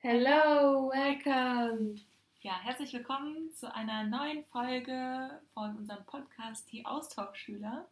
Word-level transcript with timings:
Hello, 0.00 0.92
welcome. 0.92 1.96
Ja, 2.40 2.60
herzlich 2.62 2.92
willkommen 2.92 3.52
zu 3.52 3.74
einer 3.74 4.04
neuen 4.04 4.44
Folge 4.44 5.40
von 5.52 5.76
unserem 5.76 6.06
Podcast 6.06 6.70
Die 6.70 6.86
Austauschschüler. 6.86 7.84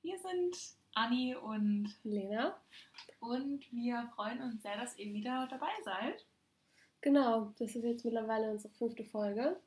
Wir 0.00 0.16
sind 0.20 0.56
Anni 0.94 1.34
und 1.34 1.92
Lena. 2.04 2.56
Und 3.18 3.64
wir 3.72 4.08
freuen 4.14 4.40
uns 4.42 4.62
sehr, 4.62 4.76
dass 4.76 4.96
ihr 4.96 5.12
wieder 5.12 5.48
dabei 5.50 5.72
seid. 5.84 6.24
Genau, 7.00 7.52
das 7.58 7.74
ist 7.74 7.82
jetzt 7.82 8.04
mittlerweile 8.04 8.52
unsere 8.52 8.72
fünfte 8.74 9.04
Folge. 9.04 9.58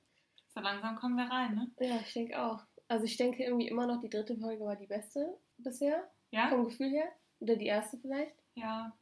So 0.55 0.61
langsam 0.61 0.95
kommen 0.95 1.17
wir 1.17 1.29
rein, 1.29 1.53
ne? 1.53 1.69
Ja, 1.85 1.97
ich 1.97 2.13
denke 2.13 2.41
auch. 2.41 2.61
Also 2.87 3.03
ich 3.03 3.17
denke 3.17 3.43
irgendwie 3.43 3.67
immer 3.67 3.87
noch, 3.87 3.99
die 3.99 4.09
dritte 4.09 4.37
Folge 4.37 4.63
war 4.63 4.77
die 4.77 4.87
beste 4.87 5.37
bisher. 5.57 6.09
Ja? 6.31 6.47
Vom 6.47 6.63
Gefühl 6.63 6.91
her. 6.91 7.11
Oder 7.41 7.57
die 7.57 7.67
erste 7.67 7.97
vielleicht. 7.97 8.37
Ja. 8.55 8.95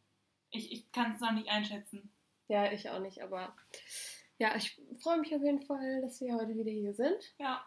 Ich, 0.49 0.71
ich 0.71 0.91
kann 0.91 1.11
es 1.11 1.19
noch 1.19 1.31
nicht 1.31 1.47
einschätzen. 1.47 2.11
Ja, 2.51 2.69
ich 2.69 2.89
auch 2.89 2.99
nicht, 2.99 3.23
aber 3.23 3.55
ja, 4.37 4.53
ich 4.57 4.77
freue 4.99 5.19
mich 5.19 5.33
auf 5.33 5.41
jeden 5.41 5.61
Fall, 5.61 6.01
dass 6.01 6.19
wir 6.19 6.35
heute 6.35 6.53
wieder 6.57 6.69
hier 6.69 6.93
sind. 6.93 7.33
Ja. 7.39 7.65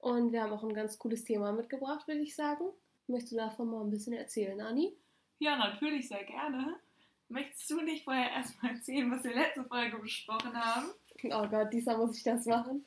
Und 0.00 0.32
wir 0.32 0.42
haben 0.42 0.52
auch 0.52 0.64
ein 0.64 0.74
ganz 0.74 0.98
cooles 0.98 1.22
Thema 1.22 1.52
mitgebracht, 1.52 2.08
würde 2.08 2.20
ich 2.20 2.34
sagen. 2.34 2.64
Möchtest 3.06 3.34
du 3.34 3.36
davon 3.36 3.70
mal 3.70 3.80
ein 3.80 3.90
bisschen 3.90 4.14
erzählen, 4.14 4.60
Ani? 4.60 4.92
Ja, 5.38 5.56
natürlich, 5.56 6.08
sehr 6.08 6.24
gerne. 6.24 6.80
Möchtest 7.28 7.70
du 7.70 7.80
nicht 7.80 8.02
vorher 8.02 8.28
erstmal 8.32 8.74
erzählen, 8.74 9.08
was 9.08 9.22
wir 9.22 9.36
letzte 9.36 9.62
Folge 9.62 9.96
besprochen 9.98 10.52
haben? 10.52 10.90
Oh 11.22 11.46
Gott, 11.46 11.72
diesmal 11.72 11.98
muss 11.98 12.16
ich 12.16 12.24
das 12.24 12.44
machen. 12.46 12.84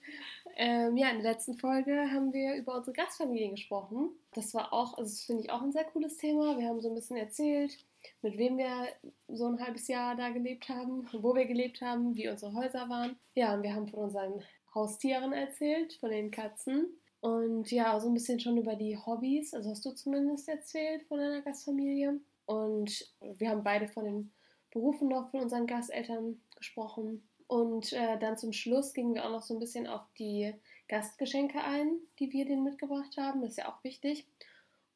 Ähm, 0.57 0.97
ja, 0.97 1.11
in 1.11 1.21
der 1.21 1.31
letzten 1.31 1.57
Folge 1.57 2.11
haben 2.11 2.33
wir 2.33 2.55
über 2.55 2.75
unsere 2.75 2.93
Gastfamilien 2.93 3.51
gesprochen. 3.51 4.09
Das 4.33 4.53
war 4.53 4.73
auch, 4.73 4.97
also 4.97 5.09
das 5.09 5.23
finde 5.23 5.43
ich 5.43 5.49
auch 5.49 5.61
ein 5.61 5.71
sehr 5.71 5.85
cooles 5.85 6.17
Thema. 6.17 6.57
Wir 6.57 6.67
haben 6.67 6.81
so 6.81 6.89
ein 6.89 6.95
bisschen 6.95 7.15
erzählt, 7.15 7.77
mit 8.21 8.37
wem 8.37 8.57
wir 8.57 8.87
so 9.27 9.47
ein 9.47 9.59
halbes 9.59 9.87
Jahr 9.87 10.15
da 10.15 10.29
gelebt 10.29 10.69
haben, 10.69 11.07
wo 11.13 11.35
wir 11.35 11.45
gelebt 11.45 11.81
haben, 11.81 12.15
wie 12.15 12.29
unsere 12.29 12.53
Häuser 12.53 12.89
waren. 12.89 13.17
Ja, 13.35 13.53
und 13.53 13.63
wir 13.63 13.73
haben 13.73 13.87
von 13.87 14.05
unseren 14.05 14.43
Haustieren 14.73 15.33
erzählt, 15.33 15.93
von 15.93 16.11
den 16.11 16.31
Katzen. 16.31 16.87
Und 17.21 17.71
ja, 17.71 17.99
so 17.99 18.07
ein 18.07 18.13
bisschen 18.13 18.39
schon 18.39 18.57
über 18.57 18.75
die 18.75 18.97
Hobbys, 18.97 19.53
also 19.53 19.71
hast 19.71 19.85
du 19.85 19.91
zumindest 19.91 20.47
erzählt 20.47 21.03
von 21.07 21.17
deiner 21.17 21.41
Gastfamilie. 21.41 22.19
Und 22.45 23.11
wir 23.21 23.49
haben 23.49 23.63
beide 23.63 23.87
von 23.87 24.05
den 24.05 24.31
Berufen 24.71 25.07
noch 25.07 25.31
von 25.31 25.41
unseren 25.41 25.65
Gasteltern 25.65 26.39
gesprochen. 26.55 27.27
Und 27.47 27.93
äh, 27.93 28.19
dann 28.19 28.37
zum 28.37 28.53
Schluss 28.53 28.93
gingen 28.93 29.15
wir 29.15 29.25
auch 29.25 29.31
noch 29.31 29.43
so 29.43 29.53
ein 29.53 29.59
bisschen 29.59 29.87
auf 29.87 30.03
die 30.19 30.53
Gastgeschenke 30.87 31.63
ein, 31.63 31.97
die 32.19 32.31
wir 32.31 32.45
denen 32.45 32.63
mitgebracht 32.63 33.17
haben. 33.17 33.41
Das 33.41 33.51
ist 33.51 33.57
ja 33.57 33.69
auch 33.69 33.83
wichtig. 33.83 34.25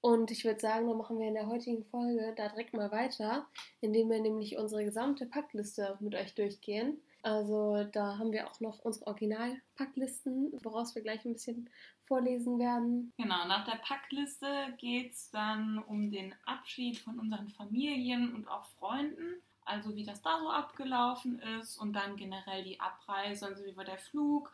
Und 0.01 0.31
ich 0.31 0.45
würde 0.45 0.59
sagen, 0.59 0.87
dann 0.87 0.97
machen 0.97 1.19
wir 1.19 1.27
in 1.27 1.33
der 1.33 1.47
heutigen 1.47 1.83
Folge 1.85 2.33
da 2.37 2.47
direkt 2.49 2.73
mal 2.73 2.91
weiter, 2.91 3.47
indem 3.81 4.09
wir 4.09 4.21
nämlich 4.21 4.57
unsere 4.57 4.85
gesamte 4.85 5.25
Packliste 5.25 5.97
mit 5.99 6.15
euch 6.15 6.33
durchgehen. 6.35 7.01
Also 7.21 7.83
da 7.91 8.17
haben 8.17 8.31
wir 8.31 8.47
auch 8.47 8.61
noch 8.61 8.79
unsere 8.79 9.07
Originalpacklisten, 9.07 10.53
woraus 10.63 10.95
wir 10.95 11.01
gleich 11.01 11.25
ein 11.25 11.33
bisschen 11.33 11.69
vorlesen 12.03 12.59
werden. 12.59 13.11
Genau, 13.17 13.45
nach 13.45 13.65
der 13.65 13.77
Packliste 13.79 14.47
geht 14.77 15.11
es 15.11 15.29
dann 15.31 15.79
um 15.79 16.11
den 16.11 16.33
Abschied 16.45 16.97
von 16.99 17.19
unseren 17.19 17.49
Familien 17.49 18.33
und 18.33 18.47
auch 18.47 18.65
Freunden 18.79 19.41
also 19.69 19.95
wie 19.95 20.03
das 20.03 20.21
da 20.23 20.39
so 20.39 20.49
abgelaufen 20.49 21.39
ist 21.59 21.77
und 21.77 21.93
dann 21.93 22.17
generell 22.17 22.63
die 22.63 22.79
Abreise, 22.79 23.45
also 23.45 23.63
wie 23.63 23.77
war 23.77 23.85
der 23.85 23.99
Flug 23.99 24.51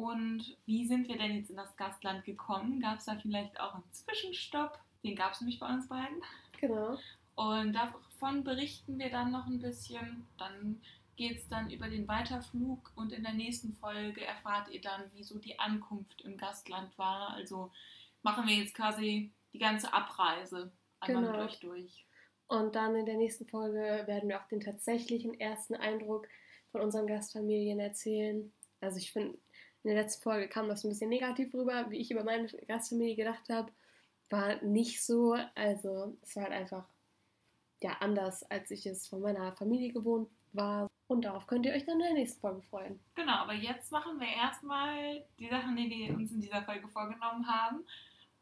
und 0.00 0.56
wie 0.64 0.86
sind 0.86 1.08
wir 1.08 1.18
denn 1.18 1.36
jetzt 1.36 1.50
in 1.50 1.56
das 1.56 1.76
Gastland 1.76 2.24
gekommen? 2.24 2.80
Gab 2.80 2.98
es 2.98 3.04
da 3.04 3.16
vielleicht 3.16 3.60
auch 3.60 3.74
einen 3.74 3.92
Zwischenstopp? 3.92 4.78
Den 5.04 5.14
gab 5.14 5.32
es 5.32 5.42
nämlich 5.42 5.60
bei 5.60 5.68
uns 5.68 5.88
beiden. 5.88 6.22
Genau. 6.58 6.98
Und 7.34 7.74
davon 7.74 8.42
berichten 8.42 8.98
wir 8.98 9.10
dann 9.10 9.30
noch 9.30 9.46
ein 9.46 9.60
bisschen. 9.60 10.26
Dann 10.38 10.80
geht 11.16 11.36
es 11.36 11.48
dann 11.48 11.70
über 11.70 11.88
den 11.88 12.08
Weiterflug 12.08 12.92
und 12.94 13.12
in 13.12 13.22
der 13.22 13.34
nächsten 13.34 13.74
Folge 13.74 14.24
erfahrt 14.24 14.70
ihr 14.70 14.80
dann, 14.80 15.02
wieso 15.12 15.38
die 15.38 15.58
Ankunft 15.58 16.22
im 16.22 16.38
Gastland 16.38 16.96
war. 16.96 17.34
Also 17.34 17.70
machen 18.22 18.46
wir 18.48 18.54
jetzt 18.54 18.74
quasi 18.74 19.30
die 19.52 19.58
ganze 19.58 19.92
Abreise 19.92 20.72
einmal 21.00 21.24
genau. 21.24 21.36
mit 21.36 21.50
euch 21.50 21.60
durch. 21.60 22.06
Und 22.46 22.74
dann 22.74 22.96
in 22.96 23.04
der 23.04 23.16
nächsten 23.16 23.46
Folge 23.46 24.04
werden 24.06 24.30
wir 24.30 24.40
auch 24.40 24.48
den 24.48 24.60
tatsächlichen 24.60 25.38
ersten 25.38 25.74
Eindruck 25.74 26.26
von 26.72 26.80
unseren 26.80 27.06
Gastfamilien 27.06 27.80
erzählen. 27.80 28.50
Also 28.80 28.96
ich 28.96 29.12
finde, 29.12 29.38
in 29.82 29.90
der 29.90 30.02
letzten 30.02 30.22
Folge 30.22 30.48
kam 30.48 30.68
das 30.68 30.84
ein 30.84 30.90
bisschen 30.90 31.08
negativ 31.08 31.54
rüber, 31.54 31.86
wie 31.88 31.98
ich 31.98 32.10
über 32.10 32.24
meine 32.24 32.46
Gastfamilie 32.68 33.16
gedacht 33.16 33.48
habe. 33.48 33.72
War 34.28 34.62
nicht 34.62 35.02
so. 35.02 35.36
Also 35.54 36.16
es 36.22 36.36
war 36.36 36.44
halt 36.44 36.52
einfach 36.52 36.84
ja 37.82 37.96
anders, 38.00 38.42
als 38.50 38.70
ich 38.70 38.86
es 38.86 39.06
von 39.06 39.20
meiner 39.20 39.52
Familie 39.52 39.92
gewohnt 39.92 40.28
war. 40.52 40.88
Und 41.08 41.24
darauf 41.24 41.46
könnt 41.46 41.66
ihr 41.66 41.72
euch 41.72 41.84
dann 41.86 41.94
in 41.94 42.06
der 42.06 42.12
nächsten 42.12 42.40
Folge 42.40 42.62
freuen. 42.62 43.00
Genau, 43.14 43.32
aber 43.32 43.54
jetzt 43.54 43.90
machen 43.90 44.20
wir 44.20 44.28
erstmal 44.28 45.24
die 45.38 45.48
Sachen, 45.48 45.76
die 45.76 45.90
wir 45.90 46.14
uns 46.14 46.30
in 46.30 46.40
dieser 46.40 46.62
Folge 46.62 46.86
vorgenommen 46.88 47.46
haben. 47.48 47.84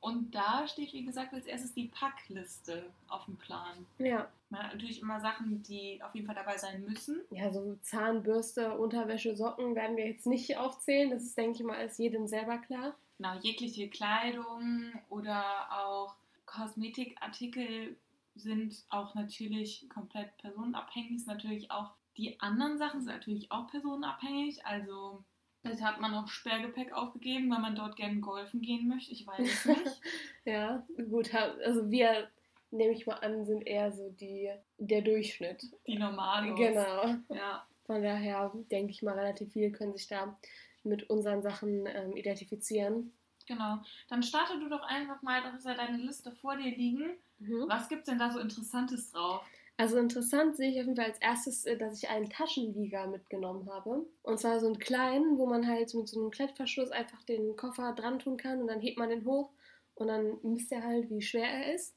Und 0.00 0.34
da 0.34 0.66
steht, 0.69 0.92
wie 0.92 1.04
gesagt, 1.04 1.34
als 1.34 1.47
erstes 1.47 1.75
die 1.75 1.88
Packliste 1.88 2.91
auf 3.09 3.25
dem 3.25 3.36
Plan. 3.36 3.86
Ja. 3.98 4.28
Man 4.50 4.62
hat 4.62 4.75
natürlich 4.75 5.03
immer 5.03 5.20
Sachen, 5.20 5.62
die 5.64 6.00
auf 6.03 6.14
jeden 6.14 6.26
Fall 6.26 6.36
dabei 6.36 6.56
sein 6.56 6.84
müssen. 6.84 7.20
Ja, 7.31 7.50
so 7.50 7.76
Zahnbürste, 7.82 8.78
Unterwäsche, 8.78 9.36
Socken 9.36 9.75
werden 9.75 9.97
wir 9.97 10.06
jetzt 10.06 10.26
nicht 10.26 10.56
aufzählen. 10.56 11.10
Das 11.10 11.22
ist, 11.22 11.36
denke 11.36 11.59
ich 11.59 11.64
mal, 11.64 11.76
als 11.76 11.98
jedem 11.98 12.26
selber 12.26 12.59
klar. 12.59 12.94
Genau, 13.19 13.34
jegliche 13.41 13.88
Kleidung 13.88 14.92
oder 15.09 15.44
auch 15.72 16.15
Kosmetikartikel 16.47 17.97
sind 18.36 18.84
auch 18.88 19.15
natürlich 19.16 19.88
komplett 19.88 20.36
personenabhängig. 20.38 21.16
Ist 21.16 21.26
natürlich 21.26 21.70
auch 21.70 21.91
die 22.19 22.38
anderen 22.41 22.78
Sachen 22.78 23.00
sind 23.00 23.12
natürlich 23.12 23.50
auch 23.53 23.69
personenabhängig. 23.69 24.66
Also 24.66 25.25
Vielleicht 25.62 25.82
hat 25.82 26.00
man 26.00 26.14
auch 26.14 26.28
Sperrgepäck 26.28 26.92
aufgegeben, 26.92 27.50
weil 27.50 27.60
man 27.60 27.74
dort 27.74 27.96
gerne 27.96 28.20
golfen 28.20 28.60
gehen 28.60 28.88
möchte. 28.88 29.12
Ich 29.12 29.26
weiß 29.26 29.41
es 29.41 29.64
nicht. 29.64 30.00
ja, 30.44 30.86
gut. 31.10 31.34
Also 31.34 31.91
wir, 31.91 32.28
nehme 32.70 32.92
ich 32.92 33.06
mal 33.06 33.14
an, 33.14 33.44
sind 33.44 33.66
eher 33.66 33.92
so 33.92 34.10
die, 34.10 34.50
der 34.78 35.02
Durchschnitt. 35.02 35.66
Die 35.86 35.98
normalen. 35.98 36.54
Genau. 36.54 37.06
Ja. 37.34 37.66
Von 37.84 38.02
daher 38.02 38.52
denke 38.70 38.92
ich 38.92 39.02
mal, 39.02 39.18
relativ 39.18 39.52
viele 39.52 39.72
können 39.72 39.97
sich 39.97 40.08
da 40.08 40.36
mit 40.84 41.08
unseren 41.10 41.42
Sachen 41.42 41.86
ähm, 41.86 42.16
identifizieren. 42.16 43.12
Genau. 43.47 43.78
Dann 44.08 44.22
starte 44.22 44.58
du 44.60 44.68
doch 44.68 44.82
einfach 44.82 45.22
mal, 45.22 45.41
du 45.41 45.52
hast 45.52 45.64
ja 45.64 45.74
deine 45.74 45.97
Liste 45.97 46.32
vor 46.32 46.56
dir 46.56 46.70
liegen. 46.70 47.16
Mhm. 47.38 47.64
Was 47.68 47.88
gibt 47.88 48.02
es 48.02 48.06
denn 48.06 48.18
da 48.18 48.30
so 48.30 48.38
Interessantes 48.38 49.10
drauf? 49.10 49.42
Also 49.78 49.97
interessant 49.97 50.56
sehe 50.56 50.71
ich 50.72 50.81
auf 50.81 50.87
jeden 50.87 50.97
Fall 50.97 51.06
als 51.06 51.21
erstes, 51.21 51.65
äh, 51.65 51.77
dass 51.78 52.03
ich 52.03 52.11
einen 52.11 52.28
Taschenlieger 52.28 53.06
mitgenommen 53.06 53.71
habe. 53.72 54.05
Und 54.22 54.41
zwar 54.41 54.59
so 54.59 54.66
einen 54.66 54.81
kleinen, 54.81 55.39
wo 55.39 55.47
man 55.47 55.69
halt 55.69 55.94
mit 55.94 56.09
so 56.09 56.21
einem 56.21 56.31
Klettverschluss 56.33 56.91
einfach 56.91 57.22
den 57.22 57.55
Koffer 57.56 57.93
dran 57.94 58.19
tun 58.19 58.37
kann 58.37 58.61
und 58.61 58.66
dann 58.66 58.81
hebt 58.81 58.99
man 58.99 59.09
den 59.09 59.25
hoch 59.25 59.50
und 59.94 60.09
dann 60.09 60.39
misst 60.43 60.72
er 60.72 60.83
halt, 60.83 61.09
wie 61.11 61.22
schwer 61.22 61.49
er 61.49 61.75
ist. 61.75 61.94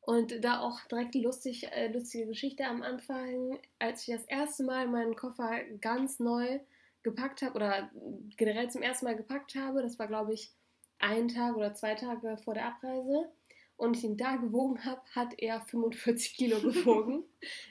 Und 0.00 0.42
da 0.44 0.60
auch 0.60 0.80
direkt 0.86 1.14
lustig, 1.14 1.66
äh, 1.72 1.88
lustige 1.92 2.26
Geschichte 2.26 2.64
am 2.64 2.82
Anfang, 2.82 3.58
als 3.78 4.08
ich 4.08 4.14
das 4.14 4.24
erste 4.24 4.64
Mal 4.64 4.88
meinen 4.88 5.14
Koffer 5.14 5.60
ganz 5.82 6.20
neu 6.20 6.58
gepackt 7.02 7.42
habe 7.42 7.54
oder 7.56 7.90
generell 8.38 8.70
zum 8.70 8.80
ersten 8.80 9.04
Mal 9.04 9.16
gepackt 9.16 9.54
habe, 9.56 9.82
das 9.82 9.98
war 9.98 10.06
glaube 10.06 10.32
ich 10.32 10.52
ein 11.00 11.28
Tag 11.28 11.54
oder 11.56 11.74
zwei 11.74 11.94
Tage 11.96 12.38
vor 12.38 12.54
der 12.54 12.66
Abreise 12.66 13.28
und 13.84 13.96
ich 13.96 14.04
ihn 14.04 14.16
da 14.16 14.36
gewogen 14.36 14.84
habe, 14.84 15.00
hat 15.14 15.34
er 15.38 15.60
45 15.60 16.34
Kilo 16.36 16.60
gewogen. 16.60 17.24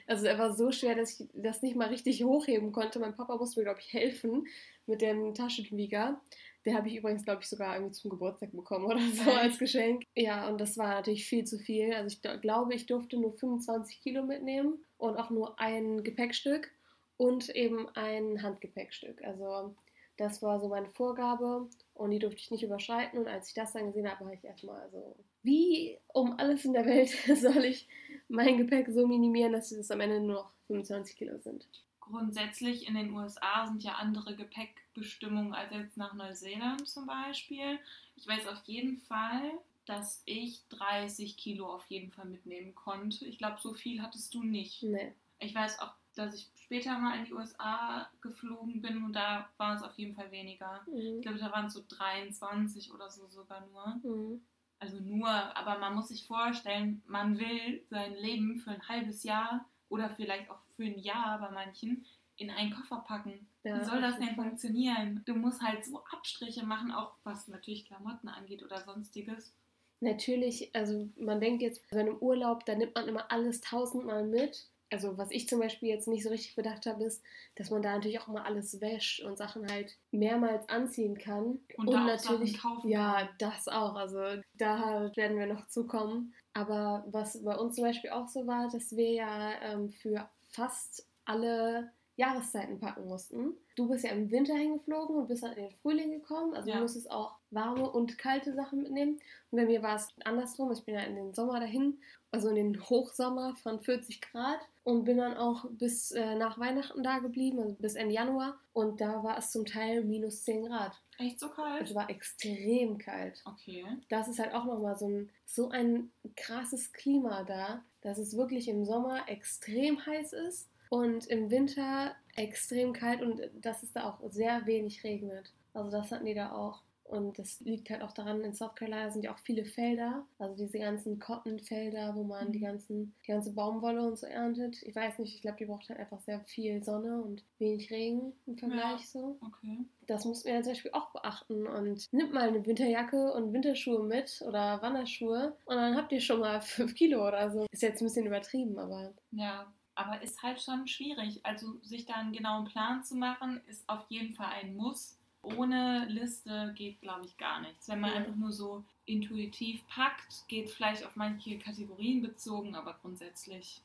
also 0.06 0.26
er 0.26 0.38
war 0.38 0.54
so 0.54 0.72
schwer, 0.72 0.94
dass 0.94 1.20
ich 1.20 1.28
das 1.34 1.62
nicht 1.62 1.76
mal 1.76 1.88
richtig 1.88 2.24
hochheben 2.24 2.72
konnte. 2.72 2.98
Mein 2.98 3.16
Papa 3.16 3.36
musste 3.36 3.60
mir, 3.60 3.64
glaube 3.64 3.80
ich, 3.80 3.92
helfen 3.92 4.46
mit 4.86 5.00
dem 5.00 5.34
Taschenwieger. 5.34 6.20
Der 6.64 6.74
habe 6.76 6.88
ich 6.88 6.96
übrigens, 6.96 7.24
glaube 7.24 7.42
ich, 7.42 7.48
sogar 7.48 7.74
irgendwie 7.74 7.92
zum 7.92 8.10
Geburtstag 8.10 8.52
bekommen 8.52 8.86
oder 8.86 9.00
so 9.12 9.30
als 9.30 9.58
Geschenk. 9.58 10.04
Ja, 10.14 10.48
und 10.48 10.60
das 10.60 10.78
war 10.78 10.88
natürlich 10.88 11.26
viel 11.26 11.44
zu 11.44 11.58
viel. 11.58 11.92
Also 11.92 12.16
ich 12.16 12.40
glaube, 12.40 12.74
ich 12.74 12.86
durfte 12.86 13.18
nur 13.18 13.32
25 13.32 14.00
Kilo 14.00 14.22
mitnehmen 14.22 14.84
und 14.96 15.16
auch 15.16 15.30
nur 15.30 15.58
ein 15.60 16.02
Gepäckstück 16.02 16.70
und 17.16 17.48
eben 17.50 17.88
ein 17.94 18.42
Handgepäckstück. 18.42 19.22
Also 19.22 19.74
das 20.16 20.42
war 20.42 20.60
so 20.60 20.68
meine 20.68 20.88
Vorgabe 20.90 21.68
und 21.92 22.10
die 22.10 22.18
durfte 22.18 22.40
ich 22.40 22.50
nicht 22.50 22.62
überschreiten. 22.62 23.18
Und 23.18 23.28
als 23.28 23.48
ich 23.48 23.54
das 23.54 23.72
dann 23.72 23.86
gesehen 23.86 24.10
habe, 24.10 24.24
war 24.24 24.32
ich 24.32 24.44
erstmal 24.44 24.88
so, 24.90 25.16
wie 25.44 25.98
um 26.08 26.38
alles 26.38 26.64
in 26.64 26.72
der 26.72 26.86
Welt 26.86 27.10
soll 27.40 27.64
ich 27.64 27.86
mein 28.28 28.56
Gepäck 28.56 28.88
so 28.88 29.06
minimieren, 29.06 29.52
dass 29.52 29.70
es 29.70 29.90
am 29.90 30.00
Ende 30.00 30.20
nur 30.20 30.34
noch 30.34 30.50
25 30.66 31.16
Kilo 31.16 31.38
sind? 31.38 31.66
Grundsätzlich 32.00 32.86
in 32.88 32.94
den 32.94 33.12
USA 33.14 33.66
sind 33.66 33.82
ja 33.82 33.92
andere 33.92 34.34
Gepäckbestimmungen 34.34 35.54
als 35.54 35.72
jetzt 35.72 35.96
nach 35.96 36.14
Neuseeland 36.14 36.86
zum 36.86 37.06
Beispiel. 37.06 37.78
Ich 38.16 38.26
weiß 38.26 38.46
auf 38.48 38.62
jeden 38.66 38.98
Fall, 38.98 39.52
dass 39.86 40.22
ich 40.24 40.66
30 40.68 41.36
Kilo 41.36 41.66
auf 41.66 41.84
jeden 41.88 42.10
Fall 42.10 42.26
mitnehmen 42.26 42.74
konnte. 42.74 43.24
Ich 43.26 43.38
glaube, 43.38 43.58
so 43.60 43.72
viel 43.72 44.02
hattest 44.02 44.34
du 44.34 44.42
nicht. 44.42 44.82
Nee. 44.82 45.12
Ich 45.38 45.54
weiß 45.54 45.80
auch, 45.80 45.92
dass 46.14 46.34
ich 46.34 46.50
später 46.56 46.98
mal 46.98 47.18
in 47.18 47.24
die 47.24 47.34
USA 47.34 48.08
geflogen 48.20 48.80
bin 48.80 49.04
und 49.04 49.14
da 49.14 49.48
war 49.56 49.74
es 49.74 49.82
auf 49.82 49.96
jeden 49.98 50.14
Fall 50.14 50.30
weniger. 50.30 50.82
Mhm. 50.86 51.16
Ich 51.16 51.22
glaube, 51.22 51.38
da 51.38 51.50
waren 51.52 51.66
es 51.66 51.74
so 51.74 51.82
23 51.88 52.92
oder 52.92 53.10
so 53.10 53.26
sogar 53.26 53.66
nur. 53.66 54.00
Mhm. 54.02 54.40
Also 54.84 54.98
nur, 54.98 55.30
aber 55.30 55.78
man 55.78 55.94
muss 55.94 56.08
sich 56.08 56.26
vorstellen, 56.26 57.02
man 57.06 57.38
will 57.38 57.82
sein 57.88 58.14
Leben 58.16 58.60
für 58.60 58.70
ein 58.70 58.86
halbes 58.86 59.22
Jahr 59.22 59.64
oder 59.88 60.10
vielleicht 60.10 60.50
auch 60.50 60.60
für 60.76 60.84
ein 60.84 60.98
Jahr 60.98 61.38
bei 61.38 61.50
manchen 61.50 62.04
in 62.36 62.50
einen 62.50 62.70
Koffer 62.70 63.02
packen. 63.08 63.48
Ja, 63.62 63.80
Wie 63.80 63.84
soll 63.86 64.02
das 64.02 64.18
denn 64.18 64.34
funktionieren? 64.34 65.22
Du 65.24 65.36
musst 65.36 65.62
halt 65.62 65.86
so 65.86 66.04
Abstriche 66.12 66.66
machen, 66.66 66.92
auch 66.92 67.14
was 67.24 67.48
natürlich 67.48 67.86
Klamotten 67.86 68.28
angeht 68.28 68.62
oder 68.62 68.82
sonstiges. 68.82 69.54
Natürlich, 70.00 70.74
also 70.74 71.08
man 71.16 71.40
denkt 71.40 71.62
jetzt, 71.62 71.80
bei 71.90 72.00
einem 72.00 72.18
Urlaub, 72.18 72.66
da 72.66 72.74
nimmt 72.74 72.94
man 72.94 73.08
immer 73.08 73.32
alles 73.32 73.62
tausendmal 73.62 74.26
mit. 74.26 74.68
Also 74.94 75.18
was 75.18 75.32
ich 75.32 75.48
zum 75.48 75.58
Beispiel 75.58 75.88
jetzt 75.88 76.06
nicht 76.06 76.22
so 76.22 76.28
richtig 76.28 76.54
bedacht 76.54 76.86
habe, 76.86 77.02
ist, 77.02 77.20
dass 77.56 77.68
man 77.70 77.82
da 77.82 77.94
natürlich 77.94 78.20
auch 78.20 78.28
immer 78.28 78.46
alles 78.46 78.80
wäscht 78.80 79.24
und 79.24 79.36
Sachen 79.36 79.68
halt 79.68 79.96
mehrmals 80.12 80.68
anziehen 80.68 81.18
kann. 81.18 81.58
Und 81.76 81.90
Sachen 82.20 82.56
kaufen 82.56 82.88
ja, 82.88 83.28
das 83.38 83.66
auch. 83.66 83.96
Also 83.96 84.20
da 84.56 85.10
werden 85.16 85.36
wir 85.36 85.46
noch 85.46 85.66
zukommen. 85.66 86.32
Aber 86.52 87.04
was 87.08 87.42
bei 87.42 87.56
uns 87.56 87.74
zum 87.74 87.82
Beispiel 87.82 88.10
auch 88.10 88.28
so 88.28 88.46
war, 88.46 88.68
dass 88.70 88.96
wir 88.96 89.10
ja 89.10 89.50
ähm, 89.62 89.90
für 89.90 90.28
fast 90.50 91.04
alle 91.24 91.90
Jahreszeiten 92.16 92.78
packen 92.78 93.06
mussten. 93.08 93.54
Du 93.76 93.88
bist 93.88 94.04
ja 94.04 94.10
im 94.10 94.30
Winter 94.30 94.54
hingeflogen 94.54 95.16
und 95.16 95.26
bist 95.28 95.42
dann 95.42 95.52
in 95.54 95.64
den 95.64 95.74
Frühling 95.82 96.10
gekommen. 96.12 96.54
Also 96.54 96.68
Ja. 96.70 96.76
du 96.76 96.82
musstest 96.82 97.10
auch 97.10 97.36
warme 97.50 97.90
und 97.90 98.18
kalte 98.18 98.54
Sachen 98.54 98.82
mitnehmen. 98.82 99.18
Und 99.50 99.58
bei 99.58 99.66
mir 99.66 99.82
war 99.82 99.96
es 99.96 100.08
andersrum. 100.24 100.70
Ich 100.72 100.84
bin 100.84 100.94
ja 100.94 101.00
in 101.02 101.16
den 101.16 101.34
Sommer 101.34 101.58
dahin, 101.60 101.98
also 102.30 102.48
in 102.48 102.54
den 102.56 102.80
Hochsommer 102.88 103.56
von 103.62 103.80
40 103.80 104.20
Grad 104.20 104.60
und 104.84 105.04
bin 105.04 105.18
dann 105.18 105.36
auch 105.36 105.64
bis 105.70 106.12
äh, 106.12 106.34
nach 106.36 106.58
Weihnachten 106.58 107.02
da 107.02 107.18
geblieben, 107.18 107.58
also 107.60 107.74
bis 107.74 107.94
Ende 107.94 108.14
Januar. 108.14 108.58
Und 108.72 109.00
da 109.00 109.22
war 109.24 109.38
es 109.38 109.50
zum 109.50 109.64
Teil 109.66 110.04
minus 110.04 110.42
10 110.44 110.66
Grad. 110.66 110.92
Echt 111.18 111.38
so 111.40 111.48
kalt? 111.48 111.82
Es 111.88 111.94
war 111.94 112.10
extrem 112.10 112.98
kalt. 112.98 113.42
Okay. 113.44 113.84
Das 114.08 114.28
ist 114.28 114.38
halt 114.40 114.52
auch 114.52 114.64
nochmal 114.64 114.96
so 114.98 115.08
ein, 115.08 115.30
so 115.46 115.68
ein 115.70 116.10
krasses 116.36 116.92
Klima 116.92 117.44
da, 117.44 117.82
dass 118.02 118.18
es 118.18 118.36
wirklich 118.36 118.68
im 118.68 118.84
Sommer 118.84 119.28
extrem 119.28 120.04
heiß 120.04 120.32
ist 120.32 120.68
und 120.94 121.26
im 121.26 121.50
Winter 121.50 122.14
extrem 122.36 122.92
kalt 122.92 123.22
und 123.22 123.40
dass 123.60 123.82
es 123.82 123.92
da 123.92 124.08
auch 124.10 124.20
sehr 124.30 124.66
wenig 124.66 125.04
regnet. 125.04 125.52
Also 125.72 125.90
das 125.90 126.10
hatten 126.10 126.26
die 126.26 126.34
da 126.34 126.52
auch. 126.52 126.82
Und 127.06 127.38
das 127.38 127.60
liegt 127.60 127.90
halt 127.90 128.00
auch 128.02 128.12
daran, 128.12 128.40
in 128.40 128.54
South 128.54 128.74
Carolina 128.76 129.10
sind 129.10 129.24
ja 129.24 129.34
auch 129.34 129.38
viele 129.38 129.66
Felder, 129.66 130.24
also 130.38 130.56
diese 130.56 130.78
ganzen 130.78 131.18
Cotton-Felder, 131.20 132.14
wo 132.16 132.24
man 132.24 132.50
die, 132.50 132.60
Mhm. 132.60 132.64
ganzen, 132.64 133.14
die 133.22 133.30
ganze 133.30 133.52
Baumwolle 133.52 134.02
und 134.02 134.18
so 134.18 134.26
erntet. 134.26 134.82
Ich 134.82 134.96
weiß 134.96 135.18
nicht, 135.18 135.34
ich 135.34 135.42
glaube, 135.42 135.58
die 135.58 135.66
braucht 135.66 135.86
halt 135.90 136.00
einfach 136.00 136.20
sehr 136.22 136.40
viel 136.40 136.82
Sonne 136.82 137.22
und 137.22 137.44
wenig 137.58 137.90
Regen 137.90 138.32
im 138.46 138.56
Vergleich 138.56 139.00
Ja. 139.02 139.06
so. 139.06 139.36
Okay. 139.46 139.80
Das 140.06 140.24
muss 140.24 140.44
man 140.44 140.54
ja 140.54 140.62
zum 140.62 140.72
Beispiel 140.72 140.92
auch 140.92 141.10
beachten. 141.12 141.66
Und 141.66 142.10
nimmt 142.12 142.32
mal 142.32 142.48
eine 142.48 142.64
Winterjacke 142.66 143.32
und 143.34 143.52
Winterschuhe 143.52 144.02
mit 144.02 144.42
oder 144.48 144.80
Wanderschuhe 144.80 145.54
und 145.66 145.76
dann 145.76 145.96
habt 145.96 146.10
ihr 146.10 146.20
schon 146.20 146.40
mal 146.40 146.62
5 146.62 146.94
Kilo 146.94 147.26
oder 147.28 147.50
so. 147.50 147.66
Ist 147.70 147.82
jetzt 147.82 148.00
ein 148.00 148.06
bisschen 148.06 148.26
übertrieben, 148.26 148.78
aber 148.78 149.12
Ja, 149.30 149.70
aber 149.94 150.20
ist 150.22 150.42
halt 150.42 150.60
schon 150.60 150.86
schwierig. 150.88 151.40
Also 151.44 151.78
sich 151.82 152.06
da 152.06 152.14
einen 152.14 152.32
genauen 152.32 152.64
Plan 152.66 153.02
zu 153.04 153.14
machen, 153.16 153.60
ist 153.66 153.88
auf 153.88 154.04
jeden 154.08 154.34
Fall 154.34 154.48
ein 154.60 154.76
Muss. 154.76 155.16
Ohne 155.42 156.06
Liste 156.08 156.72
geht, 156.74 157.00
glaube 157.02 157.26
ich, 157.26 157.36
gar 157.36 157.60
nichts. 157.60 157.88
Wenn 157.88 158.00
man 158.00 158.10
Ja. 158.10 158.16
einfach 158.16 158.34
nur 158.34 158.52
so 158.52 158.82
intuitiv 159.06 159.86
packt, 159.88 160.48
geht 160.48 160.70
vielleicht 160.70 161.04
auf 161.04 161.16
manche 161.16 161.58
Kategorien 161.58 162.22
bezogen, 162.22 162.74
aber 162.74 162.94
grundsätzlich. 163.02 163.82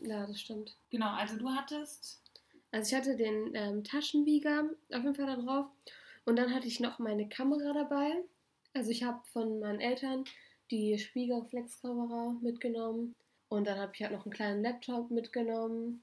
ja, 0.00 0.26
das 0.26 0.40
stimmt. 0.40 0.74
Genau, 0.90 1.10
also 1.10 1.36
du 1.36 1.50
hattest. 1.50 2.18
Also 2.70 2.88
ich 2.90 2.98
hatte 2.98 3.16
den 3.16 3.54
ähm, 3.54 3.84
Taschenbieger 3.84 4.64
auf 4.90 5.02
jeden 5.02 5.14
Fall 5.14 5.26
da 5.26 5.36
drauf 5.36 5.66
und 6.24 6.36
dann 6.36 6.54
hatte 6.54 6.66
ich 6.66 6.80
noch 6.80 6.98
meine 6.98 7.28
Kamera 7.28 7.74
dabei. 7.74 8.24
Also 8.72 8.90
ich 8.90 9.02
habe 9.02 9.20
von 9.34 9.60
meinen 9.60 9.80
Eltern 9.80 10.24
die 10.70 10.98
Spiegelreflexkamera 10.98 12.36
mitgenommen 12.40 13.14
und 13.52 13.66
dann 13.66 13.78
habe 13.78 13.92
ich 13.94 14.02
halt 14.02 14.12
noch 14.12 14.24
einen 14.24 14.32
kleinen 14.32 14.62
Laptop 14.62 15.10
mitgenommen 15.10 16.02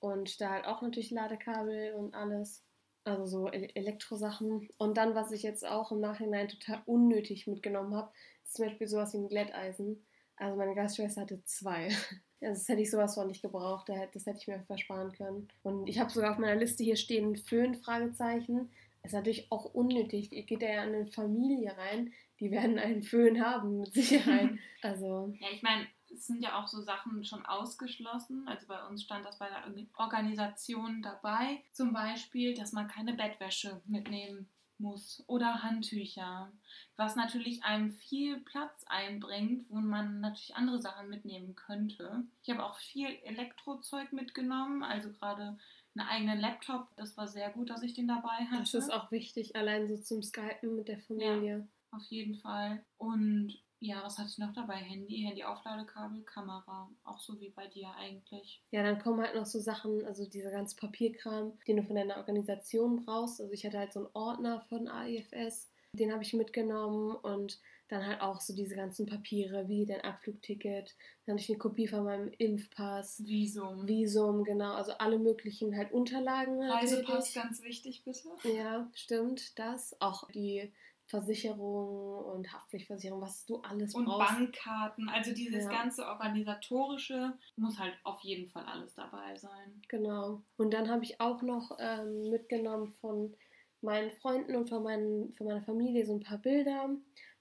und 0.00 0.40
da 0.40 0.50
halt 0.50 0.66
auch 0.66 0.82
natürlich 0.82 1.10
Ladekabel 1.10 1.94
und 1.94 2.14
alles. 2.14 2.62
Also 3.04 3.24
so 3.24 3.48
E- 3.50 3.70
Elektrosachen. 3.74 4.68
Und 4.76 4.96
dann, 4.98 5.14
was 5.14 5.32
ich 5.32 5.42
jetzt 5.42 5.66
auch 5.66 5.90
im 5.92 6.00
Nachhinein 6.00 6.48
total 6.48 6.82
unnötig 6.84 7.46
mitgenommen 7.46 7.94
habe, 7.94 8.12
ist 8.44 8.54
zum 8.54 8.66
Beispiel 8.66 8.86
sowas 8.86 9.14
wie 9.14 9.18
ein 9.18 9.28
Glätteisen. 9.28 10.04
Also 10.36 10.56
meine 10.56 10.74
Gastschwester 10.74 11.22
hatte 11.22 11.42
zwei. 11.44 11.88
Also 12.42 12.58
das 12.58 12.68
hätte 12.70 12.80
ich 12.80 12.90
sowas 12.90 13.16
von 13.16 13.26
nicht 13.28 13.42
gebraucht, 13.42 13.90
das 13.90 14.24
hätte 14.24 14.38
ich 14.38 14.48
mir 14.48 14.62
versparen 14.62 15.12
können. 15.12 15.48
Und 15.62 15.86
ich 15.88 15.98
habe 16.00 16.08
sogar 16.08 16.30
auf 16.32 16.38
meiner 16.38 16.58
Liste 16.58 16.82
hier 16.82 16.96
stehen 16.96 17.36
Föhn, 17.36 17.74
Fragezeichen. 17.74 18.70
Ist 19.02 19.12
natürlich 19.12 19.52
auch 19.52 19.66
unnötig. 19.74 20.32
Ihr 20.32 20.44
geht 20.44 20.62
ja 20.62 20.82
in 20.84 20.94
eine 20.94 21.06
Familie 21.06 21.76
rein, 21.76 22.14
die 22.40 22.50
werden 22.50 22.78
einen 22.78 23.02
Föhn 23.02 23.44
haben, 23.44 23.80
mit 23.80 23.92
Sicherheit. 23.92 24.52
Also, 24.82 25.34
Ja, 25.38 25.48
ich 25.52 25.62
meine, 25.62 25.86
es 26.12 26.26
sind 26.26 26.42
ja 26.42 26.60
auch 26.60 26.68
so 26.68 26.80
Sachen 26.80 27.24
schon 27.24 27.44
ausgeschlossen. 27.46 28.46
Also 28.46 28.66
bei 28.66 28.84
uns 28.86 29.02
stand 29.02 29.24
das 29.24 29.38
bei 29.38 29.48
der 29.48 29.64
Organisation 29.96 31.02
dabei. 31.02 31.62
Zum 31.72 31.92
Beispiel, 31.92 32.54
dass 32.54 32.72
man 32.72 32.88
keine 32.88 33.14
Bettwäsche 33.14 33.80
mitnehmen 33.86 34.48
muss 34.80 35.22
oder 35.26 35.62
Handtücher. 35.62 36.50
Was 36.96 37.14
natürlich 37.14 37.62
einem 37.64 37.92
viel 37.92 38.40
Platz 38.40 38.84
einbringt, 38.86 39.68
wo 39.68 39.76
man 39.76 40.20
natürlich 40.20 40.56
andere 40.56 40.80
Sachen 40.80 41.08
mitnehmen 41.08 41.54
könnte. 41.54 42.24
Ich 42.42 42.50
habe 42.50 42.64
auch 42.64 42.76
viel 42.76 43.08
Elektrozeug 43.24 44.12
mitgenommen, 44.12 44.82
also 44.82 45.12
gerade 45.12 45.58
einen 45.94 46.08
eigenen 46.08 46.40
Laptop. 46.40 46.88
Das 46.96 47.16
war 47.16 47.28
sehr 47.28 47.50
gut, 47.50 47.70
dass 47.70 47.82
ich 47.82 47.94
den 47.94 48.08
dabei 48.08 48.46
hatte. 48.50 48.60
das 48.60 48.74
ist 48.74 48.92
auch 48.92 49.10
wichtig, 49.10 49.54
allein 49.56 49.88
so 49.88 49.98
zum 49.98 50.22
Skypen 50.22 50.76
mit 50.76 50.88
der 50.88 50.98
Familie. 51.00 51.68
Auf 51.92 52.04
jeden 52.04 52.36
Fall. 52.36 52.84
Und 52.98 53.58
ja, 53.80 54.02
was 54.04 54.18
hatte 54.18 54.28
ich 54.28 54.38
noch 54.38 54.52
dabei? 54.52 54.76
Handy, 54.76 55.22
Handy-Aufladekabel, 55.22 56.22
Kamera. 56.24 56.90
Auch 57.02 57.18
so 57.18 57.40
wie 57.40 57.48
bei 57.48 57.66
dir 57.66 57.90
eigentlich. 57.98 58.62
Ja, 58.70 58.82
dann 58.82 58.98
kommen 58.98 59.22
halt 59.22 59.34
noch 59.34 59.46
so 59.46 59.58
Sachen, 59.58 60.04
also 60.04 60.28
dieser 60.28 60.50
ganze 60.50 60.76
Papierkram, 60.76 61.58
den 61.66 61.78
du 61.78 61.82
von 61.82 61.96
deiner 61.96 62.18
Organisation 62.18 63.04
brauchst. 63.04 63.40
Also 63.40 63.52
ich 63.52 63.64
hatte 63.64 63.78
halt 63.78 63.92
so 63.92 64.00
einen 64.00 64.10
Ordner 64.12 64.60
von 64.68 64.86
AIFS, 64.86 65.70
den 65.94 66.12
habe 66.12 66.22
ich 66.22 66.34
mitgenommen 66.34 67.16
und 67.16 67.58
dann 67.88 68.06
halt 68.06 68.20
auch 68.20 68.40
so 68.40 68.54
diese 68.54 68.76
ganzen 68.76 69.06
Papiere 69.06 69.66
wie 69.68 69.84
dein 69.84 70.02
Abflugticket, 70.02 70.94
dann 71.24 71.34
hatte 71.34 71.42
ich 71.42 71.48
eine 71.48 71.58
Kopie 71.58 71.88
von 71.88 72.04
meinem 72.04 72.30
Impfpass, 72.38 73.24
Visum. 73.24 73.88
Visum, 73.88 74.44
genau, 74.44 74.74
also 74.74 74.92
alle 74.92 75.18
möglichen 75.18 75.76
halt 75.76 75.90
Unterlagen. 75.90 76.62
Reisepass, 76.62 77.06
natürlich. 77.06 77.34
ganz 77.34 77.62
wichtig, 77.62 78.04
bitte. 78.04 78.28
Ja, 78.44 78.88
stimmt, 78.94 79.58
das. 79.58 80.00
Auch 80.00 80.30
die 80.30 80.70
Versicherung 81.10 82.24
und 82.24 82.52
Haftpflichtversicherung, 82.52 83.20
was 83.20 83.44
du 83.46 83.56
alles 83.62 83.94
Und 83.94 84.04
brauchst. 84.06 84.32
Bankkarten. 84.34 85.08
Also 85.08 85.32
dieses 85.34 85.64
Ja. 85.64 85.70
ganze 85.70 86.06
Organisatorische 86.06 87.32
muss 87.56 87.78
halt 87.78 87.94
auf 88.04 88.20
jeden 88.20 88.48
Fall 88.48 88.64
alles 88.64 88.94
dabei 88.94 89.34
sein. 89.36 89.82
Genau. 89.88 90.42
Und 90.56 90.72
dann 90.72 90.88
habe 90.88 91.04
ich 91.04 91.20
auch 91.20 91.42
noch 91.42 91.76
ähm, 91.80 92.30
mitgenommen 92.30 92.92
von 93.00 93.34
meinen 93.82 94.10
Freunden 94.12 94.54
und 94.56 94.68
von, 94.68 94.82
meinen, 94.82 95.32
von 95.32 95.46
meiner 95.46 95.62
Familie 95.62 96.06
so 96.06 96.14
ein 96.14 96.20
paar 96.20 96.38
Bilder. 96.38 96.90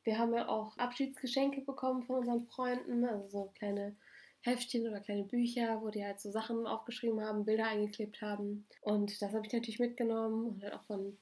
Wir 0.04 0.18
haben 0.18 0.34
ja 0.34 0.48
auch 0.48 0.76
Abschiedsgeschenke 0.78 1.62
bekommen 1.62 2.04
von 2.04 2.18
unseren 2.20 2.46
Freunden, 2.48 3.06
also 3.06 3.28
so 3.30 3.52
kleine 3.56 3.96
Heftchen 4.42 4.88
oder 4.88 5.02
kleine 5.02 5.26
Bücher, 5.26 5.82
wo 5.82 5.90
die 5.90 6.04
halt 6.04 6.22
so 6.22 6.32
Sachen 6.32 6.66
aufgeschrieben 6.66 7.20
haben, 7.22 7.44
Bilder 7.46 7.66
eingeklebt 7.68 8.22
haben. 8.22 8.66
Und 8.82 9.22
das 9.22 9.34
habe 9.34 9.46
ich 9.46 9.52
natürlich 9.54 9.80
mitgenommen 9.80 10.46
und 10.48 10.64
halt 10.64 10.74
auch 10.74 10.84
von, 10.84 11.18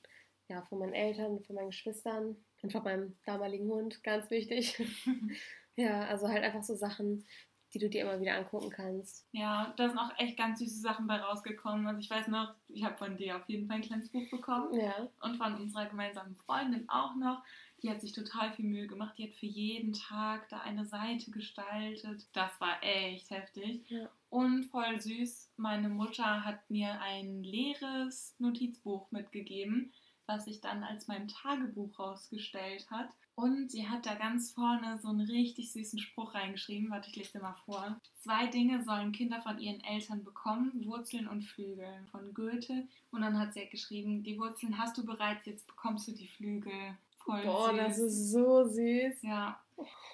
ja, 0.49 0.61
von 0.63 0.79
meinen 0.79 0.93
Eltern, 0.93 1.41
von 1.41 1.55
meinen 1.55 1.71
Geschwistern 1.71 2.35
und 2.61 2.71
von 2.71 2.83
meinem 2.83 3.15
damaligen 3.25 3.69
Hund, 3.69 4.03
ganz 4.03 4.29
wichtig. 4.29 4.81
ja, 5.75 6.05
also 6.05 6.27
halt 6.27 6.43
einfach 6.43 6.63
so 6.63 6.75
Sachen, 6.75 7.25
die 7.73 7.79
du 7.79 7.89
dir 7.89 8.03
immer 8.03 8.19
wieder 8.19 8.35
angucken 8.35 8.69
kannst. 8.69 9.25
Ja, 9.31 9.73
da 9.77 9.89
sind 9.89 9.97
auch 9.97 10.11
echt 10.17 10.37
ganz 10.37 10.59
süße 10.59 10.79
Sachen 10.79 11.05
bei 11.07 11.17
rausgekommen. 11.17 11.85
Also 11.87 11.99
ich 11.99 12.09
weiß 12.09 12.27
noch, 12.29 12.55
ich 12.69 12.83
habe 12.83 12.97
von 12.97 13.17
dir 13.17 13.35
auf 13.35 13.47
jeden 13.47 13.67
Fall 13.67 13.77
ein 13.77 13.81
kleines 13.81 14.09
Buch 14.09 14.29
bekommen. 14.29 14.73
Ja. 14.73 15.09
und 15.21 15.37
von 15.37 15.55
unserer 15.55 15.85
gemeinsamen 15.85 16.35
Freundin 16.37 16.87
auch 16.89 17.15
noch. 17.15 17.43
Die 17.83 17.91
hat 17.91 18.01
sich 18.01 18.11
total 18.11 18.51
viel 18.53 18.65
Mühe 18.65 18.87
gemacht. 18.87 19.15
Die 19.17 19.25
hat 19.25 19.35
für 19.35 19.45
jeden 19.45 19.93
Tag 19.93 20.49
da 20.49 20.61
eine 20.61 20.85
Seite 20.85 21.29
gestaltet. 21.29 22.25
Das 22.33 22.59
war 22.59 22.81
echt 22.81 23.29
heftig. 23.29 23.81
Ja. 23.89 24.09
Und 24.29 24.65
voll 24.65 24.99
süß, 24.99 25.51
meine 25.57 25.89
Mutter 25.89 26.43
hat 26.43 26.69
mir 26.69 26.99
ein 27.01 27.43
leeres 27.43 28.35
Notizbuch 28.39 29.11
mitgegeben, 29.11 29.93
was 30.27 30.45
sich 30.45 30.61
dann 30.61 30.83
als 30.83 31.07
mein 31.07 31.27
Tagebuch 31.27 31.97
rausgestellt 31.97 32.89
hat. 32.91 33.09
Und 33.35 33.71
sie 33.71 33.87
hat 33.87 34.05
da 34.05 34.15
ganz 34.15 34.51
vorne 34.51 34.99
so 34.99 35.09
einen 35.09 35.21
richtig 35.21 35.71
süßen 35.71 35.99
Spruch 35.99 36.33
reingeschrieben. 36.33 36.89
Warte, 36.89 37.09
ich 37.09 37.15
lese 37.15 37.33
dir 37.33 37.41
mal 37.41 37.55
vor. 37.65 37.99
Zwei 38.19 38.47
Dinge 38.47 38.83
sollen 38.83 39.11
Kinder 39.11 39.41
von 39.41 39.59
ihren 39.59 39.81
Eltern 39.83 40.23
bekommen: 40.23 40.85
Wurzeln 40.85 41.27
und 41.27 41.43
Flügel 41.43 42.05
von 42.11 42.33
Goethe. 42.33 42.87
Und 43.11 43.21
dann 43.21 43.37
hat 43.39 43.53
sie 43.53 43.61
halt 43.61 43.71
geschrieben: 43.71 44.23
Die 44.23 44.39
Wurzeln 44.39 44.77
hast 44.77 44.97
du 44.97 45.05
bereits, 45.05 45.45
jetzt 45.45 45.67
bekommst 45.67 46.07
du 46.07 46.13
die 46.13 46.27
Flügel. 46.27 46.97
Voll 47.17 47.43
Boah, 47.43 47.69
süß. 47.69 47.77
das 47.77 47.99
ist 47.99 48.31
so 48.31 48.63
süß. 48.65 49.21
Ja, 49.21 49.59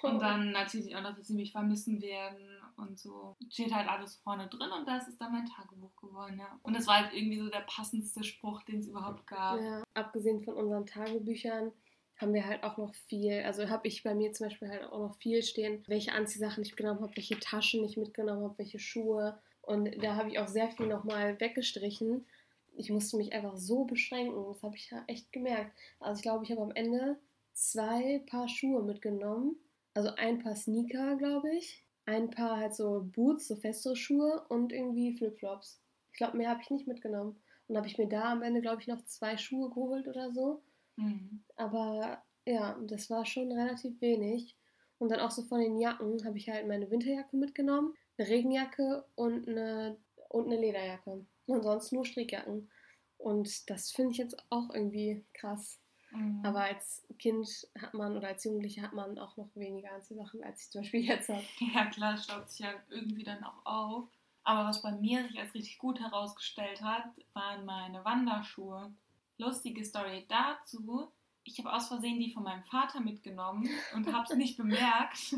und 0.02 0.20
dann 0.20 0.50
natürlich 0.50 0.94
auch 0.94 1.02
noch, 1.02 1.16
dass 1.16 1.28
sie 1.28 1.34
mich 1.34 1.52
vermissen 1.52 2.02
werden 2.02 2.53
und 2.76 2.98
so. 2.98 3.36
Steht 3.50 3.72
halt 3.72 3.88
alles 3.88 4.16
vorne 4.16 4.48
drin 4.48 4.70
und 4.70 4.86
das 4.86 5.08
ist 5.08 5.20
dann 5.20 5.32
mein 5.32 5.46
Tagebuch 5.46 5.94
geworden, 5.96 6.38
ja. 6.38 6.58
Und 6.62 6.74
das 6.74 6.86
war 6.86 7.02
halt 7.02 7.14
irgendwie 7.14 7.38
so 7.38 7.48
der 7.48 7.64
passendste 7.66 8.24
Spruch, 8.24 8.62
den 8.62 8.78
es 8.78 8.88
überhaupt 8.88 9.26
gab. 9.26 9.60
Ja, 9.60 9.82
abgesehen 9.94 10.42
von 10.42 10.54
unseren 10.54 10.86
Tagebüchern 10.86 11.72
haben 12.16 12.32
wir 12.32 12.46
halt 12.46 12.62
auch 12.62 12.76
noch 12.76 12.94
viel, 12.94 13.42
also 13.44 13.68
habe 13.68 13.88
ich 13.88 14.02
bei 14.02 14.14
mir 14.14 14.32
zum 14.32 14.48
Beispiel 14.48 14.68
halt 14.68 14.84
auch 14.84 15.00
noch 15.00 15.16
viel 15.16 15.42
stehen, 15.42 15.82
welche 15.88 16.12
Anziehsachen 16.12 16.62
ich 16.62 16.70
mitgenommen 16.70 17.00
habe, 17.00 17.16
welche 17.16 17.38
Taschen 17.40 17.84
ich 17.84 17.96
mitgenommen 17.96 18.44
habe, 18.44 18.58
welche 18.58 18.78
Schuhe. 18.78 19.38
Und 19.62 19.90
da 20.02 20.14
habe 20.14 20.28
ich 20.30 20.38
auch 20.38 20.46
sehr 20.46 20.70
viel 20.70 20.86
nochmal 20.86 21.40
weggestrichen, 21.40 22.24
ich 22.76 22.90
musste 22.90 23.16
mich 23.16 23.32
einfach 23.32 23.56
so 23.56 23.84
beschränken. 23.84 24.44
Das 24.48 24.62
habe 24.62 24.76
ich 24.76 24.90
ja 24.90 25.04
echt 25.06 25.32
gemerkt. 25.32 25.76
Also 26.00 26.18
ich 26.18 26.22
glaube, 26.22 26.44
ich 26.44 26.50
habe 26.50 26.62
am 26.62 26.72
Ende 26.72 27.18
zwei 27.52 28.22
Paar 28.26 28.48
Schuhe 28.48 28.82
mitgenommen. 28.82 29.56
Also 29.94 30.10
ein 30.16 30.42
Paar 30.42 30.56
Sneaker, 30.56 31.16
glaube 31.16 31.54
ich. 31.54 31.83
Ein 32.06 32.30
Paar 32.30 32.58
halt 32.58 32.74
so 32.74 33.08
Boots, 33.14 33.48
so 33.48 33.56
festere 33.56 33.96
Schuhe 33.96 34.44
und 34.48 34.72
irgendwie 34.72 35.14
Flipflops. 35.14 35.80
Ich 36.12 36.18
glaube, 36.18 36.36
mehr 36.36 36.50
habe 36.50 36.60
ich 36.62 36.70
nicht 36.70 36.86
mitgenommen. 36.86 37.40
Und 37.66 37.76
habe 37.76 37.86
ich 37.86 37.96
mir 37.96 38.08
da 38.08 38.32
am 38.32 38.42
Ende, 38.42 38.60
glaube 38.60 38.82
ich, 38.82 38.88
noch 38.88 39.02
zwei 39.04 39.38
Schuhe 39.38 39.70
geholt 39.70 40.06
oder 40.06 40.32
so. 40.32 40.62
Mhm. 40.96 41.42
Aber 41.56 42.22
ja, 42.46 42.78
das 42.82 43.08
war 43.08 43.24
schon 43.24 43.50
relativ 43.50 44.00
wenig. 44.00 44.56
Und 44.98 45.10
dann 45.10 45.20
auch 45.20 45.30
so 45.30 45.42
von 45.42 45.60
den 45.60 45.78
Jacken 45.78 46.24
habe 46.24 46.38
ich 46.38 46.48
halt 46.48 46.68
meine 46.68 46.90
Winterjacke 46.90 47.36
mitgenommen, 47.36 47.94
eine 48.16 48.28
Regenjacke 48.28 49.04
und 49.14 49.48
eine, 49.48 49.96
und 50.28 50.46
eine 50.46 50.60
Lederjacke. 50.60 51.26
Und 51.46 51.62
sonst 51.62 51.92
nur 51.92 52.04
Strickjacken. 52.04 52.70
Und 53.18 53.70
das 53.70 53.90
finde 53.90 54.12
ich 54.12 54.18
jetzt 54.18 54.36
auch 54.50 54.70
irgendwie 54.74 55.24
krass. 55.32 55.80
Mhm. 56.14 56.44
Aber 56.44 56.60
als 56.62 57.04
Kind 57.18 57.48
hat 57.80 57.94
man 57.94 58.16
oder 58.16 58.28
als 58.28 58.44
Jugendliche 58.44 58.82
hat 58.82 58.92
man 58.92 59.18
auch 59.18 59.36
noch 59.36 59.48
weniger 59.54 59.92
Anziehsachen, 59.92 60.42
als 60.42 60.64
ich 60.64 60.70
zum 60.70 60.82
Beispiel 60.82 61.00
jetzt 61.04 61.28
habe. 61.28 61.44
Ja, 61.74 61.86
klar, 61.86 62.16
staut 62.16 62.50
sich 62.50 62.60
ja 62.60 62.72
irgendwie 62.88 63.24
dann 63.24 63.42
auch 63.44 63.64
auf. 63.64 64.08
Aber 64.44 64.68
was 64.68 64.82
bei 64.82 64.92
mir 64.92 65.26
sich 65.26 65.38
als 65.38 65.54
richtig 65.54 65.78
gut 65.78 65.98
herausgestellt 66.00 66.82
hat, 66.82 67.04
waren 67.32 67.64
meine 67.64 68.04
Wanderschuhe. 68.04 68.92
Lustige 69.38 69.84
Story 69.84 70.26
dazu. 70.28 71.10
Ich 71.44 71.58
habe 71.58 71.72
aus 71.72 71.88
Versehen 71.88 72.20
die 72.20 72.32
von 72.32 72.44
meinem 72.44 72.62
Vater 72.64 73.00
mitgenommen 73.00 73.68
und 73.94 74.12
habe 74.12 74.24
es 74.24 74.34
nicht 74.36 74.56
bemerkt, 74.56 75.34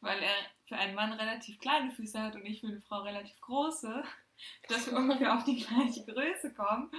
weil 0.00 0.22
er 0.22 0.34
für 0.66 0.76
einen 0.76 0.94
Mann 0.94 1.12
relativ 1.12 1.58
kleine 1.58 1.90
Füße 1.90 2.20
hat 2.20 2.36
und 2.36 2.46
ich 2.46 2.60
für 2.60 2.68
eine 2.68 2.80
Frau 2.80 3.02
relativ 3.02 3.38
große, 3.40 4.02
dass 4.68 4.86
wir 4.86 4.96
ungefähr 4.96 5.34
auf 5.34 5.44
die 5.44 5.56
gleiche 5.64 6.04
Größe 6.04 6.54
kommen. 6.54 6.90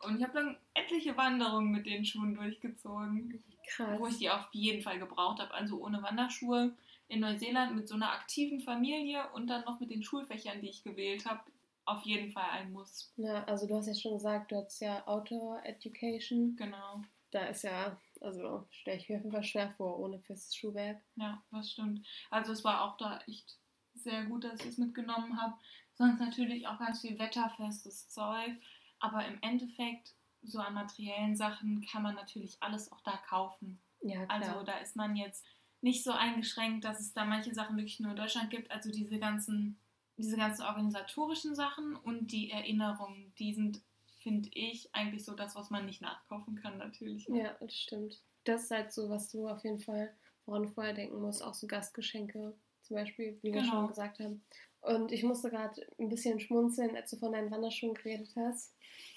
Und 0.00 0.16
ich 0.16 0.22
habe 0.22 0.32
dann 0.32 0.56
etliche 0.74 1.16
Wanderungen 1.16 1.70
mit 1.70 1.86
den 1.86 2.04
Schuhen 2.04 2.34
durchgezogen, 2.34 3.42
Krass. 3.68 3.98
wo 3.98 4.06
ich 4.06 4.18
die 4.18 4.30
auf 4.30 4.48
jeden 4.52 4.82
Fall 4.82 4.98
gebraucht 4.98 5.40
habe. 5.40 5.52
Also 5.52 5.78
ohne 5.78 6.02
Wanderschuhe 6.02 6.74
in 7.08 7.20
Neuseeland 7.20 7.74
mit 7.74 7.88
so 7.88 7.94
einer 7.94 8.12
aktiven 8.12 8.60
Familie 8.60 9.24
und 9.34 9.48
dann 9.48 9.64
noch 9.64 9.80
mit 9.80 9.90
den 9.90 10.02
Schulfächern, 10.02 10.60
die 10.60 10.68
ich 10.68 10.84
gewählt 10.84 11.26
habe, 11.26 11.40
auf 11.84 12.02
jeden 12.04 12.32
Fall 12.32 12.48
ein 12.50 12.72
Muss. 12.72 13.12
Ja, 13.16 13.44
also 13.44 13.66
du 13.66 13.74
hast 13.74 13.88
ja 13.88 13.94
schon 13.94 14.12
gesagt, 14.14 14.52
du 14.52 14.56
hast 14.56 14.80
ja 14.80 15.06
Outdoor 15.06 15.60
Education. 15.64 16.54
Genau. 16.56 17.02
Da 17.32 17.46
ist 17.46 17.62
ja, 17.62 17.96
also 18.20 18.66
stelle 18.70 18.98
ich 18.98 19.08
mir 19.08 19.16
auf 19.16 19.22
jeden 19.22 19.32
Fall 19.34 19.44
schwer 19.44 19.70
vor, 19.76 19.98
ohne 19.98 20.20
festes 20.20 20.54
Schuhwerk. 20.56 21.00
Ja, 21.16 21.42
das 21.50 21.72
stimmt. 21.72 22.06
Also 22.30 22.52
es 22.52 22.64
war 22.64 22.82
auch 22.82 22.96
da 22.96 23.20
echt 23.26 23.56
sehr 23.94 24.24
gut, 24.24 24.44
dass 24.44 24.60
ich 24.60 24.66
es 24.66 24.78
mitgenommen 24.78 25.40
habe. 25.40 25.54
Sonst 25.94 26.20
natürlich 26.20 26.66
auch 26.66 26.78
ganz 26.78 27.00
viel 27.02 27.18
wetterfestes 27.18 28.08
Zeug. 28.08 28.52
Aber 29.00 29.26
im 29.26 29.38
Endeffekt, 29.42 30.14
so 30.42 30.58
an 30.58 30.74
materiellen 30.74 31.36
Sachen 31.36 31.84
kann 31.90 32.02
man 32.02 32.14
natürlich 32.14 32.56
alles 32.60 32.90
auch 32.92 33.00
da 33.02 33.16
kaufen. 33.28 33.78
Ja, 34.02 34.24
klar. 34.26 34.40
Also 34.42 34.62
da 34.64 34.78
ist 34.78 34.96
man 34.96 35.16
jetzt 35.16 35.44
nicht 35.82 36.04
so 36.04 36.12
eingeschränkt, 36.12 36.84
dass 36.84 37.00
es 37.00 37.12
da 37.12 37.24
manche 37.24 37.54
Sachen 37.54 37.76
wirklich 37.76 38.00
nur 38.00 38.10
in 38.12 38.16
Deutschland 38.16 38.50
gibt. 38.50 38.70
Also 38.70 38.90
diese 38.90 39.18
ganzen, 39.18 39.78
diese 40.16 40.36
ganzen 40.36 40.62
organisatorischen 40.62 41.54
Sachen 41.54 41.96
und 41.96 42.32
die 42.32 42.50
Erinnerungen, 42.50 43.32
die 43.38 43.54
sind, 43.54 43.80
finde 44.18 44.50
ich, 44.52 44.94
eigentlich 44.94 45.24
so 45.24 45.34
das, 45.34 45.54
was 45.56 45.70
man 45.70 45.86
nicht 45.86 46.02
nachkaufen 46.02 46.54
kann, 46.56 46.78
natürlich. 46.78 47.26
ja, 47.28 47.54
das 47.60 47.74
stimmt. 47.74 48.20
Das 48.44 48.64
ist 48.64 48.70
halt 48.70 48.92
so, 48.92 49.08
was 49.10 49.30
du 49.30 49.48
auf 49.48 49.62
jeden 49.64 49.80
Fall, 49.80 50.14
woran 50.46 50.62
du 50.64 50.68
vorher 50.70 50.94
denken 50.94 51.20
musst, 51.20 51.42
auch 51.42 51.54
so 51.54 51.66
Gastgeschenke 51.66 52.54
zum 52.82 52.96
Beispiel, 52.96 53.38
wie 53.42 53.52
wir 53.52 53.60
Genau. 53.60 53.80
schon 53.80 53.88
gesagt 53.88 54.18
haben. 54.20 54.42
Und 54.82 55.12
ich 55.12 55.22
musste 55.22 55.50
gerade 55.50 55.86
ein 55.98 56.08
bisschen 56.08 56.40
schmunzeln, 56.40 56.96
als 56.96 57.10
du 57.10 57.16
von 57.16 57.32
deinen 57.32 57.50
Wanderschuhen 57.50 57.94
geredet 57.94 58.32
hast. 58.36 58.74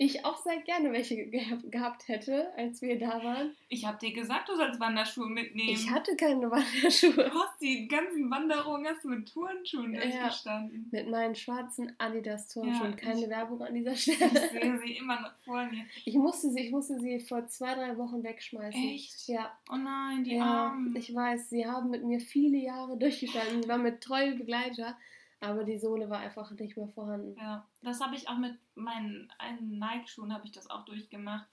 Ich 0.00 0.24
auch 0.24 0.36
sehr 0.44 0.58
gerne 0.62 0.92
welche 0.92 1.16
ge 1.26 1.44
gehabt 1.70 2.06
hätte, 2.06 2.52
als 2.56 2.80
wir 2.82 3.00
da 3.00 3.20
waren. 3.22 3.50
Ich 3.68 3.84
habe 3.84 3.98
dir 3.98 4.12
gesagt, 4.12 4.48
du 4.48 4.54
sollst 4.54 4.78
Wanderschuhe 4.78 5.26
mitnehmen. 5.28 5.70
Ich 5.70 5.90
hatte 5.90 6.14
keine 6.14 6.48
Wanderschuhe. 6.48 7.12
Du 7.14 7.34
hast 7.34 7.60
die 7.60 7.88
ganzen 7.88 8.30
Wanderungen 8.30 8.86
hast 8.86 9.02
du 9.02 9.08
mit 9.08 9.28
Turnschuhen 9.28 9.94
Ja. 9.94 10.00
durchgestanden. 10.02 10.88
Mit 10.92 11.10
meinen 11.10 11.34
schwarzen 11.34 11.92
Adidas-Turnschuhen. 11.98 12.90
Ja, 12.92 12.96
Keine 12.96 13.22
ich- 13.24 13.28
Werbung 13.28 13.60
an 13.60 13.74
dieser 13.74 13.90
Ich 13.92 14.02
Stelle. 14.02 14.48
sehe 14.52 14.78
sie 14.78 14.92
immer 14.98 15.20
noch 15.20 15.32
vor 15.44 15.64
mir. 15.64 15.84
Ich 16.04 16.14
musste 16.14 16.48
sie, 16.50 16.60
ich 16.60 16.70
musste 16.70 17.00
sie 17.00 17.18
vor 17.18 17.48
zwei, 17.48 17.74
drei 17.74 17.96
Wochen 17.98 18.22
wegschmeißen. 18.22 18.80
Echt? 18.80 19.26
Ja, 19.28 19.52
Oh 19.68 19.74
nein, 19.76 20.22
die 20.22 20.36
ja 20.36 20.44
Armen. 20.44 20.94
ich 20.94 21.12
weiß, 21.12 21.50
sie 21.50 21.66
haben 21.66 21.90
mit 21.90 22.04
mir 22.04 22.20
viele 22.20 22.58
Jahre 22.58 22.96
durchgestanden. 22.96 23.64
Sie 23.64 23.68
waren 23.68 23.82
mit 23.82 24.00
treue 24.00 24.36
Begleiter, 24.36 24.96
aber 25.40 25.64
die 25.64 25.78
Sohle 25.78 26.08
war 26.10 26.18
einfach 26.18 26.50
nicht 26.52 26.76
mehr 26.76 26.88
vorhanden. 26.88 27.36
Ja, 27.38 27.66
das 27.82 28.00
habe 28.00 28.16
ich 28.16 28.28
auch 28.28 28.38
mit 28.38 28.56
meinen 28.74 29.32
einen 29.38 29.78
Nike-Schuhen 29.78 30.32
habe 30.32 30.46
ich 30.46 30.52
das 30.52 30.68
auch 30.70 30.84
durchgemacht. 30.84 31.46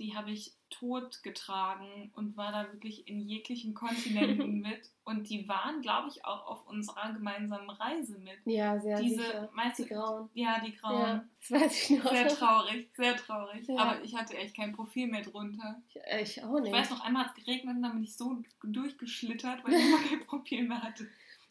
Die 0.00 0.16
habe 0.16 0.32
ich 0.32 0.52
tot 0.70 1.22
getragen 1.22 2.10
und 2.16 2.36
war 2.36 2.50
da 2.50 2.72
wirklich 2.72 3.06
in 3.06 3.20
jeglichen 3.20 3.74
Kontinenten 3.82 4.60
mit. 4.60 4.90
Und 5.04 5.28
die 5.30 5.48
waren, 5.48 5.82
glaube 5.82 6.08
ich, 6.08 6.24
auch 6.24 6.46
auf 6.48 6.66
unserer 6.66 7.12
gemeinsamen 7.12 7.70
Reise 7.70 8.18
mit. 8.18 8.38
Ja, 8.44 8.76
sehr 8.80 8.98
Diese, 9.00 9.22
sicher. 9.22 9.50
meinst 9.52 9.78
Die 9.78 9.86
grauen. 9.86 10.28
Ja, 10.34 10.58
die 10.58 10.74
grauen. 10.74 10.98
Ja, 11.00 11.24
das 11.38 11.50
weiß 11.52 11.90
ich 11.90 12.02
noch. 12.02 12.10
Sehr 12.10 12.26
traurig, 12.28 12.90
sehr 12.96 13.16
traurig. 13.16 13.68
Ja. 13.68 13.76
Aber 13.76 14.02
ich 14.02 14.16
hatte 14.16 14.36
echt 14.36 14.56
kein 14.56 14.72
Profil 14.72 15.06
mehr 15.06 15.22
drunter. 15.22 15.80
Ich, 15.88 16.38
ich 16.38 16.42
auch 16.44 16.56
Ich 16.56 16.62
nicht. 16.64 16.72
weiß 16.72 16.90
noch, 16.90 17.04
einmal 17.04 17.26
hat 17.26 17.38
es 17.38 17.44
geregnet 17.44 17.76
und 17.76 17.82
dann 17.82 17.92
bin 17.92 18.02
ich 18.02 18.16
so 18.16 18.42
durchgeschlittert, 18.64 19.64
weil 19.64 19.74
ich 19.74 19.84
immer 19.86 19.98
kein 20.08 20.26
Profil 20.26 20.66
mehr 20.66 20.82
hatte. 20.82 21.06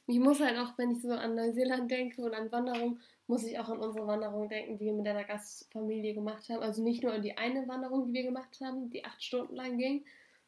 Ich 0.08 0.20
muss 0.20 0.42
halt 0.42 0.58
auch, 0.58 0.78
wenn 0.78 0.92
ich 0.92 1.02
so 1.02 1.12
an 1.12 1.36
Neuseeland 1.36 1.90
denke 1.90 2.22
und 2.22 2.34
an 2.34 2.52
Wanderung, 2.52 3.00
muss 3.28 3.46
ich 3.46 3.58
auch 3.58 3.70
an 3.70 3.80
unsere 3.80 4.06
Wanderung 4.06 4.50
denken, 4.50 4.78
die 4.78 4.86
wir 4.86 4.94
mit 4.94 5.08
einer 5.08 5.24
Gastfamilie 5.24 6.14
gemacht 6.14 6.50
haben. 6.50 6.62
Also 6.62 6.84
nicht 6.84 7.04
nur 7.04 7.14
an 7.14 7.22
die 7.22 7.38
eine 7.38 7.68
Wanderung, 7.68 8.08
die 8.08 8.14
wir 8.14 8.24
gemacht 8.24 8.60
haben, 8.62 8.90
die 8.90 9.06
acht 9.06 9.24
Stunden 9.24 9.56
lang 9.56 9.78
ging, 9.78 10.04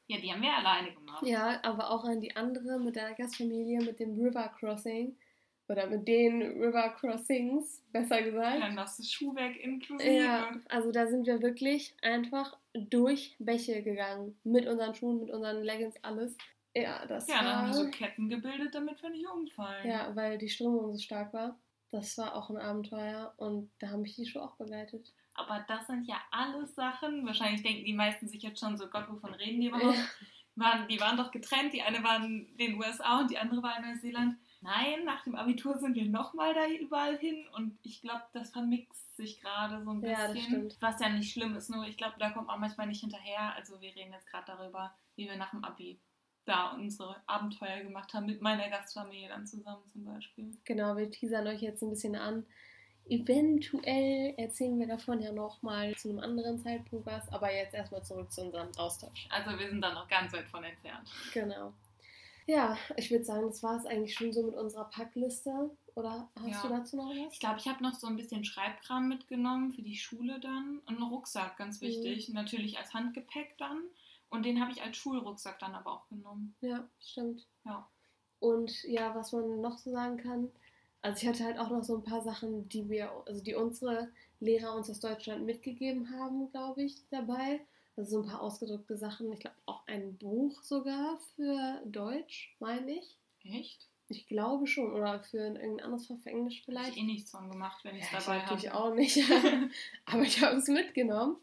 Ja, 0.07 0.17
die 0.19 0.31
haben 0.31 0.41
wir 0.41 0.53
alleine 0.53 0.93
gemacht. 0.93 1.25
Ja, 1.25 1.59
aber 1.63 1.89
auch 1.89 2.03
an 2.03 2.21
die 2.21 2.35
andere 2.35 2.79
mit 2.79 2.95
der 2.95 3.13
Gastfamilie 3.13 3.81
mit 3.81 3.99
dem 3.99 4.19
River 4.19 4.53
Crossing. 4.59 5.15
Oder 5.67 5.87
mit 5.87 6.07
den 6.07 6.43
River 6.43 6.89
Crossings, 6.89 7.81
besser 7.91 8.21
gesagt. 8.21 8.61
Dann 8.61 8.75
das 8.75 9.03
Schuhwerk 9.11 9.57
inklusive. 9.57 10.11
Ja, 10.11 10.51
also 10.69 10.91
da 10.91 11.07
sind 11.07 11.25
wir 11.25 11.41
wirklich 11.41 11.95
einfach 12.03 12.55
durch 12.73 13.35
Bäche 13.39 13.81
gegangen. 13.81 14.37
Mit 14.43 14.67
unseren 14.67 14.93
Schuhen, 14.93 15.21
mit 15.21 15.31
unseren 15.31 15.63
Leggings, 15.63 15.95
alles. 16.03 16.37
Ja, 16.75 17.05
das 17.05 17.27
Ja, 17.27 17.37
dann 17.41 17.55
haben 17.55 17.67
war. 17.71 17.77
wir 17.77 17.85
so 17.85 17.89
Ketten 17.91 18.29
gebildet, 18.29 18.75
damit 18.75 19.01
wir 19.01 19.09
nicht 19.09 19.27
umfallen. 19.27 19.87
ja, 19.89 20.15
weil 20.15 20.37
die 20.37 20.49
Strömung 20.49 20.91
so 20.93 20.99
stark 20.99 21.33
war. 21.33 21.57
Das 21.91 22.17
war 22.17 22.35
auch 22.35 22.49
ein 22.49 22.57
Abenteuer 22.57 23.33
und 23.37 23.71
da 23.79 23.89
haben 23.89 24.01
mich 24.01 24.15
die 24.15 24.25
Schuhe 24.25 24.43
auch 24.43 24.55
begleitet. 24.57 25.13
Aber 25.35 25.63
das 25.67 25.87
sind 25.87 26.05
ja 26.07 26.17
alles 26.31 26.75
Sachen. 26.75 27.25
Wahrscheinlich 27.25 27.61
denken 27.63 27.85
die 27.85 27.93
meisten 27.93 28.27
sich 28.27 28.41
jetzt 28.41 28.59
schon 28.59 28.75
so, 28.77 28.87
Gott, 28.89 29.09
wovon 29.09 29.33
reden 29.33 29.61
die 29.61 29.67
überhaupt? 29.67 29.97
Waren, 30.55 30.87
die 30.87 30.99
waren 31.01 31.17
doch 31.17 31.31
getrennt. 31.31 31.73
Die 31.73 31.81
eine 31.81 32.01
war 32.03 32.17
in 32.23 32.55
den 32.57 32.75
USA 32.77 33.19
und 33.19 33.29
die 33.29 33.37
andere 33.37 33.61
war 33.61 33.77
in 33.77 33.85
Neuseeland. 33.89 34.37
Nein, 34.61 35.03
nach 35.05 35.23
dem 35.23 35.35
Abitur 35.35 35.77
sind 35.77 35.95
wir 35.95 36.05
nochmal 36.05 36.53
da 36.53 36.67
überall 36.67 37.17
hin 37.17 37.45
und 37.55 37.77
ich 37.83 38.01
glaube, 38.01 38.23
das 38.33 38.49
vermixt 38.51 39.15
sich 39.15 39.39
gerade 39.41 39.83
so 39.83 39.91
ein 39.91 40.01
bisschen. 40.01 40.17
Ja, 40.17 40.27
das 40.33 40.43
stimmt. 40.43 40.77
Was 40.79 40.99
ja 41.01 41.09
nicht 41.09 41.31
schlimm 41.31 41.55
ist, 41.55 41.69
nur 41.69 41.85
ich 41.85 41.97
glaube, 41.97 42.15
da 42.19 42.31
kommt 42.31 42.47
man 42.47 42.59
manchmal 42.59 42.87
nicht 42.87 43.01
hinterher. 43.01 43.53
Also 43.55 43.79
wir 43.79 43.93
reden 43.95 44.11
jetzt 44.13 44.27
gerade 44.27 44.45
darüber, 44.47 44.93
wie 45.17 45.27
wir 45.29 45.35
nach 45.37 45.51
dem 45.51 45.63
Abi 45.63 45.99
da 46.45 46.71
unsere 46.73 47.15
Abenteuer 47.27 47.81
gemacht 47.81 48.13
haben, 48.13 48.25
mit 48.27 48.41
meiner 48.41 48.69
Gastfamilie 48.69 49.27
dann 49.29 49.45
zusammen 49.47 49.83
zum 49.91 50.05
Beispiel. 50.05 50.51
Genau, 50.63 50.95
wir 50.95 51.09
teasern 51.11 51.47
euch 51.47 51.61
jetzt 51.61 51.81
ein 51.81 51.89
bisschen 51.89 52.15
an. 52.15 52.45
Eventuell 53.07 54.33
erzählen 54.37 54.79
wir 54.79 54.87
davon 54.87 55.21
ja 55.21 55.31
nochmal 55.31 55.95
zu 55.95 56.09
einem 56.09 56.19
anderen 56.19 56.59
Zeitpunkt 56.59 57.05
was, 57.05 57.27
aber 57.31 57.53
jetzt 57.53 57.73
erstmal 57.75 58.03
zurück 58.03 58.31
zu 58.31 58.41
unserem 58.41 58.69
Austausch. 58.77 59.27
Also 59.29 59.57
wir 59.59 59.69
sind 59.69 59.81
da 59.81 59.93
noch 59.93 60.07
ganz 60.07 60.33
weit 60.33 60.47
von 60.47 60.63
entfernt. 60.63 61.07
Genau. 61.33 61.73
Ja, 62.47 62.77
ich 62.95 63.09
würde 63.09 63.25
sagen, 63.25 63.47
das 63.47 63.63
war 63.63 63.77
es 63.77 63.85
eigentlich 63.87 64.13
schon 64.13 64.31
so 64.31 64.43
mit 64.43 64.55
unserer 64.55 64.85
Packliste. 64.85 65.71
Oder 65.95 66.29
hast 66.39 66.47
Ja. 66.47 66.61
du 66.61 66.69
dazu 66.69 66.97
noch 66.97 67.09
was? 67.09 67.33
Ich 67.33 67.39
glaube, 67.39 67.57
ich 67.59 67.67
habe 67.67 67.81
noch 67.81 67.93
so 67.95 68.05
ein 68.07 68.17
bisschen 68.17 68.43
Schreibkram 68.43 69.07
mitgenommen 69.07 69.71
für 69.73 69.81
die 69.81 69.95
Schule 69.95 70.39
dann. 70.39 70.79
Und 70.85 70.89
einen 70.97 71.03
Rucksack, 71.03 71.57
ganz 71.57 71.81
Mhm. 71.81 71.87
wichtig. 71.87 72.29
Natürlich 72.29 72.77
als 72.77 72.93
Handgepäck 72.93 73.57
dann. 73.57 73.81
Und 74.35 74.43
den 74.45 74.61
habe 74.61 74.71
ich 74.71 74.81
als 74.83 74.97
Schulrucksack 74.97 75.59
dann 75.59 75.73
aber 75.75 75.91
auch 75.91 76.07
genommen. 76.09 76.55
Ja, 76.61 76.87
stimmt. 76.99 77.45
Ja. 77.65 77.87
Und 78.39 78.83
ja, 78.83 79.15
was 79.15 79.31
man 79.31 79.61
noch 79.61 79.77
so 79.77 79.91
sagen 79.91 80.17
kann, 80.17 80.51
also 81.01 81.21
ich 81.21 81.27
hatte 81.27 81.43
halt 81.45 81.57
auch 81.59 81.69
noch 81.69 81.83
so 81.83 81.95
ein 81.97 82.03
paar 82.03 82.21
Sachen, 82.23 82.67
die 82.69 82.89
wir, 82.89 83.11
also 83.25 83.41
die 83.43 83.55
unsere 83.55 84.09
Lehrer 84.39 84.75
uns 84.75 84.89
aus 84.89 84.99
Deutschland 84.99 85.45
mitgegeben 85.45 86.09
haben, 86.11 86.51
glaube 86.51 86.83
ich, 86.83 86.95
dabei. 87.09 87.61
Also 87.95 88.11
so 88.17 88.23
ein 88.23 88.29
paar 88.29 88.41
ausgedrückte 88.41 88.97
Sachen. 88.97 89.31
Ich 89.31 89.39
glaube 89.39 89.55
auch 89.65 89.87
ein 89.87 90.17
Buch 90.17 90.61
sogar 90.63 91.17
für 91.35 91.81
Deutsch, 91.85 92.55
meine 92.59 92.91
ich. 92.91 93.17
Echt? 93.45 93.87
Ich 94.09 94.27
glaube 94.27 94.67
schon. 94.67 94.91
Oder 94.93 95.21
für 95.23 95.41
ein- 95.45 95.55
irgendein 95.55 95.85
anderes 95.85 96.07
Fach 96.07 96.17
für 96.21 96.29
Englisch 96.29 96.61
vielleicht. 96.65 96.91
ich 96.97 96.97
eh 96.97 97.03
nichts 97.05 97.31
von 97.31 97.49
gemacht, 97.49 97.83
wenn 97.85 97.95
ich 97.95 98.03
es 98.03 98.11
Ja, 98.11 98.17
ich 98.19 98.25
dabei 98.25 98.37
natürlich 98.39 98.69
habe. 98.71 98.83
auch 98.83 98.93
nicht. 98.93 99.17
Aber 100.05 100.21
ich 100.23 100.41
habe 100.43 100.57
es 100.57 100.67
mitgenommen. 100.67 101.37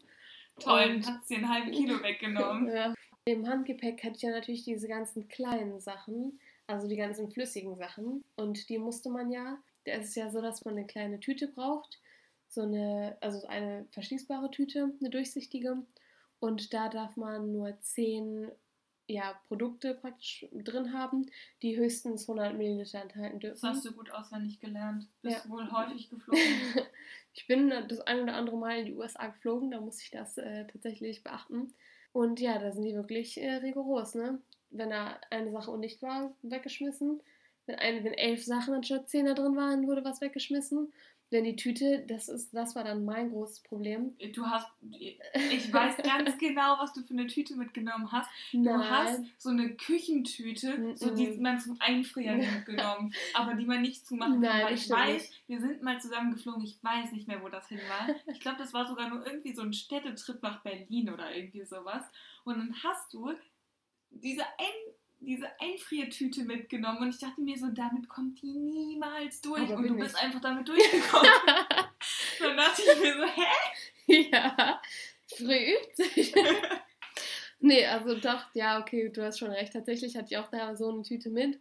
Toll, 0.59 0.95
Und- 0.95 1.07
hast 1.07 1.29
du 1.29 1.35
dir 1.35 1.37
einen 1.41 1.49
halben 1.49 1.71
Kilo 1.71 1.95
weggenommen. 2.03 2.67
Ja. 2.73 2.93
Im 3.25 3.47
Handgepäck 3.47 4.03
hatte 4.03 4.15
ich 4.17 4.21
ja 4.21 4.31
natürlich 4.31 4.63
diese 4.63 4.87
ganzen 4.87 5.27
kleinen 5.29 5.79
Sachen, 5.79 6.39
also 6.67 6.87
die 6.87 6.97
ganzen 6.97 7.29
flüssigen 7.31 7.75
Sachen. 7.77 8.23
Und 8.35 8.67
die 8.69 8.77
musste 8.77 9.09
man 9.09 9.31
ja, 9.31 9.57
da 9.85 9.93
ist 9.93 10.09
es 10.09 10.15
ja 10.15 10.29
so, 10.29 10.41
dass 10.41 10.65
man 10.65 10.75
eine 10.75 10.85
kleine 10.85 11.19
Tüte 11.19 11.47
braucht, 11.47 11.99
so 12.49 12.61
eine, 12.61 13.17
also 13.21 13.47
eine 13.47 13.85
verschließbare 13.91 14.51
Tüte, 14.51 14.91
eine 14.99 15.09
durchsichtige. 15.09 15.77
Und 16.39 16.73
da 16.73 16.89
darf 16.89 17.15
man 17.15 17.53
nur 17.53 17.79
10 17.79 18.51
ja, 19.07 19.39
Produkte 19.47 19.95
praktisch 19.95 20.45
drin 20.51 20.93
haben, 20.93 21.29
die 21.61 21.77
höchstens 21.77 22.23
100 22.29 22.57
Milliliter 22.57 23.01
enthalten 23.01 23.39
dürfen. 23.39 23.59
Das 23.61 23.75
hast 23.77 23.85
du 23.85 23.91
gut 23.91 24.11
auswendig 24.11 24.59
gelernt. 24.59 25.07
Bist 25.21 25.43
ja. 25.43 25.49
wohl 25.49 25.69
häufig 25.71 26.09
geflogen. 26.09 26.41
ich 27.33 27.47
bin 27.47 27.69
das 27.69 27.99
ein 28.01 28.21
oder 28.21 28.35
andere 28.35 28.57
Mal 28.57 28.79
in 28.79 28.85
die 28.85 28.93
USA 28.93 29.27
geflogen, 29.27 29.71
da 29.71 29.81
muss 29.81 30.01
ich 30.01 30.11
das 30.11 30.37
äh, 30.37 30.65
tatsächlich 30.67 31.23
beachten. 31.23 31.73
Und 32.13 32.39
ja, 32.39 32.59
da 32.59 32.71
sind 32.71 32.83
die 32.83 32.93
wirklich 32.93 33.41
äh, 33.41 33.55
rigoros, 33.55 34.15
ne? 34.15 34.39
Wenn 34.69 34.89
da 34.89 35.19
eine 35.29 35.51
Sache 35.51 35.71
undicht 35.71 36.01
war, 36.01 36.35
weggeschmissen. 36.41 37.21
Wenn, 37.65 37.75
ein, 37.75 38.03
wenn 38.03 38.13
elf 38.13 38.43
Sachen 38.43 38.73
anstatt 38.73 39.09
zehn 39.09 39.25
da 39.25 39.33
drin 39.33 39.55
waren, 39.55 39.87
wurde 39.87 40.03
was 40.03 40.21
weggeschmissen. 40.21 40.91
Denn 41.33 41.45
die 41.45 41.55
Tüte, 41.55 42.05
das 42.07 42.29
ist, 42.29 42.53
das 42.53 42.75
war 42.75 42.83
dann 42.83 43.05
mein 43.05 43.31
großes 43.31 43.61
Problem. 43.61 44.15
Du 44.33 44.45
hast, 44.45 44.67
ich 44.91 45.73
weiß 45.73 45.97
ganz 45.97 46.37
genau, 46.37 46.77
was 46.77 46.93
du 46.93 47.01
für 47.01 47.15
eine 47.15 47.25
Tüte 47.25 47.55
mitgenommen 47.55 48.11
hast. 48.11 48.29
Nein. 48.51 48.63
Du 48.63 48.87
hast 48.87 49.21
so 49.39 49.49
eine 49.49 49.75
Küchentüte, 49.75 50.77
mm 50.77 50.85
-mm. 50.85 50.95
so 50.95 51.15
die 51.15 51.29
man 51.39 51.59
zum 51.59 51.75
Einfrieren 51.79 52.37
mitgenommen, 52.55 53.11
aber 53.33 53.55
die 53.55 53.65
man 53.65 53.81
nicht 53.81 54.05
zumachen 54.05 54.33
kann. 54.33 54.41
Nein, 54.41 54.65
weil 54.65 54.75
ich 54.75 54.87
weiß, 54.87 55.23
nicht. 55.23 55.43
wir 55.47 55.59
sind 55.59 55.81
mal 55.81 55.99
zusammen 55.99 56.33
geflogen, 56.33 56.63
ich 56.63 56.77
weiß 56.83 57.11
nicht 57.13 57.27
mehr, 57.27 57.41
wo 57.41 57.49
das 57.49 57.67
hin 57.67 57.79
war. 57.89 58.15
Ich 58.31 58.39
glaube, 58.39 58.59
das 58.59 58.71
war 58.71 58.87
sogar 58.87 59.09
nur 59.09 59.25
irgendwie 59.25 59.53
so 59.53 59.63
ein 59.63 59.73
Städtetrip 59.73 60.39
nach 60.43 60.61
Berlin 60.61 61.09
oder 61.09 61.35
irgendwie 61.35 61.65
sowas. 61.65 62.03
Und 62.43 62.59
dann 62.59 62.75
hast 62.83 63.11
du 63.11 63.31
diese 64.11 64.43
ein 64.43 64.93
diese 65.25 65.47
Einfriertüte 65.59 66.43
mitgenommen 66.43 66.99
und 66.99 67.09
ich 67.09 67.19
dachte 67.19 67.41
mir 67.41 67.57
so, 67.57 67.67
damit 67.67 68.07
kommt 68.09 68.41
die 68.41 68.51
niemals 68.51 69.41
durch 69.41 69.63
Aber 69.63 69.77
und 69.77 69.87
du 69.87 69.95
bist 69.95 70.21
einfach 70.21 70.41
damit 70.41 70.67
durchgekommen. 70.67 71.29
dann 72.39 72.57
dachte 72.57 72.81
ich 72.81 72.99
mir 72.99 73.13
so, 73.13 73.25
hä? 73.25 74.29
Ja, 74.31 74.81
früh 75.35 75.75
übt 75.75 75.95
sich. 75.95 76.33
nee, 77.59 77.85
also 77.85 78.15
doch, 78.19 78.45
ja, 78.53 78.79
okay, 78.79 79.09
du 79.09 79.23
hast 79.23 79.39
schon 79.39 79.51
recht. 79.51 79.73
Tatsächlich 79.73 80.15
hatte 80.15 80.27
ich 80.31 80.37
auch 80.37 80.49
da 80.49 80.75
so 80.75 80.89
eine 80.89 81.03
Tüte 81.03 81.29
mit. 81.29 81.59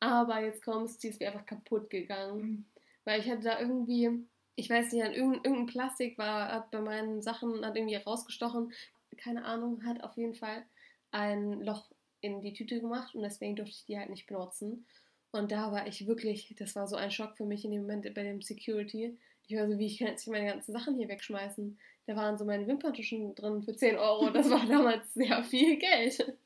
Aber 0.00 0.40
jetzt 0.40 0.64
kommst, 0.64 1.02
die 1.02 1.08
ist 1.08 1.20
mir 1.20 1.28
einfach 1.28 1.46
kaputt 1.46 1.90
gegangen. 1.90 2.40
Mhm. 2.40 2.64
Weil 3.04 3.20
ich 3.20 3.30
hatte 3.30 3.42
da 3.42 3.60
irgendwie, 3.60 4.26
ich 4.56 4.70
weiß 4.70 4.92
nicht, 4.92 5.04
irgendein, 5.04 5.44
irgendein 5.44 5.66
Plastik 5.66 6.18
war, 6.18 6.48
hat 6.48 6.70
bei 6.70 6.80
meinen 6.80 7.22
Sachen, 7.22 7.64
hat 7.64 7.76
irgendwie 7.76 7.96
rausgestochen. 7.96 8.72
Keine 9.16 9.44
Ahnung, 9.44 9.84
hat 9.84 10.02
auf 10.02 10.16
jeden 10.16 10.34
Fall 10.34 10.64
ein 11.10 11.60
Loch 11.60 11.90
in 12.22 12.40
die 12.40 12.54
Tüte 12.54 12.80
gemacht 12.80 13.14
und 13.14 13.22
deswegen 13.22 13.56
durfte 13.56 13.74
ich 13.74 13.84
die 13.84 13.98
halt 13.98 14.10
nicht 14.10 14.26
benutzen. 14.26 14.86
Und 15.32 15.52
da 15.52 15.72
war 15.72 15.86
ich 15.86 16.06
wirklich, 16.06 16.54
das 16.58 16.74
war 16.76 16.86
so 16.86 16.96
ein 16.96 17.10
Schock 17.10 17.36
für 17.36 17.44
mich 17.44 17.64
in 17.64 17.70
dem 17.70 17.82
Moment 17.82 18.04
bei 18.14 18.22
dem 18.22 18.40
Security. 18.40 19.18
Ich 19.48 19.56
war 19.56 19.66
so, 19.66 19.78
wie 19.78 19.86
ich 19.86 19.98
kann 19.98 20.08
jetzt 20.08 20.26
meine 20.28 20.46
ganzen 20.46 20.72
Sachen 20.72 20.96
hier 20.96 21.08
wegschmeißen. 21.08 21.78
Da 22.06 22.16
waren 22.16 22.38
so 22.38 22.44
meine 22.44 22.66
Wimperntuschen 22.66 23.34
drin 23.34 23.62
für 23.62 23.74
10 23.74 23.96
Euro. 23.96 24.30
Das 24.30 24.48
war 24.50 24.64
damals 24.68 25.12
sehr 25.14 25.42
viel 25.42 25.78
Geld. 25.78 26.36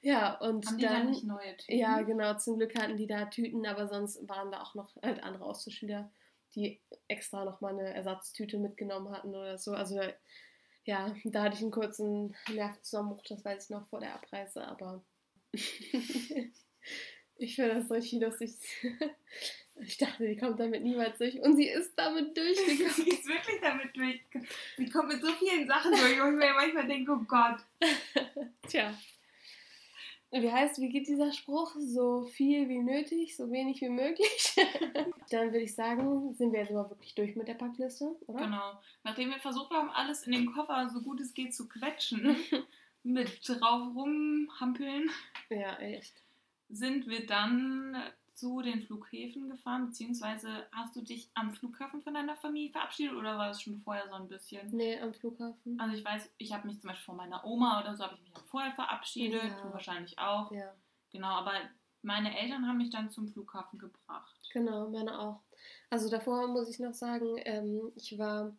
Ja, 0.00 0.34
und 0.38 0.66
Haben 0.66 0.78
dann. 0.78 0.92
Da 0.92 1.04
nicht 1.04 1.24
neue 1.24 1.56
Tüten? 1.56 1.78
Ja, 1.78 2.02
genau. 2.02 2.34
Zum 2.34 2.58
Glück 2.58 2.74
hatten 2.78 2.96
die 2.96 3.06
da 3.06 3.26
Tüten, 3.26 3.66
aber 3.66 3.86
sonst 3.86 4.26
waren 4.28 4.50
da 4.50 4.62
auch 4.62 4.74
noch 4.74 4.94
halt 5.02 5.22
andere 5.22 5.44
Austauschschüler, 5.44 6.10
die 6.54 6.80
extra 7.08 7.44
nochmal 7.44 7.78
eine 7.78 7.94
Ersatztüte 7.94 8.58
mitgenommen 8.58 9.10
hatten 9.12 9.30
oder 9.30 9.58
so. 9.58 9.72
Also 9.72 10.00
ja, 10.84 11.14
da 11.24 11.42
hatte 11.42 11.56
ich 11.56 11.62
einen 11.62 11.70
kurzen 11.70 12.34
Nervenzusammenbruch, 12.52 13.22
das 13.28 13.44
weiß 13.44 13.64
ich 13.64 13.70
noch 13.70 13.86
vor 13.88 14.00
der 14.00 14.14
Abreise, 14.14 14.66
aber 14.66 15.02
ich 17.36 17.54
finde 17.54 17.74
das 17.74 17.90
richtig 17.90 18.20
lustig. 18.20 18.52
Ich 19.80 19.96
dachte, 19.96 20.28
die 20.28 20.36
kommt 20.36 20.60
damit 20.60 20.82
niemals 20.82 21.16
durch. 21.16 21.40
Und 21.40 21.56
sie 21.56 21.66
ist 21.66 21.92
damit 21.96 22.36
durchgekommen. 22.36 22.90
sie 22.94 23.08
ist 23.08 23.26
wirklich 23.26 23.58
damit 23.60 23.96
durchgekommen. 23.96 24.48
Sie 24.76 24.88
kommt 24.90 25.08
mit 25.08 25.22
so 25.22 25.32
vielen 25.32 25.66
Sachen 25.66 25.92
durch 25.92 26.20
und 26.20 26.34
ich 26.34 26.38
mir 26.38 26.52
manchmal 26.52 26.86
denke, 26.86 27.10
oh 27.10 27.24
Gott. 27.26 27.58
Tja. 28.68 28.94
Wie 30.32 30.50
heißt, 30.50 30.80
wie 30.80 30.88
geht 30.88 31.08
dieser 31.08 31.30
Spruch? 31.30 31.76
So 31.78 32.24
viel 32.24 32.66
wie 32.70 32.78
nötig, 32.78 33.36
so 33.36 33.50
wenig 33.50 33.82
wie 33.82 33.90
möglich. 33.90 34.56
Dann 35.30 35.52
würde 35.52 35.60
ich 35.60 35.74
sagen, 35.74 36.32
sind 36.34 36.52
wir 36.52 36.60
jetzt 36.60 36.70
aber 36.70 36.88
wirklich 36.88 37.14
durch 37.14 37.36
mit 37.36 37.48
der 37.48 37.54
Packliste, 37.54 38.16
oder? 38.26 38.46
Genau. 38.46 38.80
Nachdem 39.04 39.28
wir 39.28 39.38
versucht 39.38 39.70
haben, 39.72 39.90
alles 39.90 40.26
in 40.26 40.32
den 40.32 40.50
Koffer 40.50 40.88
so 40.88 41.02
gut 41.02 41.20
es 41.20 41.34
geht 41.34 41.54
zu 41.54 41.68
quetschen, 41.68 42.34
mit 43.02 43.46
drauf 43.46 43.94
rumhampeln. 43.94 45.10
Ja, 45.50 45.76
echt. 45.78 46.14
Sind 46.70 47.08
wir 47.08 47.26
dann 47.26 47.94
zu 48.42 48.60
den 48.60 48.82
Flughäfen 48.82 49.48
gefahren, 49.48 49.86
beziehungsweise 49.86 50.66
hast 50.72 50.96
du 50.96 51.00
dich 51.00 51.30
am 51.34 51.54
Flughafen 51.54 52.02
von 52.02 52.12
deiner 52.12 52.34
Familie 52.34 52.72
verabschiedet 52.72 53.14
oder 53.14 53.38
war 53.38 53.46
das 53.46 53.62
schon 53.62 53.78
vorher 53.78 54.08
so 54.08 54.14
ein 54.14 54.26
bisschen? 54.26 54.68
Nee, 54.72 54.98
am 54.98 55.14
Flughafen. 55.14 55.78
Also 55.78 55.94
ich 55.94 56.04
weiß, 56.04 56.28
ich 56.38 56.52
habe 56.52 56.66
mich 56.66 56.80
zum 56.80 56.88
Beispiel 56.88 57.04
von 57.04 57.16
meiner 57.16 57.44
Oma 57.44 57.80
oder 57.80 57.94
so, 57.94 58.02
habe 58.02 58.16
ich 58.16 58.22
mich 58.22 58.34
auch 58.34 58.44
vorher 58.46 58.72
verabschiedet, 58.72 59.44
ja. 59.44 59.62
du 59.62 59.72
wahrscheinlich 59.72 60.18
auch. 60.18 60.50
Ja. 60.50 60.74
Genau, 61.12 61.28
aber 61.28 61.52
meine 62.02 62.36
Eltern 62.36 62.66
haben 62.66 62.78
mich 62.78 62.90
dann 62.90 63.10
zum 63.10 63.28
Flughafen 63.28 63.78
gebracht. 63.78 64.34
Genau, 64.52 64.88
meine 64.88 65.16
auch. 65.16 65.40
Also 65.88 66.10
davor 66.10 66.48
muss 66.48 66.68
ich 66.68 66.80
noch 66.80 66.94
sagen, 66.94 67.36
ähm, 67.44 67.92
ich 67.94 68.18
war 68.18 68.56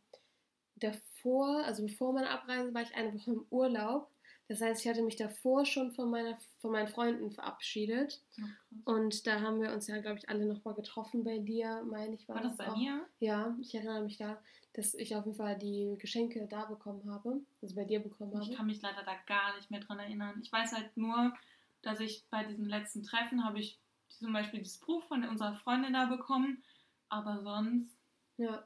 davor, 0.78 1.66
also 1.66 1.84
bevor 1.84 2.14
meiner 2.14 2.30
Abreise, 2.30 2.74
war 2.74 2.84
ich 2.84 2.96
eine 2.96 3.14
Woche 3.14 3.32
im 3.32 3.46
Urlaub 3.50 4.10
das 4.50 4.62
heißt, 4.62 4.84
ich 4.84 4.90
hatte 4.90 5.04
mich 5.04 5.16
davor 5.16 5.66
schon 5.66 5.92
von, 5.94 6.10
meiner, 6.10 6.38
von 6.60 6.72
meinen 6.72 6.88
Freunden 6.88 7.32
verabschiedet. 7.32 8.22
Okay. 8.38 8.50
Und 8.84 9.26
da 9.26 9.40
haben 9.40 9.62
wir 9.62 9.72
uns 9.72 9.88
ja, 9.88 10.00
glaube 10.00 10.18
ich, 10.18 10.30
alle 10.30 10.46
nochmal 10.46 10.74
getroffen 10.74 11.24
bei 11.24 11.38
dir, 11.38 11.82
meine 11.90 12.16
ich. 12.16 12.28
War, 12.28 12.36
war 12.36 12.44
das, 12.44 12.58
das 12.58 12.68
bei 12.68 12.72
auch. 12.72 12.78
mir? 12.78 13.06
Ja, 13.20 13.56
ich 13.62 13.74
erinnere 13.74 14.04
mich 14.04 14.18
da, 14.18 14.38
dass 14.74 14.96
ich 14.96 15.16
auf 15.16 15.26
jeden 15.26 15.38
Fall 15.38 15.58
die 15.58 15.96
Geschenke 15.98 16.46
da 16.48 16.66
bekommen 16.66 17.10
habe, 17.10 17.42
also 17.62 17.76
bei 17.76 17.86
dir 17.86 18.02
bekommen 18.02 18.34
habe. 18.34 18.44
Ich 18.44 18.56
kann 18.56 18.66
mich 18.66 18.82
leider 18.82 19.04
da 19.04 19.14
gar 19.28 19.56
nicht 19.56 19.72
mehr 19.72 19.80
dran 19.80 20.00
erinnern. 20.00 20.40
Ich 20.42 20.52
weiß 20.52 20.74
halt 20.74 20.96
nur, 20.98 21.34
dass 21.82 22.00
ich 22.02 22.26
bei 22.30 22.44
diesem 22.44 22.66
letzten 22.66 23.04
Treffen 23.04 23.46
habe 23.46 23.60
ich 23.60 23.80
zum 24.10 24.34
Beispiel 24.34 24.60
dieses 24.60 24.80
Buch 24.80 25.04
von 25.04 25.24
unserer 25.24 25.54
Freundin 25.56 25.94
da 25.94 26.06
bekommen, 26.06 26.64
aber 27.10 27.42
sonst... 27.42 27.96
Ja, 28.38 28.64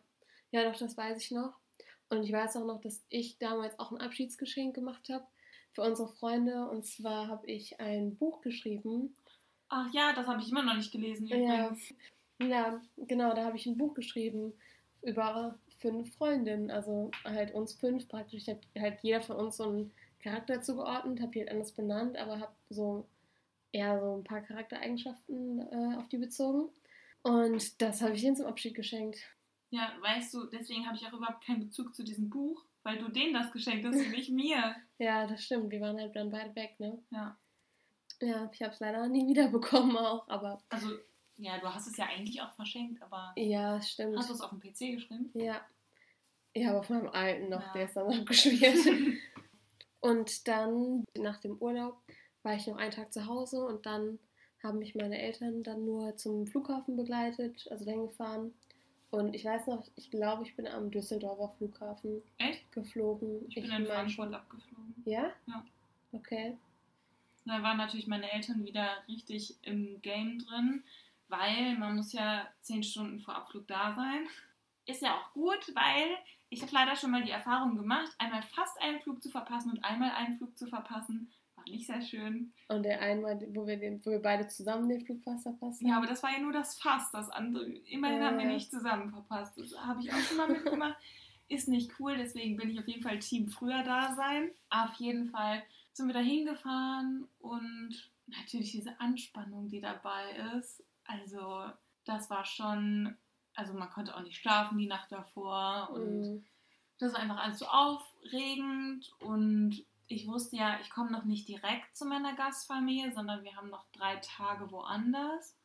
ja 0.51 0.69
doch, 0.69 0.77
das 0.77 0.97
weiß 0.97 1.21
ich 1.21 1.31
noch. 1.31 1.53
Und 2.09 2.23
ich 2.23 2.31
weiß 2.31 2.55
auch 2.57 2.65
noch, 2.65 2.81
dass 2.81 3.05
ich 3.09 3.37
damals 3.37 3.77
auch 3.79 3.91
ein 3.91 4.01
Abschiedsgeschenk 4.01 4.73
gemacht 4.73 5.09
habe 5.09 5.25
für 5.77 5.83
unsere 5.83 6.09
Freunde. 6.09 6.67
Und 6.67 6.85
zwar 6.87 7.27
habe 7.27 7.45
ich 7.45 7.79
ein 7.79 8.15
Buch 8.15 8.41
geschrieben. 8.41 9.15
Ach 9.69 9.93
ja, 9.93 10.11
das 10.13 10.25
habe 10.25 10.41
ich 10.41 10.49
immer 10.49 10.63
noch 10.63 10.75
nicht 10.75 10.91
gelesen. 10.91 11.27
Übrigens. 11.27 11.93
Ja, 12.39 12.47
ja 12.47 12.81
genau, 12.97 13.35
da 13.35 13.45
habe 13.45 13.57
ich 13.57 13.67
ein 13.67 13.77
Buch 13.77 13.93
geschrieben 13.93 14.53
über 15.03 15.55
fünf 15.77 16.15
Freundinnen. 16.15 16.71
Also 16.71 17.11
halt 17.23 17.53
uns 17.53 17.73
fünf 17.73 18.07
praktisch. 18.07 18.41
Ich 18.41 18.49
habe 18.49 18.59
halt 18.79 18.99
jeder 19.03 19.21
von 19.21 19.35
uns 19.35 19.57
so 19.57 19.65
einen 19.65 19.91
Charakter 20.19 20.63
zugeordnet, 20.63 21.21
habe 21.21 21.31
die 21.31 21.39
halt 21.41 21.51
anders 21.51 21.71
benannt, 21.71 22.17
aber 22.17 22.39
habe 22.39 22.55
so 22.69 23.05
eher 23.71 23.99
so 23.99 24.15
ein 24.15 24.23
paar 24.23 24.41
Charaktereigenschaften 24.41 25.59
äh, 25.59 25.97
auf 25.97 26.07
die 26.07 26.17
bezogen. 26.17 26.69
Und 27.21 27.79
das 27.83 28.01
habe 28.01 28.13
ich 28.13 28.23
ihnen 28.23 28.35
zum 28.35 28.47
Abschied 28.47 28.73
geschenkt. 28.73 29.19
Ja, 29.69 29.93
weißt 30.01 30.33
du, 30.33 30.45
deswegen 30.45 30.87
habe 30.87 30.97
ich 30.97 31.05
auch 31.05 31.13
überhaupt 31.13 31.45
keinen 31.45 31.59
Bezug 31.59 31.93
zu 31.93 32.03
diesem 32.03 32.29
Buch, 32.29 32.63
weil 32.87 32.99
du 32.99 33.09
denen 33.09 33.33
das 33.33 33.51
geschenkt 33.51 33.85
hast 33.85 33.97
und 33.97 34.11
nicht 34.11 34.29
mir. 34.29 34.75
ja, 34.97 35.27
das 35.27 35.43
stimmt. 35.43 35.69
Wir 35.71 35.81
waren 35.81 35.99
halt 35.99 36.15
dann 36.15 36.31
beide 36.31 36.55
weg, 36.55 36.79
ne? 36.79 36.97
Ja. 37.09 37.37
Ja, 38.21 38.49
ich 38.51 38.61
habe 38.63 38.73
es 38.73 38.79
leider 38.79 39.05
nie 39.09 39.27
wiederbekommen 39.29 39.97
auch, 39.97 40.27
aber. 40.29 40.63
Also, 40.69 40.87
ja, 41.35 41.57
du 41.59 41.67
hast 41.67 41.87
es 41.87 41.97
ja 41.97 42.05
eigentlich 42.05 42.41
auch 42.41 42.53
verschenkt, 42.53 43.01
aber. 43.03 43.33
Ja, 43.35 43.81
stimmt. 43.81 44.17
Hast 44.17 44.29
du 44.29 44.35
es 44.35 44.41
auf 44.41 44.51
dem 44.51 44.61
PC 44.61 44.95
geschrieben? 44.95 45.29
Ja. 45.33 45.59
Ja, 46.55 46.69
aber 46.69 46.79
auf 46.79 46.89
meinem 46.89 47.09
alten 47.09 47.49
noch, 47.49 47.61
ja. 47.61 47.73
der 47.73 47.85
ist 47.85 47.97
dann 47.97 48.11
abgeschmiert. 48.21 48.77
und 49.99 50.47
dann, 50.47 51.03
nach 51.17 51.41
dem 51.41 51.57
Urlaub, 51.57 52.01
war 52.41 52.55
ich 52.55 52.65
noch 52.67 52.77
einen 52.77 52.91
Tag 52.91 53.11
zu 53.11 53.25
Hause 53.27 53.65
und 53.65 53.85
dann 53.85 54.17
haben 54.63 54.79
mich 54.79 54.95
meine 54.95 55.19
Eltern 55.19 55.61
dann 55.61 55.83
nur 55.83 56.15
zum 56.15 56.47
Flughafen 56.47 56.95
begleitet, 56.95 57.67
also 57.69 57.83
dahin 57.83 58.07
gefahren. 58.07 58.53
Und 59.09 59.33
ich 59.33 59.45
weiß 59.45 59.67
noch, 59.67 59.85
ich 59.95 60.11
glaube, 60.11 60.43
ich 60.43 60.55
bin 60.55 60.67
am 60.67 60.91
Düsseldorfer 60.91 61.49
Flughafen 61.57 62.21
Echt? 62.37 62.69
geflogen. 62.71 63.45
Ich 63.47 63.55
bin 63.55 63.65
ich 63.65 63.73
in 63.73 63.85
Frankfurt 63.85 64.33
abgeflogen. 64.33 64.95
Ja? 65.05 65.31
Ja. 65.45 65.65
Okay. 66.11 66.57
Da 67.45 67.63
waren 67.63 67.77
natürlich 67.77 68.07
meine 68.07 68.29
Eltern 68.31 68.65
wieder 68.65 68.89
richtig 69.07 69.55
im 69.61 70.01
Game 70.01 70.39
drin, 70.39 70.83
weil 71.29 71.77
man 71.77 71.95
muss 71.95 72.11
ja 72.11 72.47
zehn 72.61 72.83
Stunden 72.83 73.21
vor 73.21 73.35
Abflug 73.35 73.65
da 73.67 73.93
sein. 73.95 74.27
Ist 74.85 75.01
ja 75.01 75.15
auch 75.15 75.33
gut, 75.33 75.73
weil 75.73 76.17
ich 76.49 76.61
habe 76.61 76.73
leider 76.73 76.95
schon 76.97 77.11
mal 77.11 77.23
die 77.23 77.31
Erfahrung 77.31 77.77
gemacht, 77.77 78.13
einmal 78.17 78.41
fast 78.41 78.79
einen 78.81 78.99
Flug 78.99 79.23
zu 79.23 79.29
verpassen 79.29 79.71
und 79.71 79.83
einmal 79.83 80.11
einen 80.11 80.37
Flug 80.37 80.57
zu 80.57 80.67
verpassen 80.67 81.31
nicht 81.71 81.87
sehr 81.87 82.01
schön. 82.01 82.53
Und 82.67 82.83
der 82.83 83.01
einmal, 83.01 83.39
wo 83.53 83.65
wir, 83.67 83.77
den, 83.77 84.05
wo 84.05 84.11
wir 84.11 84.21
beide 84.21 84.47
zusammen 84.47 84.89
den 84.89 85.05
Flugpass 85.05 85.43
verpasst 85.43 85.81
haben? 85.81 85.89
Ja, 85.89 85.97
aber 85.97 86.07
das 86.07 86.23
war 86.23 86.31
ja 86.31 86.39
nur 86.39 86.53
das 86.53 86.79
Fass. 86.79 87.11
Das 87.11 87.29
andere, 87.29 87.65
immerhin 87.65 88.21
äh. 88.21 88.25
haben 88.25 88.37
wir 88.37 88.45
nicht 88.45 88.71
zusammen 88.71 89.09
verpasst. 89.09 89.57
Das 89.57 89.77
habe 89.77 90.01
ich 90.01 90.11
auch 90.11 90.19
schon 90.19 90.37
mal 90.37 90.49
mitgemacht. 90.49 90.97
Ist 91.49 91.69
nicht 91.69 91.97
cool, 91.99 92.17
deswegen 92.17 92.57
bin 92.57 92.69
ich 92.69 92.79
auf 92.79 92.87
jeden 92.87 93.03
Fall 93.03 93.19
Team 93.19 93.47
früher 93.49 93.83
da 93.83 94.15
sein. 94.15 94.51
Auf 94.69 94.93
jeden 94.95 95.27
Fall 95.27 95.63
sind 95.93 96.07
wir 96.07 96.13
da 96.13 96.19
hingefahren 96.19 97.25
und 97.39 98.11
natürlich 98.27 98.71
diese 98.71 98.99
Anspannung, 98.99 99.69
die 99.69 99.79
dabei 99.79 100.57
ist. 100.57 100.83
Also, 101.05 101.71
das 102.03 102.29
war 102.29 102.43
schon 102.43 103.15
also 103.57 103.73
man 103.73 103.89
konnte 103.89 104.15
auch 104.15 104.21
nicht 104.21 104.37
schlafen 104.37 104.77
die 104.77 104.87
Nacht 104.87 105.11
davor 105.11 105.89
und 105.91 106.21
Mhm. 106.21 106.45
das 106.99 107.13
war 107.13 107.19
einfach 107.19 107.43
alles 107.43 107.59
so 107.59 107.65
aufregend 107.65 109.11
und 109.19 109.83
ich 110.07 110.27
wusste 110.27 110.55
ja, 110.55 110.79
ich 110.81 110.89
komme 110.89 111.11
noch 111.11 111.25
nicht 111.25 111.47
direkt 111.47 111.95
zu 111.95 112.05
meiner 112.05 112.35
Gastfamilie, 112.35 113.11
sondern 113.13 113.43
wir 113.43 113.55
haben 113.55 113.69
noch 113.69 113.85
drei 113.91 114.15
Tage 114.17 114.71
woanders. 114.71 115.55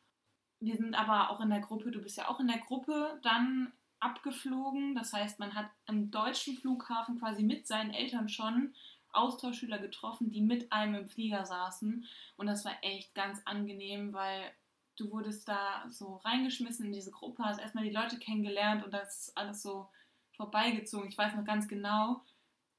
Wir 0.59 0.77
sind 0.77 0.95
aber 0.95 1.29
auch 1.29 1.41
in 1.41 1.49
der 1.49 1.61
Gruppe, 1.61 1.91
du 1.91 2.01
bist 2.01 2.17
ja 2.17 2.29
auch 2.29 2.39
in 2.39 2.47
der 2.47 2.59
Gruppe 2.59 3.19
dann 3.23 3.73
abgeflogen. 3.99 4.95
Das 4.95 5.13
heißt, 5.13 5.39
man 5.39 5.55
hat 5.55 5.69
am 5.85 6.11
deutschen 6.11 6.57
Flughafen 6.57 7.19
quasi 7.19 7.43
mit 7.43 7.67
seinen 7.67 7.91
Eltern 7.91 8.27
schon 8.27 8.73
Austauschschüler 9.13 9.79
getroffen, 9.79 10.29
die 10.29 10.41
mit 10.41 10.71
einem 10.71 10.95
im 10.95 11.09
Flieger 11.09 11.45
saßen. 11.45 12.05
Und 12.35 12.47
das 12.47 12.65
war 12.65 12.73
echt 12.81 13.15
ganz 13.15 13.41
angenehm, 13.45 14.11
weil 14.11 14.51
du 14.97 15.11
wurdest 15.11 15.47
da 15.47 15.85
so 15.89 16.17
reingeschmissen 16.17 16.87
in 16.87 16.91
diese 16.91 17.11
Gruppe, 17.11 17.43
hast 17.43 17.59
erstmal 17.59 17.83
die 17.83 17.91
Leute 17.91 18.17
kennengelernt 18.19 18.83
und 18.83 18.93
das 18.93 19.27
ist 19.27 19.37
alles 19.37 19.61
so 19.61 19.89
vorbeigezogen. 20.35 21.07
Ich 21.09 21.17
weiß 21.17 21.35
noch 21.35 21.45
ganz 21.45 21.67
genau, 21.67 22.21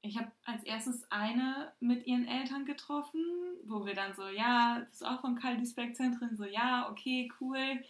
ich 0.04 0.18
habe 0.18 0.30
als 0.44 0.62
erstes 0.64 1.10
eine 1.10 1.72
mit 1.80 2.06
ihren 2.06 2.28
Eltern 2.28 2.66
getroffen, 2.66 3.24
wo 3.64 3.86
wir 3.86 3.94
dann 3.94 4.14
so, 4.14 4.28
ja, 4.28 4.80
das 4.80 4.92
ist 4.92 5.06
auch 5.06 5.20
von 5.20 5.34
Kaldisberg 5.34 5.96
Zentren, 5.96 6.36
so, 6.36 6.44
ja, 6.44 6.90
okay, 6.90 7.30
cool. 7.40 7.82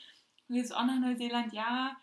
Willst 0.46 0.70
du 0.70 0.76
auch 0.76 0.86
nach 0.86 1.00
Neuseeland? 1.00 1.52
Ja. 1.52 1.96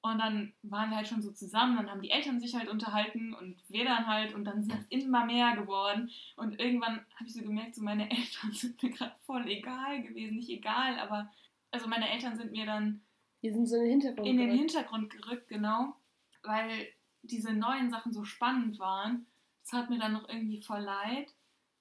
Und 0.00 0.18
dann 0.18 0.54
waren 0.62 0.90
wir 0.90 0.96
halt 0.96 1.08
schon 1.08 1.20
so 1.20 1.32
zusammen, 1.32 1.76
dann 1.76 1.90
haben 1.90 2.00
die 2.00 2.10
Eltern 2.10 2.40
sich 2.40 2.54
halt 2.54 2.68
unterhalten 2.68 3.34
und 3.34 3.56
wir 3.68 3.84
dann 3.84 4.06
halt 4.06 4.34
und 4.34 4.44
dann 4.44 4.62
sind 4.62 4.74
es 4.80 4.86
immer 4.88 5.26
mehr 5.26 5.54
geworden. 5.56 6.10
Und 6.36 6.58
irgendwann 6.58 7.04
habe 7.16 7.26
ich 7.26 7.34
so 7.34 7.42
gemerkt, 7.42 7.74
so 7.74 7.82
meine 7.82 8.04
Eltern 8.10 8.52
sind 8.52 8.82
mir 8.82 8.90
gerade 8.90 9.14
voll 9.26 9.46
egal 9.48 10.02
gewesen. 10.02 10.36
Nicht 10.36 10.50
egal, 10.50 10.98
aber 10.98 11.30
also 11.70 11.88
meine 11.88 12.08
Eltern 12.08 12.36
sind 12.36 12.52
mir 12.52 12.64
dann 12.64 13.02
Die 13.42 13.50
sind 13.50 13.66
so 13.66 13.76
in 13.76 13.82
den 13.82 13.90
Hintergrund 13.90 14.28
in 14.28 14.36
den 14.38 14.46
gerückt. 14.46 14.70
Hintergrund 14.72 15.10
gerückt, 15.10 15.48
genau, 15.48 15.94
weil 16.42 16.88
diese 17.22 17.52
neuen 17.52 17.90
Sachen 17.90 18.12
so 18.12 18.24
spannend 18.24 18.78
waren. 18.78 19.26
Hat 19.72 19.90
mir 19.90 19.98
dann 19.98 20.12
noch 20.12 20.28
irgendwie 20.28 20.62
voll 20.62 20.80
leid. 20.80 21.34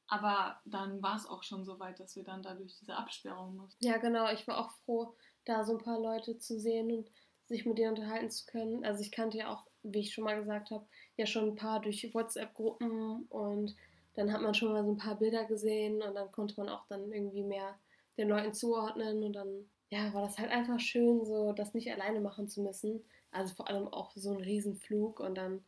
Aber 0.07 0.61
dann 0.65 1.01
war 1.01 1.17
es 1.17 1.25
auch 1.25 1.43
schon 1.43 1.65
so 1.65 1.79
weit, 1.79 1.99
dass 1.99 2.15
wir 2.15 2.23
dann 2.23 2.41
dadurch 2.41 2.77
diese 2.79 2.95
Absperrung 2.95 3.57
mussten. 3.57 3.85
Ja, 3.85 3.97
genau. 3.97 4.31
Ich 4.31 4.47
war 4.47 4.57
auch 4.57 4.71
froh, 4.85 5.13
da 5.45 5.65
so 5.65 5.77
ein 5.77 5.83
paar 5.83 5.99
Leute 5.99 6.39
zu 6.39 6.59
sehen 6.59 6.91
und 6.91 7.11
sich 7.47 7.65
mit 7.65 7.77
denen 7.77 7.95
unterhalten 7.95 8.29
zu 8.29 8.45
können. 8.45 8.85
Also 8.85 9.01
ich 9.01 9.11
kannte 9.11 9.37
ja 9.37 9.53
auch, 9.53 9.65
wie 9.83 9.99
ich 9.99 10.13
schon 10.13 10.23
mal 10.23 10.37
gesagt 10.37 10.71
habe, 10.71 10.85
ja 11.17 11.25
schon 11.25 11.49
ein 11.49 11.55
paar 11.55 11.81
durch 11.81 12.13
WhatsApp-Gruppen 12.13 13.23
und 13.29 13.75
dann 14.15 14.31
hat 14.31 14.41
man 14.41 14.53
schon 14.53 14.71
mal 14.71 14.83
so 14.83 14.91
ein 14.91 14.97
paar 14.97 15.15
Bilder 15.15 15.45
gesehen 15.45 16.01
und 16.01 16.15
dann 16.15 16.31
konnte 16.31 16.55
man 16.57 16.69
auch 16.69 16.85
dann 16.87 17.11
irgendwie 17.11 17.43
mehr 17.43 17.79
den 18.17 18.29
Leuten 18.29 18.53
zuordnen 18.53 19.23
und 19.23 19.33
dann 19.33 19.69
ja, 19.89 20.13
war 20.13 20.23
das 20.23 20.37
halt 20.37 20.51
einfach 20.51 20.79
schön, 20.79 21.25
so 21.25 21.53
das 21.53 21.73
nicht 21.73 21.91
alleine 21.91 22.19
machen 22.19 22.49
zu 22.49 22.61
müssen. 22.61 23.05
Also 23.31 23.55
vor 23.55 23.69
allem 23.69 23.87
auch 23.87 24.11
so 24.15 24.31
ein 24.31 24.41
Riesenflug 24.41 25.19
und 25.19 25.35
dann, 25.35 25.63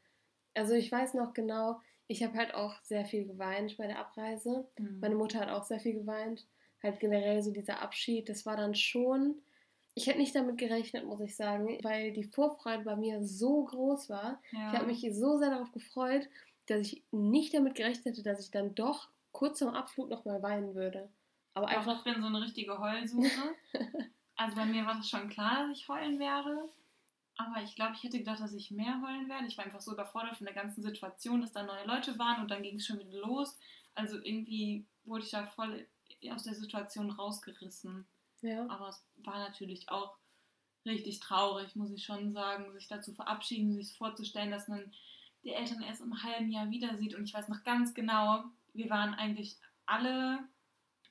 also 0.54 0.74
ich 0.74 0.92
weiß 0.92 1.14
noch 1.14 1.34
genau, 1.34 1.80
ich 2.10 2.24
habe 2.24 2.36
halt 2.36 2.56
auch 2.56 2.74
sehr 2.82 3.06
viel 3.06 3.26
geweint 3.26 3.78
bei 3.78 3.86
der 3.86 4.00
Abreise. 4.00 4.68
Meine 5.00 5.16
Mutter 5.16 5.40
hat 5.40 5.50
auch 5.50 5.64
sehr 5.64 5.80
viel 5.80 5.94
geweint. 5.94 6.48
Halt 6.82 7.00
generell 7.00 7.42
so 7.44 7.52
dieser 7.52 7.82
Abschied, 7.82 8.28
das 8.28 8.48
war 8.48 8.58
dann 8.58 8.74
schon. 8.74 9.36
Ich 9.94 10.08
hätte 10.08 10.18
nicht 10.18 10.34
damit 10.34 10.58
gerechnet, 10.58 11.06
muss 11.06 11.22
ich 11.22 11.36
sagen, 11.36 11.78
weil 11.84 12.12
die 12.12 12.24
Vorfreude 12.24 12.84
bei 12.84 12.96
mir 12.96 13.24
so 13.24 13.64
groß 13.66 14.10
war. 14.10 14.42
ja. 14.52 14.72
Ich 14.72 14.80
habe 14.80 14.88
mich 14.88 15.02
so 15.14 15.38
sehr 15.38 15.52
darauf 15.52 15.72
gefreut, 15.72 16.28
dass 16.66 16.80
ich 16.82 17.04
nicht 17.12 17.54
damit 17.54 17.76
gerechnet 17.76 18.06
hätte, 18.06 18.24
dass 18.24 18.44
ich 18.44 18.50
dann 18.50 18.74
doch 18.74 19.10
kurz 19.32 19.60
zum 19.60 19.70
Abflug 19.70 20.10
nochmal 20.10 20.42
weinen 20.42 20.74
würde. 20.74 21.10
Aber 21.54 21.68
Doch, 21.68 21.78
einfach, 21.78 21.98
ich 22.00 22.12
bin 22.12 22.22
so 22.22 22.28
eine 22.28 22.42
richtige 22.42 22.80
Heulsuche. 22.80 23.56
also 24.36 24.56
bei 24.56 24.66
mir 24.66 24.84
war 24.84 24.98
es 24.98 25.10
schon 25.10 25.30
klar, 25.30 25.68
dass 25.68 25.78
ich 25.78 25.88
heulen 25.88 26.18
werde. 26.18 26.70
Aber 27.40 27.64
ich 27.64 27.74
glaube, 27.74 27.94
ich 27.96 28.04
hätte 28.04 28.18
gedacht, 28.18 28.42
dass 28.42 28.54
ich 28.54 28.70
mehr 28.70 29.02
heulen 29.02 29.30
werde. 29.30 29.48
Ich 29.48 29.58
war 29.58 29.64
einfach 29.64 29.80
so 29.80 29.94
überfordert 29.94 30.36
von 30.36 30.46
der 30.46 30.54
ganzen 30.54 30.84
Situation, 30.84 31.40
dass 31.40 31.54
da 31.54 31.64
neue 31.64 31.86
Leute 31.86 32.20
waren 32.20 32.42
und 32.42 32.52
dann 32.52 32.62
ging 32.64 32.76
es 32.76 32.86
schon 32.86 33.00
wieder 33.00 33.18
los. 33.18 33.58
Also 33.96 34.18
irgendwie 34.18 34.86
wurde 35.06 35.24
ich 35.24 35.32
da 35.32 35.46
voll 35.46 35.88
aus 36.32 36.44
der 36.44 36.54
Situation 36.54 37.12
rausgerissen. 37.12 38.06
ja. 38.42 38.68
Aber 38.68 38.90
es 38.90 39.08
war 39.24 39.40
natürlich 39.40 39.88
auch 39.88 40.18
richtig 40.86 41.22
traurig, 41.22 41.78
muss 41.78 41.92
ich 41.92 42.04
schon 42.04 42.34
sagen, 42.34 42.74
sich 42.74 42.90
da 42.90 43.00
zu 43.00 43.14
verabschieden, 43.14 43.74
sich 43.74 43.98
vorzustellen, 43.98 44.52
dass 44.52 44.68
man 44.68 44.92
die 45.46 45.54
Eltern 45.54 45.82
erst 45.82 46.02
im 46.02 46.22
halben 46.22 46.52
Jahr 46.52 46.70
wieder 46.70 46.98
sieht. 46.98 47.16
Und 47.16 47.24
ich 47.24 47.34
weiß 47.34 47.48
noch 47.48 47.64
ganz 47.64 47.94
genau, 47.94 48.44
wir 48.74 48.90
waren 48.90 49.14
eigentlich 49.14 49.56
alle, 49.86 50.40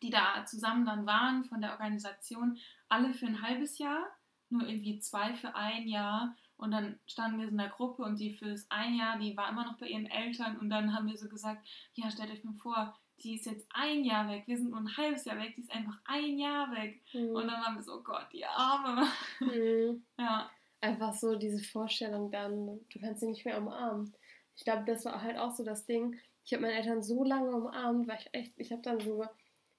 die 0.02 0.10
da 0.10 0.44
zusammen 0.44 0.84
dann 0.84 1.06
waren 1.06 1.44
von 1.44 1.62
der 1.62 1.72
Organisation, 1.72 2.58
alle 2.90 3.14
für 3.14 3.26
ein 3.26 3.40
halbes 3.40 3.78
Jahr, 3.78 4.06
nur 4.50 4.66
irgendwie 4.66 4.98
zwei 4.98 5.34
für 5.34 5.54
ein 5.54 5.88
Jahr. 5.88 6.36
Und 6.56 6.72
dann 6.72 6.98
standen 7.06 7.38
wir 7.38 7.46
so 7.46 7.52
in 7.52 7.58
der 7.58 7.68
Gruppe 7.68 8.02
und 8.02 8.18
die 8.18 8.34
fürs 8.34 8.66
ein 8.68 8.94
Jahr, 8.94 9.18
die 9.18 9.36
war 9.36 9.50
immer 9.50 9.64
noch 9.64 9.78
bei 9.78 9.86
ihren 9.86 10.06
Eltern. 10.06 10.58
Und 10.58 10.70
dann 10.70 10.94
haben 10.94 11.06
wir 11.06 11.16
so 11.16 11.28
gesagt, 11.28 11.66
ja, 11.94 12.10
stellt 12.10 12.30
euch 12.30 12.42
mal 12.44 12.54
vor, 12.54 12.98
die 13.22 13.36
ist 13.36 13.46
jetzt 13.46 13.68
ein 13.70 14.04
Jahr 14.04 14.28
weg, 14.28 14.44
wir 14.46 14.56
sind 14.56 14.70
nur 14.70 14.80
ein 14.80 14.96
halbes 14.96 15.24
Jahr 15.24 15.38
weg, 15.38 15.54
die 15.56 15.62
ist 15.62 15.72
einfach 15.72 15.98
ein 16.04 16.38
Jahr 16.38 16.70
weg. 16.72 17.02
Mhm. 17.12 17.30
Und 17.30 17.48
dann 17.48 17.60
waren 17.60 17.74
wir 17.76 17.82
so, 17.82 17.94
oh 17.94 18.02
Gott, 18.02 18.28
die 18.32 18.44
Arme. 18.44 19.06
Mhm. 19.40 20.04
Ja, 20.18 20.50
Einfach 20.80 21.12
so 21.12 21.34
diese 21.34 21.62
Vorstellung 21.62 22.30
dann, 22.30 22.80
du 22.88 23.00
kannst 23.00 23.20
sie 23.20 23.26
nicht 23.26 23.44
mehr 23.44 23.58
umarmen. 23.58 24.14
Ich 24.56 24.64
glaube, 24.64 24.84
das 24.86 25.04
war 25.04 25.22
halt 25.22 25.36
auch 25.36 25.52
so 25.52 25.64
das 25.64 25.86
Ding. 25.86 26.16
Ich 26.44 26.52
habe 26.52 26.62
meine 26.62 26.74
Eltern 26.74 27.02
so 27.02 27.24
lange 27.24 27.50
umarmt, 27.50 28.06
weil 28.06 28.18
ich 28.20 28.28
echt, 28.32 28.52
ich 28.58 28.70
habe 28.70 28.82
dann 28.82 29.00
so 29.00 29.24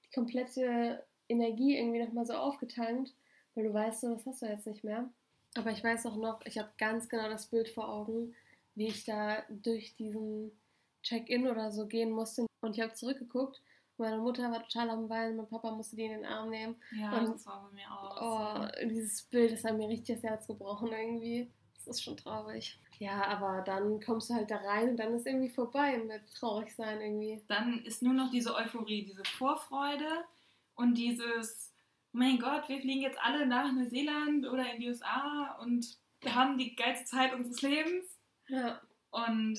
die 0.04 0.10
komplette 0.14 1.02
Energie 1.28 1.78
irgendwie 1.78 2.04
nochmal 2.04 2.26
so 2.26 2.34
aufgetankt, 2.34 3.14
weil 3.54 3.64
du 3.64 3.74
weißt, 3.74 4.00
so, 4.02 4.14
das 4.14 4.26
hast 4.26 4.42
du 4.42 4.46
jetzt 4.46 4.66
nicht 4.66 4.84
mehr. 4.84 5.08
Aber 5.56 5.70
ich 5.70 5.82
weiß 5.82 6.06
auch 6.06 6.16
noch, 6.16 6.40
ich 6.46 6.58
habe 6.58 6.70
ganz 6.78 7.08
genau 7.08 7.28
das 7.28 7.46
Bild 7.46 7.68
vor 7.68 7.88
Augen, 7.88 8.34
wie 8.76 8.86
ich 8.86 9.04
da 9.04 9.42
durch 9.48 9.94
diesen 9.96 10.52
Check-in 11.02 11.48
oder 11.48 11.72
so 11.72 11.86
gehen 11.86 12.10
musste. 12.10 12.46
Und 12.62 12.76
ich 12.76 12.82
habe 12.82 12.92
zurückgeguckt. 12.94 13.60
Meine 13.96 14.18
Mutter 14.18 14.50
war 14.50 14.62
total 14.62 14.90
am 14.90 15.10
Weinen, 15.10 15.36
mein 15.36 15.48
Papa 15.48 15.70
musste 15.72 15.96
die 15.96 16.04
in 16.04 16.12
den 16.12 16.24
Arm 16.24 16.48
nehmen. 16.50 16.76
ja, 16.98 17.18
Und- 17.18 17.34
das 17.34 17.44
war 17.46 17.68
bei 17.68 17.74
mir 17.74 17.90
auch. 17.92 18.70
Oh, 18.80 18.86
dieses 18.88 19.22
Bild, 19.24 19.52
das 19.52 19.64
hat 19.64 19.76
mir 19.76 19.88
richtig 19.88 20.16
das 20.16 20.22
Herz 20.30 20.46
gebrochen 20.46 20.90
irgendwie. 20.92 21.50
Das 21.74 21.86
ist 21.96 22.02
schon 22.04 22.16
traurig. 22.16 22.78
Ja, 22.98 23.24
aber 23.26 23.62
dann 23.62 24.00
kommst 24.00 24.30
du 24.30 24.34
halt 24.34 24.50
da 24.50 24.56
rein 24.58 24.90
und 24.90 24.96
dann 24.98 25.14
ist 25.14 25.26
irgendwie 25.26 25.48
vorbei 25.50 25.98
mit 25.98 26.22
traurig 26.34 26.74
sein 26.74 27.00
irgendwie. 27.00 27.42
Dann 27.48 27.82
ist 27.84 28.02
nur 28.02 28.12
noch 28.14 28.30
diese 28.30 28.54
Euphorie, 28.54 29.04
diese 29.04 29.24
Vorfreude 29.24 30.24
und 30.76 30.94
dieses, 30.96 31.72
mein 32.12 32.38
Gott, 32.38 32.68
wir 32.68 32.80
fliegen 32.80 33.02
jetzt 33.02 33.20
alle 33.20 33.46
nach 33.46 33.72
Neuseeland 33.72 34.46
oder 34.46 34.72
in 34.72 34.80
die 34.80 34.88
USA 34.88 35.56
und 35.60 35.86
wir 36.20 36.34
haben 36.34 36.58
die 36.58 36.74
geilste 36.74 37.04
Zeit 37.04 37.32
unseres 37.32 37.62
Lebens. 37.62 38.18
Ja, 38.48 38.80
Und 39.10 39.58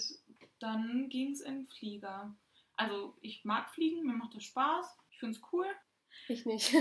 dann 0.60 1.10
ging 1.10 1.32
es 1.32 1.42
in 1.42 1.56
den 1.56 1.68
Flieger. 1.68 2.36
Also 2.76 3.16
ich 3.22 3.46
mag 3.46 3.70
fliegen, 3.74 4.06
mir 4.06 4.14
macht 4.14 4.36
das 4.36 4.44
Spaß, 4.44 4.98
ich 5.12 5.20
finde 5.20 5.38
es 5.38 5.44
cool. 5.52 5.68
ich 6.28 6.46
nicht. 6.46 6.74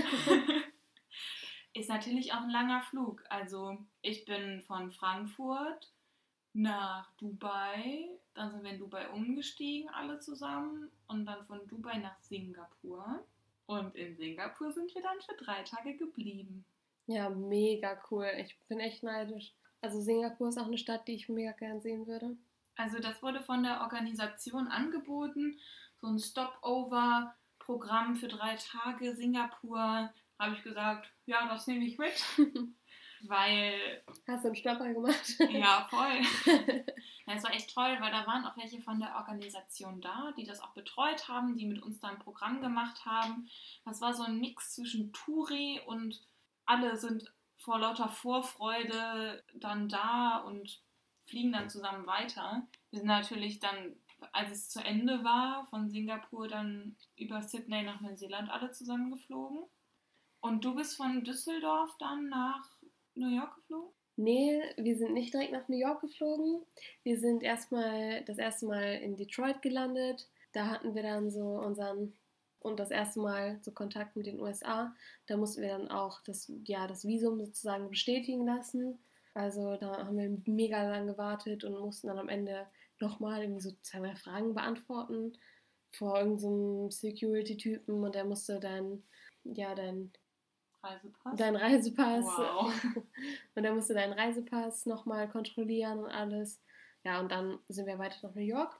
Ist 1.73 1.89
natürlich 1.89 2.33
auch 2.33 2.41
ein 2.41 2.49
langer 2.49 2.81
Flug. 2.81 3.23
Also 3.29 3.77
ich 4.01 4.25
bin 4.25 4.61
von 4.63 4.91
Frankfurt 4.91 5.91
nach 6.53 7.09
Dubai, 7.15 8.09
dann 8.33 8.51
sind 8.51 8.63
wir 8.63 8.71
in 8.71 8.79
Dubai 8.79 9.09
umgestiegen, 9.09 9.89
alle 9.89 10.19
zusammen, 10.19 10.91
und 11.07 11.25
dann 11.25 11.45
von 11.45 11.65
Dubai 11.67 11.97
nach 11.97 12.19
Singapur. 12.19 13.23
Und 13.71 13.95
in 13.95 14.17
Singapur 14.17 14.71
sind 14.73 14.93
wir 14.93 15.01
dann 15.01 15.21
für 15.21 15.35
drei 15.41 15.63
Tage 15.63 15.95
geblieben. 15.95 16.65
ja, 17.07 17.29
mega 17.29 18.01
cool. 18.11 18.27
Ich 18.37 18.57
bin 18.67 18.79
echt 18.81 19.01
neidisch. 19.01 19.53
Also 19.79 20.01
Singapur 20.01 20.49
ist 20.49 20.57
auch 20.57 20.67
eine 20.67 20.77
Stadt, 20.77 21.07
die 21.07 21.15
ich 21.15 21.29
mega 21.29 21.53
gern 21.53 21.79
sehen 21.81 22.05
würde. 22.05 22.35
Also 22.75 22.99
das 22.99 23.21
wurde 23.23 23.41
von 23.41 23.63
der 23.63 23.81
Organisation 23.81 24.67
angeboten, 24.67 25.57
so 26.01 26.07
ein 26.07 26.19
Stopover-Programm 26.19 28.17
für 28.17 28.27
drei 28.27 28.55
Tage 28.55 29.15
Singapur. 29.15 30.13
Habe 30.39 30.55
ich 30.55 30.63
gesagt, 30.63 31.09
ja, 31.25 31.47
das 31.47 31.67
nehme 31.67 31.85
ich 31.85 31.97
mit, 31.97 32.13
weil 33.21 34.03
Hast 34.27 34.43
du 34.43 34.47
einen 34.47 34.55
Stopper 34.55 34.91
gemacht? 34.93 35.35
Ja, 35.49 35.87
voll. 35.89 36.21
Ja, 37.31 37.37
es 37.37 37.43
war 37.45 37.53
echt 37.53 37.73
toll, 37.73 37.95
weil 38.01 38.11
da 38.11 38.27
waren 38.27 38.45
auch 38.45 38.57
welche 38.57 38.81
von 38.81 38.99
der 38.99 39.15
Organisation 39.15 40.01
da, 40.01 40.33
die 40.35 40.43
das 40.43 40.59
auch 40.59 40.73
betreut 40.73 41.29
haben, 41.29 41.55
die 41.55 41.65
mit 41.65 41.81
uns 41.81 42.01
da 42.01 42.09
ein 42.09 42.19
Programm 42.19 42.59
gemacht 42.59 43.05
haben. 43.05 43.49
Das 43.85 44.01
war 44.01 44.13
so 44.13 44.23
ein 44.23 44.41
Mix 44.41 44.75
zwischen 44.75 45.13
Touri 45.13 45.79
und 45.85 46.21
alle 46.65 46.97
sind 46.97 47.33
vor 47.55 47.79
lauter 47.79 48.09
Vorfreude 48.09 49.45
dann 49.53 49.87
da 49.87 50.39
und 50.39 50.81
fliegen 51.23 51.53
dann 51.53 51.69
zusammen 51.69 52.05
weiter. 52.05 52.67
Wir 52.89 52.99
sind 52.99 53.07
natürlich 53.07 53.59
dann, 53.59 53.95
als 54.33 54.51
es 54.51 54.69
zu 54.69 54.83
Ende 54.83 55.23
war, 55.23 55.65
von 55.67 55.89
Singapur 55.89 56.49
dann 56.49 56.97
über 57.15 57.41
Sydney 57.41 57.83
nach 57.83 58.01
Neuseeland 58.01 58.49
alle 58.49 58.71
zusammen 58.71 59.09
geflogen. 59.09 59.63
Und 60.41 60.65
du 60.65 60.75
bist 60.75 60.97
von 60.97 61.23
Düsseldorf 61.23 61.95
dann 61.97 62.27
nach 62.27 62.67
New 63.15 63.29
York 63.29 63.55
geflogen? 63.55 63.93
Nee, 64.15 64.61
wir 64.77 64.97
sind 64.97 65.13
nicht 65.13 65.33
direkt 65.33 65.51
nach 65.51 65.67
New 65.67 65.77
York 65.77 66.01
geflogen. 66.01 66.61
Wir 67.03 67.19
sind 67.19 67.43
erstmal 67.43 68.23
das 68.25 68.37
erste 68.37 68.65
Mal 68.65 68.95
in 68.95 69.15
Detroit 69.15 69.61
gelandet. 69.61 70.27
Da 70.51 70.67
hatten 70.67 70.95
wir 70.95 71.03
dann 71.03 71.31
so 71.31 71.41
unseren 71.41 72.13
und 72.59 72.79
das 72.79 72.91
erste 72.91 73.19
Mal 73.19 73.59
so 73.61 73.71
Kontakt 73.71 74.15
mit 74.15 74.27
den 74.27 74.39
USA. 74.39 74.93
Da 75.25 75.37
mussten 75.37 75.61
wir 75.61 75.69
dann 75.69 75.89
auch 75.89 76.21
das, 76.23 76.51
ja, 76.65 76.87
das 76.87 77.05
Visum 77.05 77.39
sozusagen 77.39 77.89
bestätigen 77.89 78.45
lassen. 78.45 78.99
Also 79.33 79.77
da 79.77 80.05
haben 80.05 80.17
wir 80.17 80.37
mega 80.45 80.83
lang 80.89 81.07
gewartet 81.07 81.63
und 81.63 81.79
mussten 81.79 82.07
dann 82.07 82.19
am 82.19 82.29
Ende 82.29 82.67
nochmal 82.99 83.41
irgendwie 83.41 83.61
so 83.61 83.71
zwei, 83.81 83.99
drei 83.99 84.15
Fragen 84.15 84.53
beantworten 84.53 85.33
vor 85.91 86.17
irgendeinem 86.17 86.39
so 86.39 86.89
Security-Typen 86.89 88.03
und 88.03 88.15
der 88.15 88.25
musste 88.25 88.59
dann, 88.59 89.03
ja, 89.43 89.75
dein 89.75 90.11
Reisepass. 90.83 91.35
Dein 91.37 91.55
Reisepass. 91.55 92.25
Wow. 92.25 92.73
und 93.55 93.63
er 93.63 93.73
musste 93.73 93.93
deinen 93.93 94.13
Reisepass 94.13 94.85
nochmal 94.85 95.29
kontrollieren 95.29 95.99
und 95.99 96.09
alles. 96.09 96.59
Ja, 97.03 97.19
und 97.19 97.31
dann 97.31 97.59
sind 97.67 97.87
wir 97.87 97.99
weiter 97.99 98.17
nach 98.23 98.35
New 98.35 98.41
York. 98.41 98.79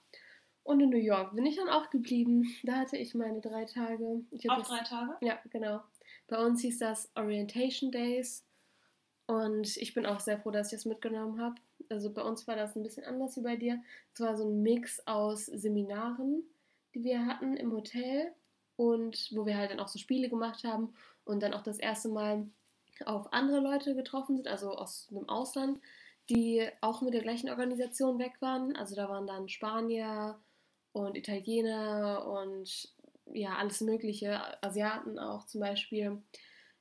Und 0.64 0.80
in 0.80 0.90
New 0.90 0.98
York 0.98 1.36
bin 1.36 1.46
ich 1.46 1.56
dann 1.56 1.70
auch 1.70 1.90
geblieben. 1.90 2.48
Da 2.64 2.74
hatte 2.74 2.98
ich 2.98 3.16
meine 3.16 3.42
drei 3.42 3.66
Tage. 3.66 4.24
Auch 4.48 4.58
das, 4.58 4.68
drei 4.68 4.84
Tage? 4.84 5.18
Ja, 5.22 5.40
genau. 5.50 5.82
Bei 6.28 6.44
uns 6.44 6.62
hieß 6.62 6.80
das 6.80 7.10
Orientation 7.16 7.92
Days. 7.92 8.46
Und 9.26 9.78
ich 9.78 9.94
bin 9.94 10.06
auch 10.06 10.20
sehr 10.20 10.40
froh, 10.40 10.52
dass 10.52 10.68
ich 10.68 10.78
das 10.78 10.86
mitgenommen 10.86 11.40
habe. 11.40 11.56
Also 11.90 12.12
bei 12.14 12.22
uns 12.22 12.48
war 12.48 12.56
das 12.56 12.76
ein 12.76 12.84
bisschen 12.84 13.06
anders 13.06 13.38
wie 13.38 13.42
bei 13.42 13.56
dir. 13.56 13.82
Es 14.14 14.20
war 14.20 14.38
so 14.38 14.48
ein 14.48 14.62
Mix 14.62 15.06
aus 15.08 15.46
Seminaren, 15.46 16.44
die 16.94 17.04
wir 17.04 17.26
hatten 17.26 17.58
im 17.58 17.72
Hotel 17.72 18.34
und 18.76 19.30
wo 19.32 19.46
wir 19.46 19.58
halt 19.58 19.72
dann 19.72 19.80
auch 19.80 19.88
so 19.88 20.00
Spiele 20.00 20.30
gemacht 20.30 20.64
haben 20.64 20.94
und 21.26 21.42
dann 21.42 21.54
auch 21.54 21.64
das 21.64 21.78
erste 21.78 22.10
Mal 22.10 22.48
auf 23.06 23.34
andere 23.34 23.60
Leute 23.60 23.96
getroffen 23.96 24.38
sind, 24.38 24.48
also 24.48 24.72
aus 24.72 25.08
dem 25.08 25.28
Ausland, 25.28 25.80
die 26.30 26.68
auch 26.82 27.02
mit 27.02 27.14
der 27.14 27.22
gleichen 27.22 27.50
Organisation 27.50 28.20
weg 28.20 28.34
waren. 28.42 28.76
Also 28.76 28.96
da 28.96 29.10
waren 29.10 29.28
dann 29.28 29.50
Spanier 29.50 30.40
und 30.94 31.18
Italiener 31.18 32.26
und 32.28 32.94
ja, 33.34 33.56
alles 33.56 33.82
Mögliche, 33.82 34.42
Asiaten 34.64 35.20
auch 35.20 35.46
zum 35.46 35.62
Beispiel. 35.62 36.22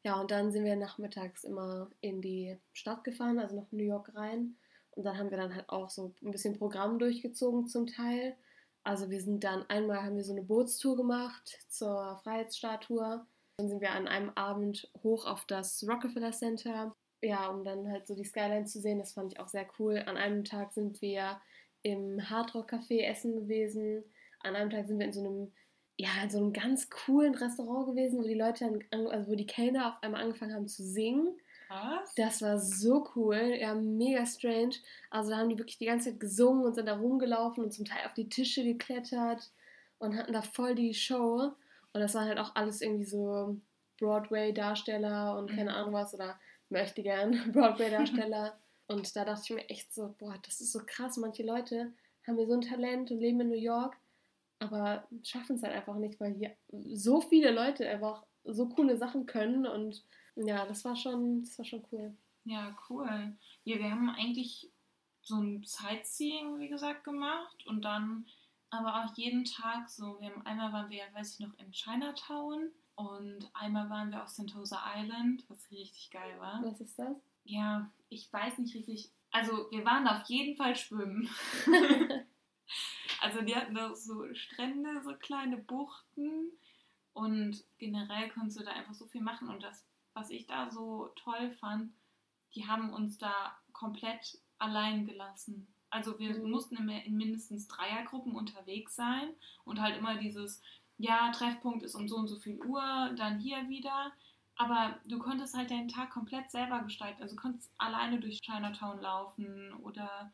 Ja, 0.02 0.20
und 0.20 0.30
dann 0.30 0.50
sind 0.50 0.64
wir 0.64 0.76
nachmittags 0.76 1.44
immer 1.44 1.90
in 2.00 2.22
die 2.22 2.58
Stadt 2.72 3.04
gefahren, 3.04 3.38
also 3.38 3.56
nach 3.56 3.70
New 3.70 3.84
York 3.84 4.14
rein. 4.14 4.56
Und 4.92 5.04
dann 5.04 5.18
haben 5.18 5.30
wir 5.30 5.38
dann 5.38 5.54
halt 5.54 5.68
auch 5.68 5.90
so 5.90 6.14
ein 6.22 6.30
bisschen 6.30 6.58
Programm 6.58 6.98
durchgezogen 6.98 7.68
zum 7.68 7.86
Teil. 7.86 8.36
Also 8.82 9.10
wir 9.10 9.20
sind 9.20 9.44
dann 9.44 9.64
einmal 9.68 10.02
haben 10.02 10.16
wir 10.16 10.24
so 10.24 10.32
eine 10.32 10.42
Bootstour 10.42 10.96
gemacht 10.96 11.58
zur 11.68 12.18
Freiheitsstatue. 12.24 13.24
Dann 13.60 13.68
sind 13.68 13.82
wir 13.82 13.90
an 13.90 14.08
einem 14.08 14.30
Abend 14.36 14.90
hoch 15.02 15.26
auf 15.26 15.44
das 15.44 15.84
Rockefeller 15.86 16.32
Center, 16.32 16.94
ja, 17.20 17.48
um 17.48 17.62
dann 17.62 17.90
halt 17.90 18.06
so 18.06 18.14
die 18.14 18.24
Skyline 18.24 18.64
zu 18.64 18.80
sehen. 18.80 18.98
Das 18.98 19.12
fand 19.12 19.32
ich 19.32 19.38
auch 19.38 19.48
sehr 19.48 19.66
cool. 19.78 20.02
An 20.06 20.16
einem 20.16 20.44
Tag 20.44 20.72
sind 20.72 21.02
wir 21.02 21.38
im 21.82 22.30
Hardrock 22.30 22.72
Café 22.72 23.02
essen 23.02 23.34
gewesen. 23.34 24.02
An 24.42 24.56
einem 24.56 24.70
Tag 24.70 24.86
sind 24.86 24.98
wir 24.98 25.06
in 25.06 25.12
so 25.12 25.20
einem 25.20 25.52
ja, 25.98 26.08
in 26.22 26.30
so 26.30 26.38
einem 26.38 26.54
ganz 26.54 26.88
coolen 26.88 27.34
Restaurant 27.34 27.88
gewesen, 27.88 28.18
wo 28.18 28.26
die 28.26 28.32
Leute, 28.32 28.80
also 28.90 29.30
wo 29.30 29.34
die 29.34 29.44
Kellner 29.44 29.88
auf 29.88 30.02
einmal 30.02 30.22
angefangen 30.22 30.54
haben 30.54 30.66
zu 30.66 30.82
singen. 30.82 31.38
Was? 31.68 32.14
Das 32.14 32.40
war 32.40 32.58
so 32.58 33.06
cool, 33.14 33.58
ja, 33.60 33.74
mega 33.74 34.24
strange. 34.24 34.76
Also 35.10 35.28
da 35.28 35.36
haben 35.36 35.50
die 35.50 35.58
wirklich 35.58 35.76
die 35.76 35.84
ganze 35.84 36.10
Zeit 36.10 36.20
gesungen 36.20 36.64
und 36.64 36.74
sind 36.74 36.86
da 36.86 36.96
rumgelaufen 36.96 37.62
und 37.62 37.72
zum 37.72 37.84
Teil 37.84 38.06
auf 38.06 38.14
die 38.14 38.30
Tische 38.30 38.64
geklettert 38.64 39.52
und 39.98 40.16
hatten 40.16 40.32
da 40.32 40.40
voll 40.40 40.74
die 40.74 40.94
Show. 40.94 41.52
Und 41.92 42.00
das 42.00 42.14
waren 42.14 42.28
halt 42.28 42.38
auch 42.38 42.54
alles 42.54 42.80
irgendwie 42.80 43.04
so 43.04 43.58
Broadway-Darsteller 43.98 45.38
und 45.38 45.50
keine 45.50 45.70
mhm. 45.70 45.76
Ahnung 45.76 45.92
was 45.92 46.14
oder 46.14 46.38
möchte 46.68 47.02
gern 47.02 47.32
Broadway-Darsteller. 47.52 48.58
und 48.88 49.14
da 49.14 49.24
dachte 49.24 49.42
ich 49.44 49.50
mir 49.50 49.68
echt 49.68 49.92
so, 49.92 50.14
boah, 50.18 50.36
das 50.44 50.60
ist 50.60 50.72
so 50.72 50.80
krass. 50.84 51.16
Manche 51.16 51.44
Leute 51.44 51.92
haben 52.26 52.36
hier 52.36 52.46
so 52.46 52.54
ein 52.54 52.60
Talent 52.60 53.10
und 53.10 53.20
leben 53.20 53.40
in 53.40 53.48
New 53.48 53.54
York, 53.54 53.96
aber 54.58 55.06
schaffen 55.22 55.56
es 55.56 55.62
halt 55.62 55.74
einfach 55.74 55.96
nicht, 55.96 56.20
weil 56.20 56.34
hier 56.34 56.56
so 56.68 57.20
viele 57.20 57.50
Leute 57.50 57.88
einfach 57.88 58.24
so 58.44 58.68
coole 58.68 58.96
Sachen 58.96 59.26
können 59.26 59.66
und 59.66 60.02
ja, 60.36 60.64
das 60.66 60.84
war 60.84 60.96
schon, 60.96 61.42
das 61.42 61.58
war 61.58 61.64
schon 61.64 61.84
cool. 61.92 62.16
Ja, 62.44 62.74
cool. 62.88 63.36
Ja, 63.64 63.78
wir 63.78 63.90
haben 63.90 64.08
eigentlich 64.10 64.70
so 65.22 65.36
ein 65.36 65.62
Sightseeing, 65.62 66.58
wie 66.58 66.68
gesagt, 66.68 67.04
gemacht 67.04 67.66
und 67.66 67.84
dann 67.84 68.26
aber 68.70 69.04
auch 69.04 69.16
jeden 69.16 69.44
Tag 69.44 69.88
so, 69.88 70.20
wir 70.20 70.30
haben 70.30 70.46
einmal 70.46 70.72
waren 70.72 70.90
wir, 70.90 71.02
weiß 71.12 71.34
ich 71.34 71.40
noch, 71.40 71.56
in 71.58 71.72
Chinatown 71.72 72.70
und 72.94 73.50
einmal 73.54 73.90
waren 73.90 74.10
wir 74.10 74.22
auf 74.22 74.28
Sentosa 74.28 74.80
Island, 74.96 75.44
was 75.48 75.70
richtig 75.70 76.10
geil 76.10 76.38
war. 76.38 76.62
Was 76.62 76.80
ist 76.80 76.98
das? 76.98 77.16
Ja, 77.44 77.90
ich 78.08 78.32
weiß 78.32 78.58
nicht 78.58 78.74
richtig. 78.74 79.10
Also 79.30 79.70
wir 79.70 79.84
waren 79.84 80.06
auf 80.06 80.24
jeden 80.28 80.56
Fall 80.56 80.76
schwimmen. 80.76 81.28
also 83.20 83.42
die 83.42 83.54
hatten 83.54 83.74
da 83.74 83.94
so 83.94 84.32
Strände, 84.34 85.02
so 85.02 85.14
kleine 85.14 85.56
Buchten 85.56 86.50
und 87.12 87.64
generell 87.78 88.30
konntest 88.30 88.60
du 88.60 88.64
da 88.64 88.72
einfach 88.72 88.94
so 88.94 89.06
viel 89.06 89.22
machen 89.22 89.48
und 89.48 89.62
das 89.62 89.84
was 90.14 90.30
ich 90.30 90.46
da 90.46 90.70
so 90.70 91.08
toll 91.16 91.50
fand, 91.52 91.92
die 92.54 92.66
haben 92.66 92.92
uns 92.92 93.18
da 93.18 93.56
komplett 93.72 94.38
allein 94.58 95.06
gelassen. 95.06 95.72
Also 95.90 96.18
wir 96.18 96.36
mhm. 96.38 96.50
mussten 96.50 96.76
in 96.88 97.16
mindestens 97.16 97.68
Dreiergruppen 97.68 98.34
unterwegs 98.34 98.96
sein 98.96 99.30
und 99.64 99.80
halt 99.80 99.98
immer 99.98 100.16
dieses, 100.16 100.62
ja, 100.98 101.30
Treffpunkt 101.32 101.82
ist 101.82 101.94
um 101.94 102.08
so 102.08 102.16
und 102.16 102.28
so 102.28 102.36
viel 102.36 102.60
Uhr, 102.62 103.10
dann 103.16 103.38
hier 103.38 103.68
wieder. 103.68 104.12
Aber 104.56 104.98
du 105.06 105.18
konntest 105.18 105.56
halt 105.56 105.70
deinen 105.70 105.88
Tag 105.88 106.10
komplett 106.10 106.50
selber 106.50 106.80
gestalten. 106.80 107.22
Also 107.22 107.34
du 107.34 107.40
konntest 107.40 107.70
alleine 107.78 108.20
durch 108.20 108.40
Chinatown 108.42 109.00
laufen 109.00 109.72
oder 109.82 110.30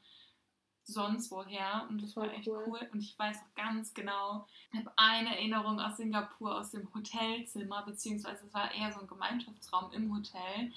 sonst 0.83 1.31
woher. 1.31 1.87
Und 1.89 2.03
das 2.03 2.17
war 2.17 2.33
echt 2.33 2.49
cool. 2.49 2.65
cool. 2.67 2.89
Und 2.93 3.01
ich 3.01 3.19
weiß 3.19 3.37
auch 3.39 3.55
ganz 3.55 3.95
genau, 3.95 4.47
ich 4.73 4.79
habe 4.79 4.91
eine 4.97 5.37
Erinnerung 5.37 5.81
aus 5.81 5.97
Singapur, 5.97 6.59
aus 6.59 6.71
dem 6.71 6.93
Hotelzimmer, 6.95 7.83
beziehungsweise 7.85 8.47
es 8.47 8.55
war 8.55 8.73
eher 8.75 8.93
so 8.93 9.01
ein 9.01 9.07
Gemeinschaftsraum 9.07 9.93
im 9.93 10.15
Hotel. 10.15 10.73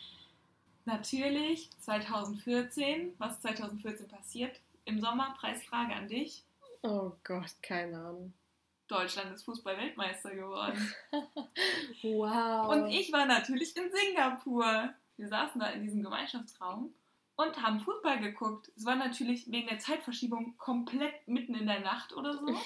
Natürlich 0.85 1.69
2014, 1.81 3.13
was 3.17 3.41
2014 3.41 4.07
passiert, 4.07 4.59
im 4.85 4.99
Sommer, 4.99 5.35
Preisfrage 5.39 5.93
an 5.93 6.07
dich. 6.07 6.43
Oh 6.81 7.11
Gott, 7.23 7.51
keine 7.61 7.97
Ahnung. 7.97 8.33
Deutschland 8.87 9.31
ist 9.33 9.43
Fußball-Weltmeister 9.43 10.33
geworden. 10.35 10.93
wow. 12.01 12.69
Und 12.69 12.89
ich 12.89 13.11
war 13.13 13.25
natürlich 13.25 13.75
in 13.77 13.91
Singapur. 13.91 14.93
Wir 15.17 15.27
saßen 15.27 15.61
da 15.61 15.67
in 15.67 15.83
diesem 15.83 16.01
Gemeinschaftsraum 16.01 16.93
und 17.35 17.61
haben 17.61 17.79
Fußball 17.81 18.19
geguckt. 18.19 18.71
Es 18.75 18.85
war 18.85 18.95
natürlich 18.95 19.49
wegen 19.51 19.67
der 19.67 19.79
Zeitverschiebung 19.79 20.57
komplett 20.57 21.27
mitten 21.27 21.55
in 21.55 21.67
der 21.67 21.81
Nacht 21.81 22.13
oder 22.13 22.33
so. 22.33 22.47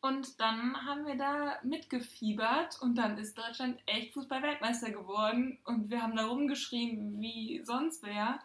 Und 0.00 0.38
dann 0.38 0.84
haben 0.84 1.06
wir 1.06 1.16
da 1.16 1.58
mitgefiebert 1.62 2.78
und 2.82 2.96
dann 2.96 3.16
ist 3.16 3.38
Deutschland 3.38 3.80
echt 3.86 4.12
Fußball-Weltmeister 4.12 4.90
geworden 4.90 5.58
und 5.64 5.88
wir 5.88 6.02
haben 6.02 6.14
da 6.14 6.26
rumgeschrien 6.26 7.18
wie 7.22 7.62
sonst 7.64 8.02
wer. 8.02 8.38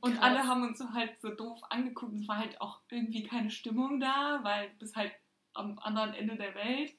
Und 0.00 0.14
Krass. 0.14 0.22
alle 0.22 0.46
haben 0.46 0.62
uns 0.62 0.78
so 0.78 0.92
halt 0.92 1.20
so 1.20 1.30
doof 1.30 1.60
angeguckt. 1.70 2.14
Es 2.14 2.28
war 2.28 2.38
halt 2.38 2.60
auch 2.60 2.80
irgendwie 2.90 3.22
keine 3.22 3.50
Stimmung 3.50 4.00
da, 4.00 4.40
weil 4.42 4.70
bis 4.78 4.96
halt 4.96 5.12
am 5.54 5.78
anderen 5.78 6.14
Ende 6.14 6.36
der 6.36 6.54
Welt. 6.54 6.94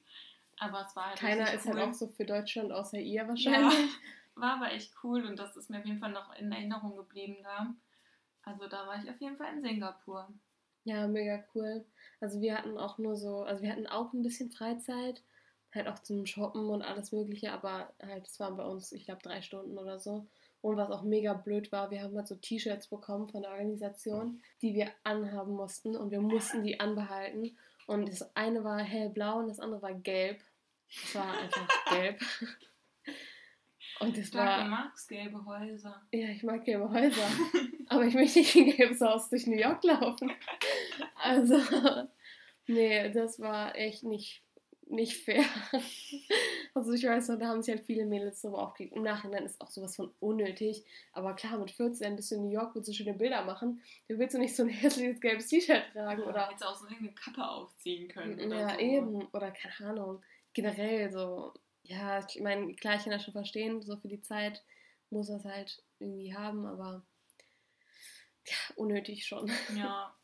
Aber 0.58 0.84
es 0.86 0.94
war 0.94 1.06
halt 1.06 1.18
Keiner 1.18 1.44
ist 1.44 1.64
halt 1.64 1.74
cool. 1.74 1.80
halt 1.80 1.90
auch 1.90 1.94
so 1.94 2.06
für 2.08 2.24
Deutschland 2.24 2.70
außer 2.72 2.98
ihr 2.98 3.26
wahrscheinlich. 3.26 3.72
Ja. 3.72 3.88
War 4.36 4.54
aber 4.54 4.72
echt 4.72 4.94
cool 5.02 5.26
und 5.26 5.38
das 5.38 5.56
ist 5.56 5.68
mir 5.68 5.80
auf 5.80 5.84
jeden 5.84 5.98
Fall 5.98 6.12
noch 6.12 6.34
in 6.36 6.50
Erinnerung 6.50 6.96
geblieben 6.96 7.36
da. 7.42 7.74
Also 8.42 8.68
da 8.68 8.86
war 8.86 9.02
ich 9.02 9.10
auf 9.10 9.20
jeden 9.20 9.36
Fall 9.36 9.54
in 9.54 9.62
Singapur. 9.62 10.28
Ja, 10.84 11.06
mega 11.06 11.44
cool. 11.54 11.84
Also 12.20 12.40
wir 12.40 12.56
hatten 12.56 12.78
auch 12.78 12.96
nur 12.96 13.16
so, 13.16 13.42
also 13.42 13.62
wir 13.62 13.70
hatten 13.70 13.86
auch 13.86 14.12
ein 14.12 14.22
bisschen 14.22 14.50
Freizeit, 14.50 15.22
halt 15.74 15.88
auch 15.88 15.98
zum 15.98 16.24
Shoppen 16.24 16.70
und 16.70 16.82
alles 16.82 17.12
Mögliche, 17.12 17.52
aber 17.52 17.92
halt, 18.02 18.26
es 18.26 18.40
waren 18.40 18.56
bei 18.56 18.64
uns, 18.64 18.92
ich 18.92 19.04
glaube, 19.04 19.20
drei 19.22 19.42
Stunden 19.42 19.76
oder 19.76 19.98
so. 19.98 20.26
Und 20.62 20.76
was 20.76 20.90
auch 20.90 21.02
mega 21.02 21.32
blöd 21.32 21.72
war, 21.72 21.90
wir 21.90 22.02
haben 22.02 22.16
halt 22.16 22.28
so 22.28 22.34
T-Shirts 22.34 22.88
bekommen 22.88 23.28
von 23.28 23.42
der 23.42 23.52
Organisation, 23.52 24.42
die 24.60 24.74
wir 24.74 24.90
anhaben 25.04 25.52
mussten 25.52 25.96
und 25.96 26.10
wir 26.10 26.20
mussten 26.20 26.62
die 26.62 26.78
anbehalten. 26.80 27.56
Und 27.86 28.08
das 28.08 28.36
eine 28.36 28.62
war 28.62 28.78
hellblau 28.78 29.38
und 29.38 29.48
das 29.48 29.58
andere 29.58 29.82
war 29.82 29.94
gelb. 29.94 30.40
Es 30.88 31.14
war 31.14 31.38
einfach 31.38 31.68
gelb. 31.90 32.20
Und 34.00 34.16
das 34.16 34.28
ich 34.28 34.34
war, 34.34 34.64
du 34.64 34.70
magst 34.70 35.08
gelbe 35.08 35.44
Häuser. 35.44 36.02
Ja, 36.12 36.28
ich 36.28 36.42
mag 36.42 36.64
gelbe 36.64 36.90
Häuser. 36.90 37.28
aber 37.88 38.04
ich 38.04 38.14
möchte 38.14 38.38
nicht 38.38 38.56
in 38.56 38.70
gelbes 38.76 39.00
Haus 39.00 39.28
durch 39.28 39.46
New 39.46 39.58
York 39.58 39.82
laufen. 39.84 40.30
Also, 41.16 41.60
nee, 42.66 43.10
das 43.10 43.40
war 43.40 43.76
echt 43.76 44.04
nicht, 44.04 44.42
nicht 44.86 45.16
fair. 45.16 45.44
Also 46.74 46.92
ich 46.92 47.04
weiß 47.04 47.28
noch, 47.28 47.38
da 47.38 47.48
haben 47.48 47.62
sich 47.62 47.74
halt 47.74 47.84
viele 47.84 48.06
Mädels 48.06 48.40
darüber 48.40 48.62
aufgeregt. 48.62 48.94
Im 48.94 49.02
Nachhinein 49.02 49.44
ist 49.44 49.60
auch 49.60 49.70
sowas 49.70 49.96
von 49.96 50.12
unnötig. 50.20 50.84
Aber 51.12 51.34
klar, 51.34 51.58
mit 51.58 51.70
14 51.70 52.16
bist 52.16 52.30
du 52.30 52.36
in 52.36 52.42
New 52.42 52.50
York, 52.50 52.74
willst 52.74 52.88
du 52.88 52.92
schöne 52.92 53.14
Bilder 53.14 53.44
machen. 53.44 53.82
Du 54.08 54.18
willst 54.18 54.34
du 54.34 54.38
nicht 54.38 54.54
so 54.54 54.62
ein 54.62 54.68
hässliches 54.70 55.20
gelbes 55.20 55.48
T-Shirt 55.48 55.82
tragen. 55.92 56.22
Ja, 56.22 56.28
oder 56.28 56.48
hättest 56.48 56.66
auch 56.66 56.76
so 56.76 56.86
eine 56.86 57.12
Kappe 57.12 57.46
aufziehen 57.46 58.08
können. 58.08 58.50
Ja, 58.50 58.74
so. 58.74 58.80
eben. 58.80 59.26
Oder 59.32 59.50
keine 59.50 59.90
Ahnung. 59.90 60.22
Generell 60.52 61.10
so 61.10 61.52
ja, 61.90 62.24
ich 62.26 62.40
meine, 62.40 62.74
klar, 62.74 62.96
ich 62.96 63.02
kann 63.02 63.12
das 63.12 63.24
schon 63.24 63.32
verstehen, 63.32 63.82
so 63.82 63.96
für 63.96 64.08
die 64.08 64.20
Zeit 64.20 64.62
muss 65.10 65.28
es 65.28 65.44
halt 65.44 65.82
irgendwie 65.98 66.34
haben, 66.34 66.64
aber 66.66 67.02
ja, 68.46 68.56
unnötig 68.76 69.26
schon. 69.26 69.50
Ja. 69.76 70.14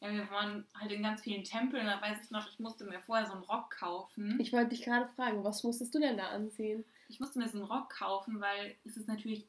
Ja, 0.00 0.12
wir 0.12 0.30
waren 0.30 0.66
halt 0.74 0.92
in 0.92 1.02
ganz 1.02 1.22
vielen 1.22 1.44
Tempeln, 1.44 1.86
da 1.86 2.00
weiß 2.00 2.18
ich 2.24 2.30
noch, 2.30 2.46
ich 2.50 2.58
musste 2.58 2.84
mir 2.84 3.00
vorher 3.00 3.26
so 3.26 3.32
einen 3.32 3.44
Rock 3.44 3.70
kaufen. 3.70 4.38
Ich 4.40 4.52
wollte 4.52 4.70
dich 4.70 4.82
gerade 4.82 5.08
fragen, 5.08 5.42
was 5.42 5.64
musstest 5.64 5.94
du 5.94 6.00
denn 6.00 6.18
da 6.18 6.28
anziehen? 6.28 6.84
Ich 7.08 7.18
musste 7.18 7.38
mir 7.38 7.48
so 7.48 7.58
einen 7.58 7.66
Rock 7.66 7.90
kaufen, 7.90 8.40
weil 8.40 8.76
es 8.84 8.96
ist 8.96 9.08
natürlich 9.08 9.46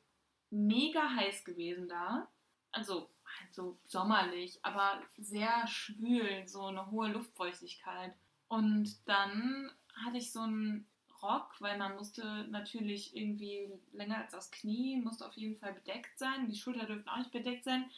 mega 0.50 1.10
heiß 1.16 1.44
gewesen 1.44 1.90
da. 1.90 2.28
also 2.72 3.10
halt 3.40 3.54
so 3.54 3.78
sommerlich, 3.86 4.60
aber 4.64 5.02
sehr 5.18 5.68
schwül, 5.68 6.48
so 6.48 6.66
eine 6.66 6.90
hohe 6.92 7.10
Luftfeuchtigkeit. 7.10 8.14
Und 8.48 8.96
dann 9.06 9.72
hatte 10.06 10.18
ich 10.18 10.32
so 10.32 10.42
einen 10.42 10.88
Rock, 11.22 11.56
weil 11.60 11.78
man 11.78 11.96
musste 11.96 12.48
natürlich 12.50 13.16
irgendwie 13.16 13.68
länger 13.92 14.18
als 14.18 14.32
das 14.32 14.52
Knie, 14.52 15.02
musste 15.02 15.26
auf 15.26 15.34
jeden 15.34 15.58
Fall 15.58 15.74
bedeckt 15.74 16.18
sein. 16.18 16.48
Die 16.48 16.56
Schulter 16.56 16.86
dürften 16.86 17.10
auch 17.10 17.18
nicht 17.18 17.32
bedeckt 17.32 17.64
sein. 17.64 17.90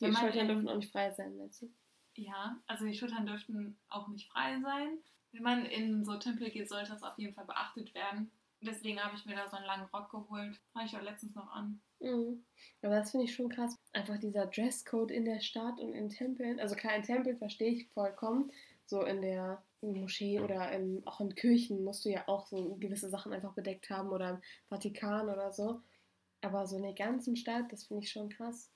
Die 0.00 0.14
Schultern 0.14 0.48
dürfen 0.48 0.68
auch 0.68 0.76
nicht 0.76 0.92
frei 0.92 1.10
sein, 1.10 1.36
meinst 1.36 1.62
du? 1.62 1.70
Ja, 2.18 2.60
also 2.66 2.84
die 2.84 2.94
Schultern 2.94 3.26
dürften 3.26 3.78
auch 3.88 4.08
nicht 4.08 4.28
frei 4.28 4.60
sein. 4.60 4.98
Wenn 5.30 5.42
man 5.42 5.64
in 5.66 6.04
so 6.04 6.16
Tempel 6.16 6.50
geht, 6.50 6.68
sollte 6.68 6.90
das 6.90 7.04
auf 7.04 7.16
jeden 7.16 7.32
Fall 7.32 7.44
beachtet 7.44 7.94
werden. 7.94 8.32
Deswegen 8.60 8.98
habe 8.98 9.14
ich 9.16 9.24
mir 9.24 9.36
da 9.36 9.48
so 9.48 9.56
einen 9.56 9.66
langen 9.66 9.86
Rock 9.92 10.10
geholt. 10.10 10.60
Habe 10.74 10.84
ich 10.84 10.96
auch 10.96 11.02
letztens 11.02 11.36
noch 11.36 11.48
an. 11.52 11.80
Mhm. 12.00 12.44
Aber 12.82 12.96
das 12.96 13.12
finde 13.12 13.26
ich 13.26 13.34
schon 13.36 13.48
krass. 13.48 13.76
Einfach 13.92 14.18
dieser 14.18 14.46
Dresscode 14.46 15.12
in 15.12 15.26
der 15.26 15.38
Stadt 15.38 15.78
und 15.78 15.92
in 15.92 16.08
Tempeln. 16.08 16.58
Also 16.58 16.74
klar, 16.74 16.96
in 16.96 17.04
Tempeln 17.04 17.38
verstehe 17.38 17.70
ich 17.70 17.88
vollkommen. 17.90 18.50
So 18.86 19.04
in 19.04 19.22
der 19.22 19.62
Moschee 19.80 20.40
oder 20.40 20.72
in, 20.72 21.06
auch 21.06 21.20
in 21.20 21.36
Kirchen 21.36 21.84
musst 21.84 22.04
du 22.04 22.08
ja 22.08 22.26
auch 22.26 22.48
so 22.48 22.76
gewisse 22.80 23.10
Sachen 23.10 23.32
einfach 23.32 23.54
bedeckt 23.54 23.90
haben 23.90 24.08
oder 24.08 24.30
im 24.30 24.42
Vatikan 24.68 25.28
oder 25.28 25.52
so. 25.52 25.82
Aber 26.40 26.66
so 26.66 26.78
in 26.78 26.82
der 26.82 26.94
ganzen 26.94 27.36
Stadt, 27.36 27.70
das 27.70 27.84
finde 27.84 28.02
ich 28.02 28.10
schon 28.10 28.28
krass. 28.28 28.72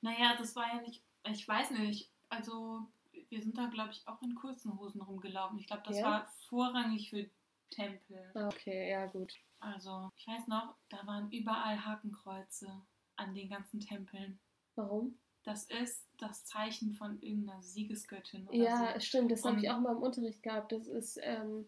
Naja, 0.00 0.36
das 0.38 0.54
war 0.54 0.68
ja 0.68 0.80
nicht, 0.82 1.02
ich 1.24 1.48
weiß 1.48 1.72
nicht, 1.72 2.13
also 2.36 2.86
wir 3.28 3.42
sind 3.42 3.56
da, 3.56 3.66
glaube 3.66 3.90
ich, 3.92 4.06
auch 4.06 4.20
in 4.22 4.34
kurzen 4.34 4.78
Hosen 4.78 5.00
rumgelaufen. 5.00 5.58
Ich 5.58 5.66
glaube, 5.66 5.82
das 5.86 5.98
Ja? 5.98 6.04
war 6.04 6.32
vorrangig 6.48 7.10
für 7.10 7.26
Tempel. 7.70 8.30
Ah, 8.34 8.48
Okay, 8.48 8.90
ja 8.90 9.06
gut. 9.06 9.34
Also, 9.60 10.10
ich 10.16 10.26
weiß 10.26 10.46
noch, 10.48 10.74
da 10.90 11.06
waren 11.06 11.30
überall 11.32 11.84
Hakenkreuze 11.84 12.70
an 13.16 13.34
den 13.34 13.48
ganzen 13.48 13.80
Tempeln. 13.80 14.38
Warum? 14.74 15.18
Das 15.42 15.64
ist 15.64 16.06
das 16.18 16.44
Zeichen 16.44 16.92
von 16.94 17.20
irgendeiner 17.22 17.62
Siegesgöttin 17.62 18.46
oder 18.48 18.56
Ja, 18.56 18.94
so. 18.94 19.00
stimmt, 19.00 19.30
das 19.32 19.44
habe 19.44 19.58
ich 19.58 19.70
auch 19.70 19.78
mal 19.80 19.92
im 19.96 20.02
Unterricht 20.02 20.42
gehabt. 20.42 20.72
Das 20.72 20.86
ist, 20.86 21.18
ähm, 21.22 21.66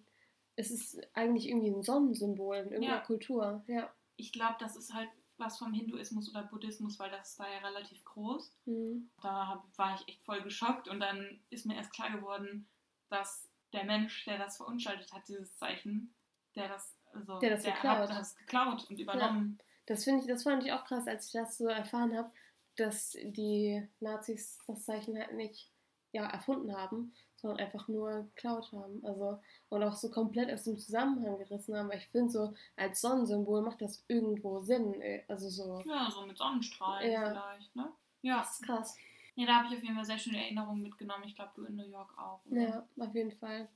es 0.57 0.71
ist 0.71 0.99
eigentlich 1.15 1.49
irgendwie 1.49 1.69
ein 1.71 1.83
Sonnensymbol 1.83 2.57
in 2.57 2.71
irgendeiner 2.73 2.97
Ja. 2.99 3.01
Kultur. 3.05 3.63
Ja. 3.67 3.93
Ich 4.17 4.33
glaube, 4.33 4.57
das 4.59 4.77
ist 4.77 4.95
halt 4.95 5.11
was 5.39 5.59
vom 5.59 5.73
Hinduismus 5.73 6.31
oder 6.31 6.43
Buddhismus, 6.43 6.99
weil 6.99 7.11
das 7.11 7.39
war 7.39 7.49
ja 7.51 7.59
relativ 7.59 8.05
groß. 8.05 8.53
Mhm. 8.65 9.11
Da 9.23 9.49
hab, 9.49 9.79
war 9.79 9.95
ich 9.95 10.09
echt 10.09 10.23
voll 10.25 10.43
geschockt 10.43 10.89
und 10.89 11.01
dann 11.01 11.41
ist 11.51 11.67
mir 11.67 11.77
erst 11.77 11.93
klar 11.93 12.11
geworden, 12.11 12.69
dass 13.09 13.49
der 13.73 13.85
Mensch, 13.85 14.25
der 14.25 14.39
das 14.39 14.57
verunstaltet 14.57 15.13
hat, 15.13 15.29
dieses 15.29 15.57
Zeichen, 15.57 16.15
der 16.55 16.69
das, 16.69 16.95
also, 17.13 17.39
Der 17.39 17.51
das 17.51 17.65
geklaut. 17.65 17.99
hat 17.99 18.11
das 18.11 18.37
geklaut 18.37 18.89
und 18.89 18.99
übernommen. 18.99 19.59
Das 19.87 20.05
finde 20.05 20.23
ich, 20.23 20.27
das 20.27 20.43
fand 20.43 20.65
ich 20.65 20.73
auch 20.73 20.85
krass, 20.85 21.07
als 21.07 21.27
ich 21.27 21.33
das 21.33 21.59
so 21.59 21.67
erfahren 21.67 22.17
habe, 22.17 22.31
dass 22.77 23.13
die 23.13 23.87
Nazis 24.01 24.59
das 24.67 24.85
Zeichen 24.85 25.19
halt 25.19 25.35
nicht 25.35 25.71
ja, 26.13 26.27
erfunden 26.27 26.75
haben, 26.75 27.15
sondern 27.37 27.59
einfach 27.61 27.87
nur 27.89 28.29
geklaut 28.35 28.71
haben. 28.73 29.05
Also 29.05 29.39
und 29.69 29.83
auch 29.83 29.95
so 29.95 30.11
komplett 30.11 30.51
aus 30.53 30.65
dem 30.65 30.79
Zusammenhang 30.79 31.39
gerissen 31.39 31.77
haben. 31.77 31.89
Weil 31.89 31.99
ich 31.99 32.09
finde 32.09 32.31
so 32.31 32.55
als 32.77 33.01
Sonnensymbol 33.01 33.63
macht 33.63 33.81
das 33.83 34.05
irgendwo 34.09 34.61
Sinn. 34.61 34.95
Also 35.29 35.49
so. 35.49 35.83
Ja, 35.87 36.11
so 36.11 36.27
mit 36.27 36.37
Sonnenstrahlen 36.39 37.11
Ja. 37.11 37.29
vielleicht, 37.31 37.77
ne? 37.77 37.89
Ja. 38.23 38.39
Das 38.39 38.53
ist 38.53 38.63
krass. 38.65 38.97
ja, 39.37 39.47
da 39.47 39.55
habe 39.57 39.69
ich 39.69 39.77
auf 39.77 39.83
jeden 39.83 39.95
Fall 39.95 40.05
sehr 40.05 40.19
schöne 40.19 40.39
Erinnerungen 40.43 40.83
mitgenommen. 40.83 41.25
Ich 41.27 41.35
glaube, 41.37 41.53
du 41.55 41.65
in 41.65 41.77
New 41.77 41.87
York 41.89 42.17
auch. 42.19 42.41
Oder? 42.51 42.61
Ja, 42.61 42.87
auf 42.99 43.15
jeden 43.15 43.33
Fall. 43.33 43.69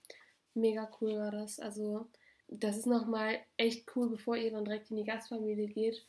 Mega 0.55 0.91
cool 1.01 1.17
war 1.19 1.31
das. 1.31 1.61
Also, 1.61 2.07
das 2.49 2.77
ist 2.79 2.87
nochmal 2.87 3.39
echt 3.57 3.87
cool, 3.95 4.09
bevor 4.11 4.37
ihr 4.37 4.51
dann 4.51 4.65
direkt 4.65 4.91
in 4.91 4.97
die 4.97 5.05
Gastfamilie 5.05 5.69
geht. 5.69 6.05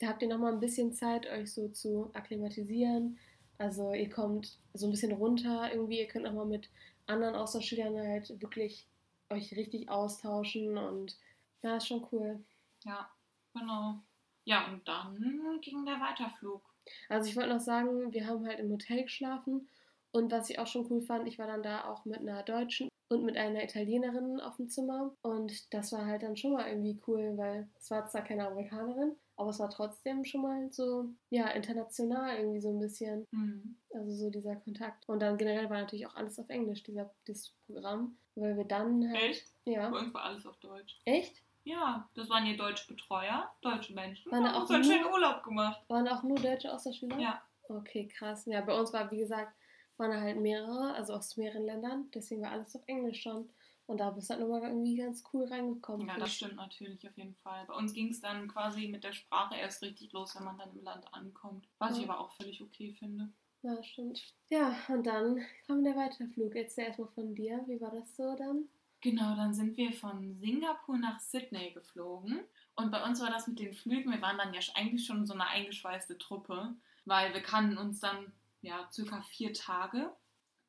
Da 0.00 0.08
habt 0.08 0.20
ihr 0.20 0.28
nochmal 0.28 0.52
ein 0.52 0.60
bisschen 0.60 0.92
Zeit, 0.92 1.26
euch 1.26 1.54
so 1.54 1.68
zu 1.68 2.10
akklimatisieren. 2.12 3.18
Also, 3.56 3.94
ihr 3.94 4.10
kommt 4.10 4.58
so 4.74 4.86
ein 4.86 4.90
bisschen 4.90 5.12
runter 5.12 5.72
irgendwie. 5.72 6.00
Ihr 6.00 6.08
könnt 6.08 6.26
nochmal 6.26 6.44
mit 6.44 6.68
anderen 7.06 7.34
Austauschschülern 7.34 7.96
halt 7.96 8.40
wirklich 8.40 8.86
euch 9.30 9.56
richtig 9.56 9.88
austauschen 9.88 10.76
und 10.78 11.16
ja, 11.62 11.76
ist 11.76 11.88
schon 11.88 12.06
cool. 12.12 12.44
Ja, 12.84 13.10
genau. 13.52 14.00
Ja, 14.44 14.66
und 14.68 14.86
dann 14.86 15.58
ging 15.60 15.84
der 15.84 16.00
Weiterflug. 16.00 16.62
Also, 17.08 17.28
ich 17.28 17.36
wollte 17.36 17.50
noch 17.50 17.60
sagen, 17.60 18.12
wir 18.12 18.26
haben 18.26 18.46
halt 18.46 18.60
im 18.60 18.70
Hotel 18.70 19.02
geschlafen 19.02 19.68
und 20.12 20.30
was 20.30 20.50
ich 20.50 20.58
auch 20.58 20.66
schon 20.66 20.86
cool 20.90 21.02
fand, 21.02 21.26
ich 21.26 21.38
war 21.38 21.46
dann 21.48 21.62
da 21.62 21.84
auch 21.90 22.04
mit 22.04 22.20
einer 22.20 22.42
Deutschen 22.42 22.88
und 23.08 23.24
mit 23.24 23.36
einer 23.36 23.62
Italienerin 23.64 24.40
auf 24.40 24.56
dem 24.56 24.68
Zimmer 24.68 25.12
und 25.22 25.72
das 25.74 25.92
war 25.92 26.06
halt 26.06 26.22
dann 26.22 26.36
schon 26.36 26.52
mal 26.52 26.68
irgendwie 26.68 27.00
cool, 27.06 27.36
weil 27.36 27.68
es 27.78 27.90
war 27.90 28.06
zwar 28.08 28.22
keine 28.22 28.46
Amerikanerin, 28.46 29.16
aber 29.36 29.50
es 29.50 29.58
war 29.58 29.70
trotzdem 29.70 30.24
schon 30.24 30.42
mal 30.42 30.70
so, 30.72 31.06
ja, 31.30 31.48
international 31.48 32.36
irgendwie 32.38 32.60
so 32.60 32.70
ein 32.70 32.78
bisschen, 32.78 33.26
Hm. 33.32 33.76
also 33.94 34.10
so 34.14 34.30
dieser 34.30 34.56
Kontakt. 34.56 35.08
Und 35.08 35.20
dann 35.20 35.36
generell 35.38 35.68
war 35.70 35.80
natürlich 35.80 36.06
auch 36.06 36.14
alles 36.16 36.38
auf 36.38 36.48
Englisch, 36.48 36.82
dieser, 36.82 37.10
dieses 37.26 37.50
Programm, 37.66 38.16
weil 38.34 38.56
wir 38.56 38.64
dann 38.64 39.08
halt, 39.10 39.22
Echt? 39.22 39.52
ja, 39.64 39.88
Bei 39.90 39.98
uns 39.98 40.14
war 40.14 40.24
alles 40.24 40.46
auf 40.46 40.56
Deutsch. 40.58 40.98
echt? 41.04 41.42
Ja, 41.64 42.08
das 42.14 42.28
waren 42.30 42.44
hier 42.44 42.56
deutsche 42.56 42.86
Betreuer, 42.86 43.50
deutsche 43.60 43.92
Menschen. 43.92 44.30
Waren 44.30 44.46
auch 44.46 44.62
uns 44.62 44.70
einen 44.70 44.84
nur- 44.84 44.92
schönen 44.92 45.06
Urlaub 45.12 45.42
gemacht. 45.42 45.82
Waren 45.88 46.06
auch 46.08 46.22
nur 46.22 46.38
deutsche 46.38 46.72
Austauschschüler? 46.72 47.18
Ja. 47.18 47.42
Okay, 47.68 48.06
krass. 48.06 48.46
Ja, 48.46 48.60
bei 48.60 48.78
uns 48.78 48.92
war, 48.92 49.10
wie 49.10 49.16
gesagt, 49.18 49.52
waren 49.96 50.12
halt 50.20 50.36
mehrere, 50.38 50.94
also 50.94 51.14
aus 51.14 51.36
mehreren 51.36 51.64
Ländern. 51.64 52.08
Deswegen 52.14 52.42
war 52.42 52.52
alles 52.52 52.76
auf 52.76 52.82
Englisch 52.86 53.22
schon. 53.22 53.48
Und 53.86 53.98
da 53.98 54.10
bist 54.10 54.28
du 54.28 54.34
halt 54.34 54.42
nochmal 54.42 54.62
irgendwie 54.68 54.96
ganz 54.96 55.22
cool 55.32 55.44
reingekommen. 55.44 56.08
Ja, 56.08 56.18
das 56.18 56.30
ich. 56.30 56.36
stimmt 56.36 56.56
natürlich 56.56 57.06
auf 57.08 57.16
jeden 57.16 57.36
Fall. 57.36 57.64
Bei 57.66 57.74
uns 57.74 57.92
ging 57.92 58.08
es 58.08 58.20
dann 58.20 58.48
quasi 58.48 58.88
mit 58.88 59.04
der 59.04 59.12
Sprache 59.12 59.54
erst 59.56 59.82
richtig 59.82 60.12
los, 60.12 60.34
wenn 60.34 60.44
man 60.44 60.58
dann 60.58 60.72
im 60.76 60.82
Land 60.82 61.12
ankommt. 61.14 61.68
Was 61.78 61.96
ich 61.96 62.04
Ja. 62.04 62.10
aber 62.10 62.20
auch 62.20 62.32
völlig 62.32 62.60
okay 62.62 62.92
finde. 62.98 63.32
Ja, 63.62 63.82
stimmt. 63.82 64.22
Ja, 64.48 64.76
und 64.88 65.06
dann 65.06 65.40
kam 65.66 65.84
der 65.84 65.96
Weiterflug. 65.96 66.54
Erzähl 66.54 66.86
erstmal 66.86 67.08
von 67.08 67.34
dir. 67.34 67.64
Wie 67.66 67.80
war 67.80 67.90
das 67.92 68.14
so 68.16 68.34
dann? 68.36 68.68
Genau, 69.02 69.36
dann 69.36 69.54
sind 69.54 69.76
wir 69.76 69.92
von 69.92 70.34
Singapur 70.34 70.98
nach 70.98 71.20
Sydney 71.20 71.70
geflogen. 71.72 72.40
Und 72.74 72.90
bei 72.90 73.04
uns 73.04 73.20
war 73.20 73.30
das 73.30 73.46
mit 73.46 73.58
den 73.58 73.72
Flügen, 73.72 74.10
wir 74.10 74.20
waren 74.20 74.36
dann 74.36 74.52
ja 74.52 74.60
eigentlich 74.74 75.06
schon 75.06 75.26
so 75.26 75.32
eine 75.34 75.46
eingeschweißte 75.46 76.18
Truppe, 76.18 76.74
weil 77.04 77.32
wir 77.32 77.40
kannten 77.40 77.78
uns 77.78 78.00
dann 78.00 78.32
ja 78.62 78.88
circa 78.92 79.22
vier 79.22 79.52
Tage. 79.54 80.12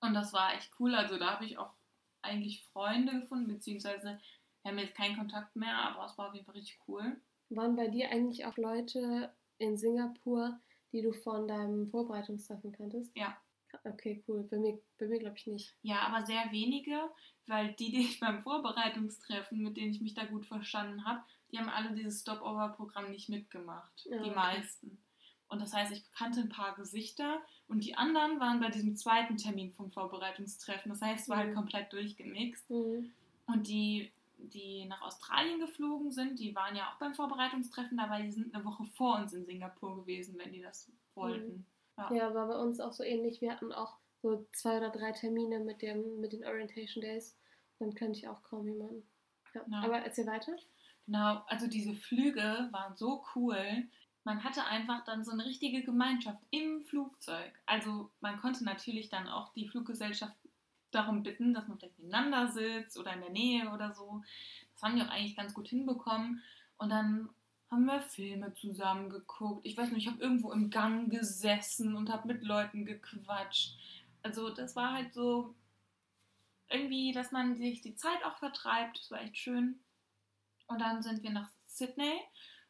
Und 0.01 0.13
das 0.13 0.31
war 0.33 0.53
echt 0.53 0.71
cool. 0.79 0.93
Also 0.95 1.17
da 1.17 1.31
habe 1.31 1.45
ich 1.45 1.57
auch 1.57 1.73
eigentlich 2.21 2.65
Freunde 2.73 3.21
gefunden, 3.21 3.47
beziehungsweise 3.47 4.19
wir 4.63 4.71
haben 4.71 4.79
jetzt 4.79 4.95
keinen 4.95 5.17
Kontakt 5.17 5.55
mehr, 5.55 5.77
aber 5.77 6.05
es 6.05 6.17
war 6.17 6.29
auf 6.29 6.33
jeden 6.33 6.45
Fall 6.45 6.55
richtig 6.55 6.79
cool. 6.87 7.19
Waren 7.49 7.75
bei 7.75 7.87
dir 7.87 8.11
eigentlich 8.11 8.45
auch 8.45 8.57
Leute 8.57 9.33
in 9.57 9.77
Singapur, 9.77 10.59
die 10.91 11.01
du 11.01 11.13
von 11.13 11.47
deinem 11.47 11.87
Vorbereitungstreffen 11.87 12.71
kanntest? 12.71 13.11
Ja. 13.15 13.37
Okay, 13.83 14.23
cool. 14.27 14.43
Bei 14.43 14.57
mir, 14.57 14.79
bei 14.97 15.07
mir 15.07 15.19
glaube 15.19 15.37
ich 15.37 15.47
nicht. 15.47 15.75
Ja, 15.81 15.99
aber 16.01 16.25
sehr 16.25 16.51
wenige, 16.51 17.09
weil 17.45 17.73
die, 17.73 17.91
die 17.91 18.01
ich 18.01 18.19
beim 18.19 18.41
Vorbereitungstreffen, 18.41 19.61
mit 19.61 19.77
denen 19.77 19.91
ich 19.91 20.01
mich 20.01 20.13
da 20.13 20.25
gut 20.25 20.45
verstanden 20.45 21.05
habe, 21.05 21.21
die 21.51 21.59
haben 21.59 21.69
alle 21.69 21.93
dieses 21.93 22.21
Stopover-Programm 22.21 23.11
nicht 23.11 23.29
mitgemacht. 23.29 24.05
Ja, 24.05 24.17
die 24.23 24.29
okay. 24.29 24.35
meisten. 24.35 25.01
Und 25.47 25.61
das 25.61 25.73
heißt, 25.73 25.91
ich 25.93 26.11
kannte 26.11 26.41
ein 26.41 26.49
paar 26.49 26.75
Gesichter 26.75 27.41
und 27.67 27.83
die 27.83 27.95
anderen 27.95 28.39
waren 28.39 28.59
bei 28.59 28.69
diesem 28.69 28.95
zweiten 28.95 29.37
Termin 29.37 29.71
vom 29.73 29.91
Vorbereitungstreffen. 29.91 30.89
Das 30.89 31.01
heißt, 31.01 31.23
es 31.23 31.29
war 31.29 31.37
halt 31.37 31.49
Mhm. 31.51 31.55
komplett 31.55 31.91
durchgemixt. 31.93 32.69
Mhm. 32.69 33.11
Und 33.47 33.67
die, 33.67 34.11
die 34.37 34.85
nach 34.85 35.01
Australien 35.01 35.59
geflogen 35.59 36.11
sind, 36.11 36.39
die 36.39 36.55
waren 36.55 36.75
ja 36.75 36.89
auch 36.89 36.99
beim 36.99 37.13
Vorbereitungstreffen 37.15 37.97
dabei. 37.97 38.21
Die 38.23 38.31
sind 38.31 38.53
eine 38.53 38.63
Woche 38.65 38.85
vor 38.95 39.17
uns 39.17 39.33
in 39.33 39.45
Singapur 39.45 39.95
gewesen, 39.97 40.37
wenn 40.37 40.51
die 40.53 40.61
das 40.61 40.89
wollten. 41.15 41.65
Ja. 41.97 42.13
Ja, 42.13 42.33
war 42.33 42.47
bei 42.47 42.57
uns 42.57 42.79
auch 42.79 42.93
so 42.93 43.03
ähnlich. 43.03 43.41
Wir 43.41 43.51
hatten 43.51 43.71
auch 43.73 43.97
so 44.21 44.45
zwei 44.53 44.77
oder 44.77 44.89
drei 44.89 45.11
Termine 45.11 45.59
mit, 45.59 45.81
dem, 45.81 46.19
mit 46.21 46.33
den 46.33 46.45
Orientation 46.45 47.01
Days. 47.01 47.35
Dann 47.79 47.93
kannte 47.95 48.19
ich 48.19 48.27
auch 48.27 48.41
kaum 48.43 48.67
jemanden. 48.67 49.03
Ja. 49.53 49.61
Ja. 49.71 49.79
Aber 49.81 49.97
erzähl 49.99 50.25
weiter. 50.27 50.55
Genau, 51.05 51.41
also 51.47 51.67
diese 51.67 51.93
Flüge 51.93 52.67
waren 52.71 52.95
so 52.95 53.23
cool. 53.35 53.83
Man 54.27 54.43
hatte 54.43 54.65
einfach 54.65 55.05
dann 55.05 55.23
so 55.23 55.31
eine 55.31 55.45
richtige 55.45 55.83
Gemeinschaft 55.83 56.43
im 56.49 56.83
Flugzeug. 56.83 57.53
Also 57.65 58.11
man 58.19 58.35
konnte 58.41 58.65
natürlich 58.65 59.07
dann 59.07 59.29
auch 59.29 59.53
die 59.53 59.69
Fluggesellschaft 59.69 60.35
darum 60.91 61.23
bitten, 61.23 61.53
dass 61.53 61.69
man 61.69 61.79
vielleicht 61.79 61.97
nebeneinander 61.97 62.51
sitzt 62.51 62.99
oder 62.99 63.13
in 63.13 63.21
der 63.21 63.29
Nähe 63.29 63.71
oder 63.71 63.93
so. 63.93 64.21
Das 64.73 64.83
haben 64.83 64.97
die 64.97 65.01
auch 65.01 65.07
eigentlich 65.07 65.37
ganz 65.37 65.53
gut 65.53 65.69
hinbekommen. 65.69 66.43
Und 66.77 66.89
dann 66.89 67.29
haben 67.71 67.85
wir 67.85 68.01
Filme 68.01 68.53
zusammen 68.55 69.09
geguckt. 69.09 69.65
Ich 69.65 69.77
weiß 69.77 69.91
nicht, 69.91 70.05
ich 70.05 70.11
habe 70.11 70.21
irgendwo 70.21 70.51
im 70.51 70.71
Gang 70.71 71.09
gesessen 71.09 71.95
und 71.95 72.09
habe 72.09 72.27
mit 72.27 72.43
Leuten 72.43 72.83
gequatscht. 72.83 73.77
Also 74.23 74.49
das 74.49 74.75
war 74.75 74.91
halt 74.91 75.13
so 75.13 75.55
irgendwie, 76.69 77.13
dass 77.13 77.31
man 77.31 77.55
sich 77.55 77.79
die 77.79 77.95
Zeit 77.95 78.25
auch 78.25 78.35
vertreibt. 78.39 78.99
Das 78.99 79.09
war 79.09 79.21
echt 79.21 79.37
schön. 79.37 79.79
Und 80.67 80.81
dann 80.81 81.01
sind 81.01 81.23
wir 81.23 81.31
nach 81.31 81.49
Sydney. 81.65 82.19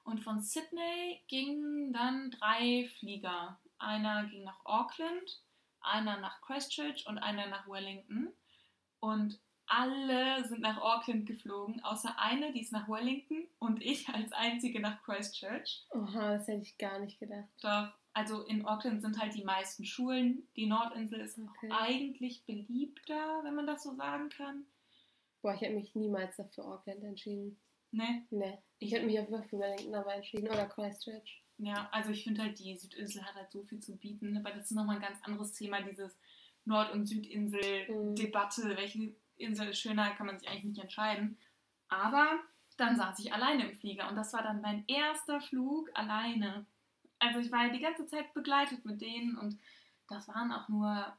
Und 0.07 0.21
von 0.21 0.39
Sydney 0.41 1.21
gingen 1.27 1.91
dann 1.91 2.31
drei 2.31 2.89
Flieger. 2.97 3.59
Einer 3.77 4.25
ging 4.27 4.45
nach 4.45 4.61
Auckland, 4.65 5.43
einer 5.81 6.17
nach 6.21 6.39
Christchurch 6.41 7.05
und 7.07 7.17
einer 7.17 7.47
nach 7.47 7.67
Wellington. 7.67 8.29
Und 9.01 9.37
alle 9.65 10.45
sind 10.47 10.61
nach 10.61 10.77
Auckland 10.77 11.25
geflogen, 11.25 11.83
außer 11.83 12.17
eine, 12.17 12.53
die 12.53 12.61
ist 12.61 12.71
nach 12.71 12.87
Wellington 12.87 13.43
und 13.59 13.83
ich 13.83 14.07
als 14.07 14.31
einzige 14.31 14.79
nach 14.79 15.03
Christchurch. 15.03 15.85
Oha, 15.91 16.35
das 16.37 16.47
hätte 16.47 16.61
ich 16.61 16.77
gar 16.77 16.99
nicht 16.99 17.19
gedacht. 17.19 17.49
Doch, 17.61 17.89
Also 18.13 18.43
in 18.43 18.65
Auckland 18.65 19.01
sind 19.01 19.19
halt 19.19 19.35
die 19.35 19.43
meisten 19.43 19.83
Schulen. 19.83 20.47
Die 20.55 20.67
Nordinsel 20.67 21.19
ist 21.19 21.37
Okay. 21.37 21.69
eigentlich 21.69 22.45
beliebter, 22.45 23.41
wenn 23.43 23.55
man 23.55 23.67
das 23.67 23.83
so 23.83 23.93
sagen 23.95 24.29
kann. 24.29 24.65
Boah, 25.41 25.53
ich 25.53 25.59
hätte 25.61 25.75
mich 25.75 25.93
niemals 25.95 26.37
dafür 26.37 26.65
Auckland 26.65 27.03
entschieden. 27.03 27.59
Ne? 27.91 28.25
Ne. 28.31 28.57
Ich 28.79 28.91
hätte 28.91 29.05
mich 29.05 29.17
einfach 29.17 29.43
für 29.45 29.59
Wellington 29.59 29.95
aber 29.95 30.13
entschieden. 30.15 30.47
Oder 30.47 30.65
Christchurch. 30.67 31.41
Ja, 31.57 31.89
also 31.91 32.11
ich 32.11 32.23
finde 32.23 32.41
halt, 32.43 32.59
die 32.59 32.75
Südinsel 32.75 33.23
hat 33.25 33.33
halt 33.35 33.51
so 33.51 33.63
viel 33.63 33.79
zu 33.79 33.95
bieten, 33.97 34.37
aber 34.37 34.51
das 34.51 34.65
ist 34.65 34.71
nochmal 34.75 34.97
ein 34.97 35.01
ganz 35.01 35.17
anderes 35.23 35.53
Thema, 35.53 35.81
dieses 35.81 36.15
Nord- 36.65 36.91
und 36.93 37.05
Südinsel-Debatte. 37.05 38.75
Welche 38.77 39.13
Insel 39.37 39.69
ist 39.69 39.79
schöner, 39.79 40.11
kann 40.11 40.27
man 40.27 40.37
sich 40.39 40.47
eigentlich 40.47 40.65
nicht 40.65 40.81
entscheiden. 40.81 41.37
Aber 41.89 42.39
dann 42.77 42.95
saß 42.95 43.17
ich 43.19 43.33
alleine 43.33 43.69
im 43.71 43.77
Flieger 43.77 44.07
und 44.09 44.15
das 44.15 44.33
war 44.33 44.43
dann 44.43 44.61
mein 44.61 44.83
erster 44.87 45.41
Flug 45.41 45.89
alleine. 45.95 46.65
Also 47.19 47.39
ich 47.39 47.51
war 47.51 47.65
ja 47.67 47.73
die 47.73 47.79
ganze 47.79 48.05
Zeit 48.05 48.33
begleitet 48.33 48.85
mit 48.85 49.01
denen 49.01 49.37
und 49.37 49.57
das 50.09 50.27
waren 50.27 50.51
auch 50.51 50.69
nur 50.69 51.17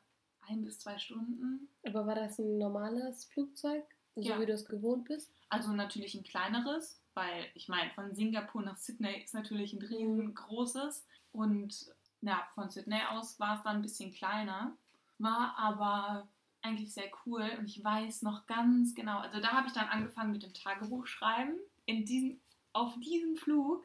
ein 0.49 0.65
bis 0.65 0.79
zwei 0.79 0.99
Stunden. 0.99 1.69
Aber 1.85 2.07
war 2.07 2.15
das 2.15 2.39
ein 2.39 2.59
normales 2.59 3.25
Flugzeug? 3.27 3.85
So 4.15 4.23
Ja. 4.23 4.41
wie 4.41 4.47
du 4.47 4.53
es 4.53 4.65
gewohnt 4.67 5.05
bist? 5.07 5.33
Also 5.49 5.73
natürlich 5.73 6.15
ein 6.15 6.23
kleineres, 6.23 7.01
weil 7.19 7.47
ich 7.55 7.69
meine, 7.69 7.91
von 7.91 8.14
Singapur 8.14 8.62
nach 8.62 8.77
Sydney 8.77 9.23
ist 9.25 9.35
natürlich 9.35 9.73
ein 9.73 9.83
riesengroßes. 9.83 11.05
Und 11.33 11.93
ja, 12.21 12.47
von 12.55 12.71
Sydney 12.71 13.01
aus 13.11 13.41
war 13.41 13.57
es 13.57 13.64
dann 13.64 13.77
ein 13.77 13.83
bisschen 13.83 14.12
kleiner. 14.12 14.77
War 15.19 15.59
aber 15.59 16.29
eigentlich 16.62 16.93
sehr 16.95 17.11
cool 17.27 17.51
und 17.59 17.66
ich 17.66 17.83
weiß 17.83 18.23
noch 18.23 18.47
ganz 18.47 18.95
genau, 18.95 19.19
also 19.19 19.41
da 19.41 19.49
habe 19.53 19.69
ich 19.69 19.73
dann 19.73 19.89
angefangen 19.89 20.33
mit 20.33 20.43
dem 20.43 20.55
Tagebuchschreiben 20.55 21.57
in 21.87 22.05
diesem, 22.05 22.41
auf 22.73 22.95
diesem 22.99 23.37
Flug 23.37 23.85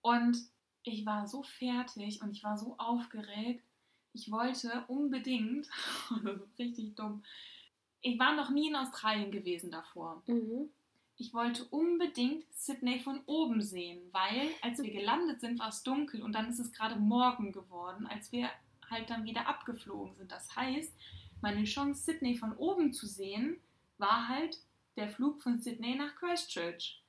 und 0.00 0.38
ich 0.82 1.04
war 1.04 1.26
so 1.26 1.42
fertig 1.42 2.22
und 2.22 2.30
ich 2.30 2.42
war 2.42 2.56
so 2.56 2.76
aufgeregt. 2.78 3.64
Ich 4.12 4.30
wollte 4.30 4.84
unbedingt, 4.88 5.68
richtig 6.58 6.94
dumm, 6.94 7.22
ich 8.00 8.18
war 8.18 8.34
noch 8.34 8.50
nie 8.50 8.68
in 8.68 8.76
Australien 8.76 9.30
gewesen 9.30 9.70
davor. 9.70 10.22
Mhm. 10.26 10.70
Ich 11.16 11.32
wollte 11.32 11.64
unbedingt 11.66 12.44
Sydney 12.52 13.00
von 13.00 13.20
oben 13.26 13.62
sehen, 13.62 14.00
weil 14.12 14.50
als 14.62 14.82
wir 14.82 14.90
gelandet 14.90 15.40
sind, 15.40 15.60
war 15.60 15.68
es 15.68 15.82
dunkel 15.82 16.22
und 16.22 16.32
dann 16.32 16.50
ist 16.50 16.58
es 16.58 16.72
gerade 16.72 16.96
morgen 16.96 17.52
geworden, 17.52 18.06
als 18.06 18.32
wir 18.32 18.50
halt 18.90 19.10
dann 19.10 19.24
wieder 19.24 19.46
abgeflogen 19.46 20.14
sind. 20.16 20.32
Das 20.32 20.54
heißt, 20.56 20.92
meine 21.40 21.64
Chance, 21.64 22.04
Sydney 22.04 22.36
von 22.36 22.56
oben 22.56 22.92
zu 22.92 23.06
sehen, 23.06 23.58
war 23.98 24.28
halt 24.28 24.58
der 24.96 25.08
Flug 25.08 25.42
von 25.42 25.60
Sydney 25.60 25.94
nach 25.94 26.14
Christchurch. 26.16 27.00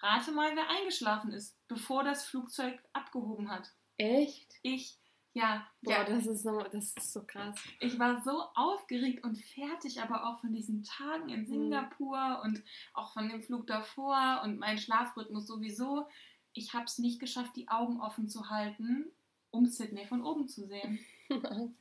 Rate 0.00 0.32
mal, 0.32 0.56
wer 0.56 0.68
eingeschlafen 0.70 1.32
ist, 1.32 1.56
bevor 1.68 2.04
das 2.04 2.24
Flugzeug 2.24 2.78
abgehoben 2.92 3.50
hat. 3.50 3.70
Echt? 3.98 4.58
Ich, 4.62 4.96
ja, 5.32 5.66
Boah, 5.82 5.92
ja 5.92 6.04
das, 6.04 6.26
ist 6.26 6.42
so, 6.42 6.58
das 6.60 6.92
ist 6.96 7.12
so 7.12 7.22
krass. 7.24 7.56
ich 7.78 7.98
war 7.98 8.20
so 8.22 8.42
aufgeregt 8.54 9.22
und 9.24 9.36
fertig, 9.38 10.00
aber 10.02 10.26
auch 10.26 10.40
von 10.40 10.52
diesen 10.52 10.82
Tagen 10.82 11.28
in 11.28 11.46
Singapur 11.46 12.40
und 12.44 12.62
auch 12.94 13.12
von 13.12 13.28
dem 13.28 13.42
Flug 13.42 13.66
davor 13.66 14.40
und 14.44 14.58
mein 14.58 14.78
Schlafrhythmus 14.78 15.46
sowieso. 15.46 16.08
Ich 16.52 16.74
habe 16.74 16.84
es 16.84 16.98
nicht 16.98 17.20
geschafft, 17.20 17.54
die 17.54 17.68
Augen 17.68 18.00
offen 18.00 18.28
zu 18.28 18.50
halten, 18.50 19.06
um 19.50 19.66
Sydney 19.66 20.04
von 20.06 20.24
oben 20.24 20.48
zu 20.48 20.66
sehen. 20.66 20.98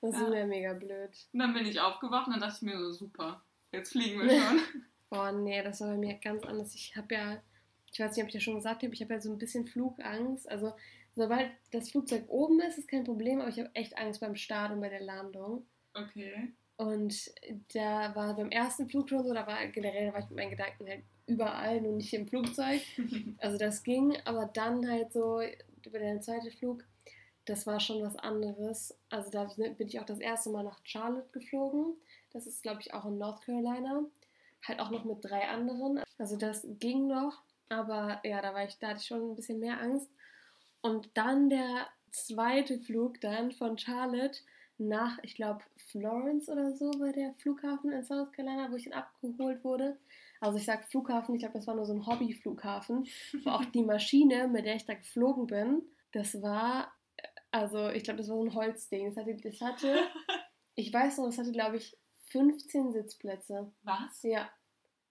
Das 0.00 0.14
ist 0.14 0.20
Ja. 0.20 0.28
mir 0.28 0.46
mega 0.46 0.72
blöd. 0.74 1.10
Und 1.32 1.38
dann 1.40 1.52
bin 1.52 1.66
ich 1.66 1.80
aufgewacht 1.80 2.26
und 2.28 2.34
dann 2.34 2.40
dachte 2.40 2.56
ich 2.56 2.62
mir 2.62 2.78
so, 2.78 2.92
super, 2.92 3.42
jetzt 3.72 3.90
fliegen 3.90 4.20
wir 4.20 4.30
schon. 4.30 4.60
Boah, 5.10 5.32
nee, 5.32 5.62
das 5.64 5.80
war 5.80 5.88
bei 5.88 5.96
mir 5.96 6.14
ganz 6.14 6.44
anders. 6.44 6.74
Ich 6.76 6.94
habe 6.96 7.12
ja, 7.14 7.42
ich 7.92 7.98
weiß 7.98 8.14
nicht, 8.14 8.22
ob 8.22 8.28
ich 8.28 8.34
dir 8.34 8.40
schon 8.40 8.54
gesagt 8.54 8.84
habe, 8.84 8.94
ich 8.94 9.00
habe 9.02 9.14
ja 9.14 9.20
so 9.20 9.32
ein 9.32 9.38
bisschen 9.38 9.66
Flugangst. 9.66 10.48
Also, 10.48 10.74
sobald 11.14 11.50
das 11.72 11.90
Flugzeug 11.90 12.24
oben 12.28 12.60
ist, 12.60 12.78
ist 12.78 12.88
kein 12.88 13.04
Problem, 13.04 13.40
aber 13.40 13.50
ich 13.50 13.58
habe 13.58 13.70
echt 13.74 13.96
Angst 13.98 14.20
beim 14.20 14.36
Start 14.36 14.72
und 14.72 14.80
bei 14.80 14.88
der 14.88 15.02
Landung. 15.02 15.66
Okay. 15.94 16.52
Und 16.76 17.32
da 17.72 18.14
war 18.16 18.34
beim 18.34 18.50
ersten 18.50 18.88
Flug 18.88 19.08
schon 19.08 19.24
so, 19.24 19.32
da 19.32 19.46
war 19.46 19.64
generell, 19.68 20.06
da 20.06 20.12
war 20.12 20.20
ich 20.20 20.28
mit 20.28 20.36
meinen 20.36 20.50
Gedanken 20.50 20.88
halt 20.88 21.04
überall, 21.26 21.80
nur 21.80 21.92
nicht 21.92 22.12
im 22.12 22.26
Flugzeug. 22.26 22.80
Also 23.38 23.58
das 23.58 23.82
ging, 23.82 24.16
aber 24.24 24.46
dann 24.46 24.88
halt 24.88 25.12
so 25.12 25.40
über 25.84 25.98
den 25.98 26.22
zweiten 26.22 26.50
Flug, 26.50 26.84
das 27.44 27.66
war 27.66 27.78
schon 27.78 28.02
was 28.02 28.16
anderes. 28.16 28.96
Also 29.10 29.30
da 29.30 29.44
bin 29.56 29.86
ich 29.86 30.00
auch 30.00 30.06
das 30.06 30.18
erste 30.18 30.50
Mal 30.50 30.64
nach 30.64 30.80
Charlotte 30.82 31.28
geflogen. 31.32 31.94
Das 32.32 32.46
ist, 32.46 32.62
glaube 32.62 32.80
ich, 32.80 32.94
auch 32.94 33.04
in 33.04 33.18
North 33.18 33.42
Carolina. 33.44 34.02
Halt 34.66 34.80
auch 34.80 34.90
noch 34.90 35.04
mit 35.04 35.18
drei 35.22 35.46
anderen. 35.48 36.00
Also 36.18 36.36
das 36.36 36.66
ging 36.80 37.06
noch. 37.06 37.42
Aber 37.68 38.20
ja, 38.24 38.40
da 38.40 38.54
war 38.54 38.64
ich, 38.64 38.78
da 38.78 38.88
hatte 38.88 39.00
ich 39.00 39.06
schon 39.06 39.30
ein 39.30 39.36
bisschen 39.36 39.60
mehr 39.60 39.80
Angst. 39.80 40.08
Und 40.84 41.08
dann 41.14 41.48
der 41.48 41.86
zweite 42.10 42.78
Flug 42.78 43.18
dann 43.22 43.52
von 43.52 43.78
Charlotte 43.78 44.38
nach, 44.76 45.18
ich 45.22 45.34
glaube, 45.34 45.64
Florence 45.90 46.50
oder 46.50 46.76
so 46.76 46.84
war 47.00 47.10
der 47.10 47.32
Flughafen 47.32 47.90
in 47.90 48.04
South 48.04 48.32
Carolina, 48.32 48.70
wo 48.70 48.76
ich 48.76 48.84
dann 48.84 48.92
abgeholt 48.92 49.64
wurde. 49.64 49.96
Also 50.40 50.58
ich 50.58 50.66
sage 50.66 50.84
Flughafen, 50.90 51.34
ich 51.34 51.38
glaube, 51.38 51.54
das 51.54 51.66
war 51.66 51.74
nur 51.74 51.86
so 51.86 51.94
ein 51.94 52.04
Hobbyflughafen. 52.04 53.06
Wo 53.44 53.50
auch 53.50 53.64
die 53.64 53.82
Maschine, 53.82 54.46
mit 54.46 54.66
der 54.66 54.76
ich 54.76 54.84
da 54.84 54.92
geflogen 54.92 55.46
bin, 55.46 55.80
das 56.12 56.42
war, 56.42 56.92
also 57.50 57.88
ich 57.88 58.04
glaube, 58.04 58.18
das 58.18 58.28
war 58.28 58.36
so 58.36 58.44
ein 58.44 58.54
Holzding. 58.54 59.06
Das 59.06 59.16
hatte, 59.16 59.36
das 59.36 59.60
hatte 59.62 59.98
ich 60.74 60.92
weiß 60.92 61.16
noch, 61.16 61.24
das 61.24 61.38
hatte, 61.38 61.52
glaube 61.52 61.78
ich, 61.78 61.96
15 62.26 62.92
Sitzplätze. 62.92 63.72
Was? 63.84 64.22
Ja. 64.22 64.50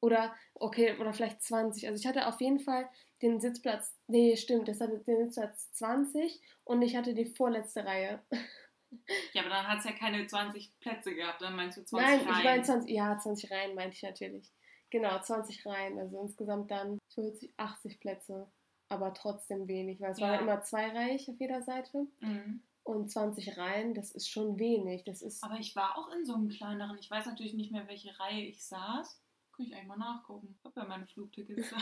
Oder, 0.03 0.35
okay, 0.55 0.97
oder 0.99 1.13
vielleicht 1.13 1.41
20. 1.41 1.87
Also 1.87 1.97
ich 1.97 2.05
hatte 2.05 2.27
auf 2.27 2.41
jeden 2.41 2.59
Fall 2.59 2.89
den 3.21 3.39
Sitzplatz, 3.39 3.95
nee, 4.07 4.35
stimmt, 4.35 4.67
das 4.67 4.81
hatte 4.81 4.99
den 4.99 5.23
Sitzplatz 5.27 5.71
20 5.71 6.41
und 6.65 6.81
ich 6.81 6.97
hatte 6.97 7.13
die 7.13 7.25
vorletzte 7.25 7.85
Reihe. 7.85 8.21
Ja, 9.31 9.41
aber 9.43 9.49
dann 9.49 9.65
hat 9.67 9.79
es 9.79 9.85
ja 9.85 9.93
keine 9.93 10.27
20 10.27 10.77
Plätze 10.81 11.15
gehabt, 11.15 11.41
dann 11.41 11.55
meinst 11.55 11.77
du 11.77 11.85
20 11.85 12.05
Nein, 12.05 12.19
ich 12.19 12.27
Reihen. 12.27 12.43
meine 12.43 12.61
20, 12.63 12.91
ja, 12.91 13.17
20 13.17 13.49
Reihen 13.49 13.75
meinte 13.75 13.95
ich 13.95 14.03
natürlich. 14.03 14.51
Genau, 14.89 15.19
20 15.19 15.65
Reihen, 15.65 15.97
also 15.97 16.19
insgesamt 16.21 16.69
dann 16.69 16.99
40, 17.13 17.53
80 17.57 17.99
Plätze. 18.01 18.51
Aber 18.89 19.13
trotzdem 19.13 19.67
wenig, 19.69 20.01
weil 20.01 20.11
es 20.11 20.19
Ja. 20.19 20.27
waren 20.27 20.41
immer 20.41 20.61
zweireihig 20.61 21.29
auf 21.29 21.39
jeder 21.39 21.63
Seite. 21.63 22.05
Mhm. 22.19 22.61
Und 22.83 23.09
20 23.09 23.57
Reihen, 23.57 23.93
das 23.93 24.11
ist 24.11 24.29
schon 24.29 24.59
wenig. 24.59 25.05
Das 25.05 25.21
ist, 25.21 25.41
Aber 25.43 25.57
ich 25.59 25.75
war 25.77 25.97
auch 25.97 26.11
in 26.13 26.25
so 26.25 26.35
einem 26.35 26.49
kleineren. 26.49 26.97
Ich 26.99 27.09
weiß 27.09 27.25
natürlich 27.25 27.53
nicht 27.53 27.71
mehr, 27.71 27.87
welche 27.87 28.19
Reihe 28.19 28.43
ich 28.43 28.63
saß. 28.65 29.22
Kann 29.55 29.65
ich 29.65 29.73
eigentlich 29.75 29.87
mal 29.87 29.97
nachgucken. 29.97 30.57
Habe 30.63 30.79
ja 30.81 30.85
meine 30.87 31.05
Flugtickets 31.07 31.69
da. 31.71 31.77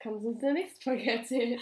kannst 0.00 0.24
du 0.24 0.28
uns 0.28 0.36
in 0.40 0.44
der 0.44 0.52
nächsten 0.54 0.82
Folge 0.82 1.10
erzählen. 1.10 1.60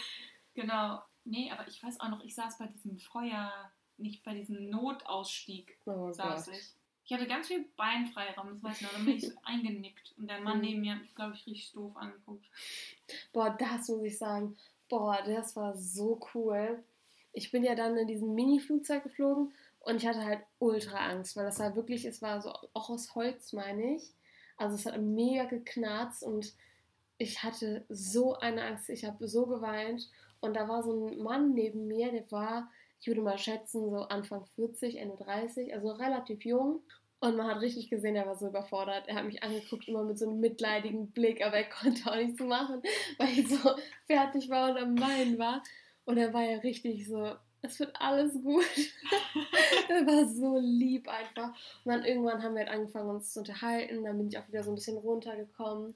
genau. 0.55 1.03
Nee, 1.27 1.51
aber 1.51 1.67
ich 1.69 1.83
weiß 1.83 2.01
auch 2.01 2.09
noch, 2.11 2.23
ich 2.23 2.35
saß 2.35 2.59
bei 2.59 2.67
diesem 2.67 2.99
Feuer, 2.99 3.51
nicht 3.97 4.23
bei 4.25 4.35
diesem 4.35 4.69
Notausstieg 4.69 5.79
Oh 5.87 6.13
saß 6.13 6.47
Gott. 6.47 6.55
ich. 6.55 6.75
Ich 7.07 7.13
hatte 7.13 7.27
ganz 7.27 7.49
viel 7.49 7.65
Beinfreiraum, 7.77 8.49
das 8.51 8.63
weiß 8.63 8.77
ich 8.77 8.83
noch. 8.83 8.93
Dann 8.93 9.05
bin 9.05 9.17
ich 9.17 9.27
so 9.29 9.33
eingenickt. 9.45 10.15
Und 10.19 10.29
der 10.29 10.41
Mann 10.41 10.57
Mhm. 10.59 10.63
neben 10.65 10.81
mir 10.81 10.95
hat 10.95 11.03
mich, 11.03 11.15
glaube 11.15 11.35
ich, 11.35 11.47
richtig 11.47 11.73
doof 11.73 11.97
angeguckt. 11.97 12.45
Boah, 13.33 13.51
das 13.59 13.89
muss 13.89 14.03
ich 14.03 14.19
sagen. 14.19 14.57
Boah, 14.89 15.19
das 15.25 15.55
war 15.57 15.77
so 15.77 16.21
cool. 16.35 16.83
Ich 17.33 17.51
bin 17.51 17.65
ja 17.65 17.75
dann 17.75 17.97
in 17.97 18.07
diesem 18.07 18.35
Mini-Flugzeug 18.35 19.03
geflogen 19.03 19.53
und 19.81 19.97
ich 19.97 20.07
hatte 20.07 20.25
halt 20.25 20.41
ultra 20.59 20.97
Angst, 21.11 21.37
weil 21.37 21.45
das 21.45 21.59
war 21.59 21.75
wirklich, 21.75 22.05
es 22.05 22.23
war 22.23 22.41
so 22.41 22.51
auch 22.75 22.91
aus 22.91 23.15
Holz, 23.15 23.53
meine 23.53 23.97
ich. 23.97 24.13
Also 24.57 24.77
es 24.77 24.87
hat 24.87 25.01
mega 25.01 25.45
geknarzt 25.45 26.23
und 26.23 26.55
ich 27.19 27.43
hatte 27.43 27.85
so 27.89 28.35
eine 28.37 28.65
Angst. 28.65 28.91
Ich 28.91 29.05
habe 29.05 29.27
so 29.27 29.47
geweint 29.47 30.09
und 30.41 30.55
da 30.55 30.69
war 30.69 30.83
so 30.83 31.09
ein 31.09 31.23
Mann 31.23 31.55
neben 31.55 31.87
mir, 31.87 32.11
der 32.11 32.31
war, 32.31 32.71
ich 33.01 33.07
würde 33.07 33.23
mal 33.23 33.39
schätzen, 33.39 33.91
so 33.91 34.03
Anfang 34.03 34.45
40, 34.57 34.97
Ende 34.97 35.17
30, 35.17 35.75
also 35.75 35.91
relativ 35.93 36.45
jung. 36.45 36.83
Und 37.21 37.37
man 37.37 37.47
hat 37.47 37.63
richtig 37.63 37.89
gesehen, 37.89 38.17
er 38.17 38.27
war 38.27 38.37
so 38.37 38.49
überfordert. 38.49 39.09
Er 39.09 39.15
hat 39.15 39.25
mich 39.25 39.43
angeguckt, 39.43 39.89
immer 39.89 40.05
mit 40.05 40.19
so 40.19 40.29
einem 40.29 40.41
mitleidigen 40.41 41.11
Blick, 41.13 41.45
aber 41.45 41.57
er 41.57 41.65
konnte 41.71 42.11
auch 42.11 42.17
nichts 42.17 42.41
machen, 42.41 42.83
weil 43.19 43.29
ich 43.31 43.49
so 43.49 43.71
fertig 44.07 44.51
war 44.51 44.71
und 44.71 44.77
am 44.77 45.01
Weinen 45.01 45.39
war. 45.39 45.63
Und 46.05 46.19
er 46.19 46.35
war 46.35 46.43
ja 46.43 46.59
richtig 46.59 47.09
so, 47.09 47.33
es 47.65 47.81
wird 47.81 47.95
alles 48.01 48.35
gut. 48.35 48.65
er 49.89 50.07
war 50.07 50.29
so 50.29 50.59
lieb 50.59 51.09
einfach. 51.09 51.49
Und 51.85 51.93
dann 51.93 52.05
irgendwann 52.05 52.43
haben 52.43 52.55
wir 52.55 52.67
halt 52.67 52.75
angefangen, 52.75 53.11
uns 53.11 53.33
zu 53.33 53.41
unterhalten. 53.41 54.05
Dann 54.05 54.19
bin 54.19 54.29
ich 54.29 54.39
auch 54.39 54.49
wieder 54.49 54.63
so 54.63 54.71
ein 54.71 54.75
bisschen 54.75 54.99
runtergekommen. 54.99 55.95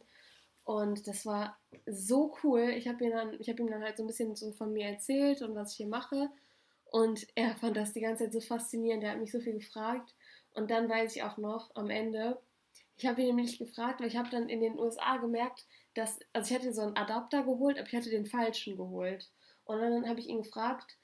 Und 0.65 1.07
das 1.07 1.25
war 1.25 1.59
so 1.87 2.35
cool. 2.43 2.61
Ich 2.77 2.89
habe 2.89 3.05
ihm, 3.05 3.11
dann, 3.11 3.37
ich 3.41 3.49
hab 3.49 3.59
ihm 3.59 3.71
dann 3.71 3.83
halt 3.83 3.97
so 3.97 4.03
ein 4.03 4.07
bisschen 4.07 4.37
so 4.37 4.53
von 4.53 4.73
mir 4.73 4.87
erzählt 4.87 5.43
und 5.43 5.55
was 5.55 5.73
ich 5.73 5.79
hier 5.79 5.89
mache. 5.89 6.31
Und 6.91 7.27
er 7.35 7.55
fand 7.57 7.77
das 7.77 7.93
die 7.93 8.01
ganze 8.01 8.25
Zeit 8.25 8.33
so 8.33 8.41
faszinierend. 8.41 9.05
Er 9.05 9.13
hat 9.13 9.21
mich 9.21 9.33
so 9.33 9.41
viel 9.41 9.55
gefragt. 9.55 10.15
Und 10.53 10.71
dann 10.71 10.89
weiß 10.89 11.17
ich 11.17 11.23
auch 11.23 11.37
noch 11.37 11.71
am 11.75 11.91
Ende, 11.91 12.39
ich 12.99 13.07
habe 13.07 13.21
ihn 13.21 13.29
nämlich 13.29 13.59
gefragt, 13.59 14.01
weil 14.01 14.09
ich 14.09 14.17
habe 14.17 14.29
dann 14.29 14.49
in 14.49 14.61
den 14.61 14.77
USA 14.77 15.19
gemerkt, 15.19 15.67
dass, 15.95 16.19
also 16.33 16.53
ich 16.53 16.61
hatte 16.61 16.73
so 16.73 16.83
einen 16.83 16.97
Adapter 16.97 17.45
geholt, 17.45 17.79
aber 17.79 17.87
ich 17.87 17.95
hatte 17.95 18.11
den 18.11 18.27
falschen 18.27 18.77
geholt. 18.77 19.31
Und 19.65 19.81
dann 19.81 20.09
habe 20.09 20.19
ich 20.19 20.29
ihn 20.29 20.43
gefragt, 20.43 20.98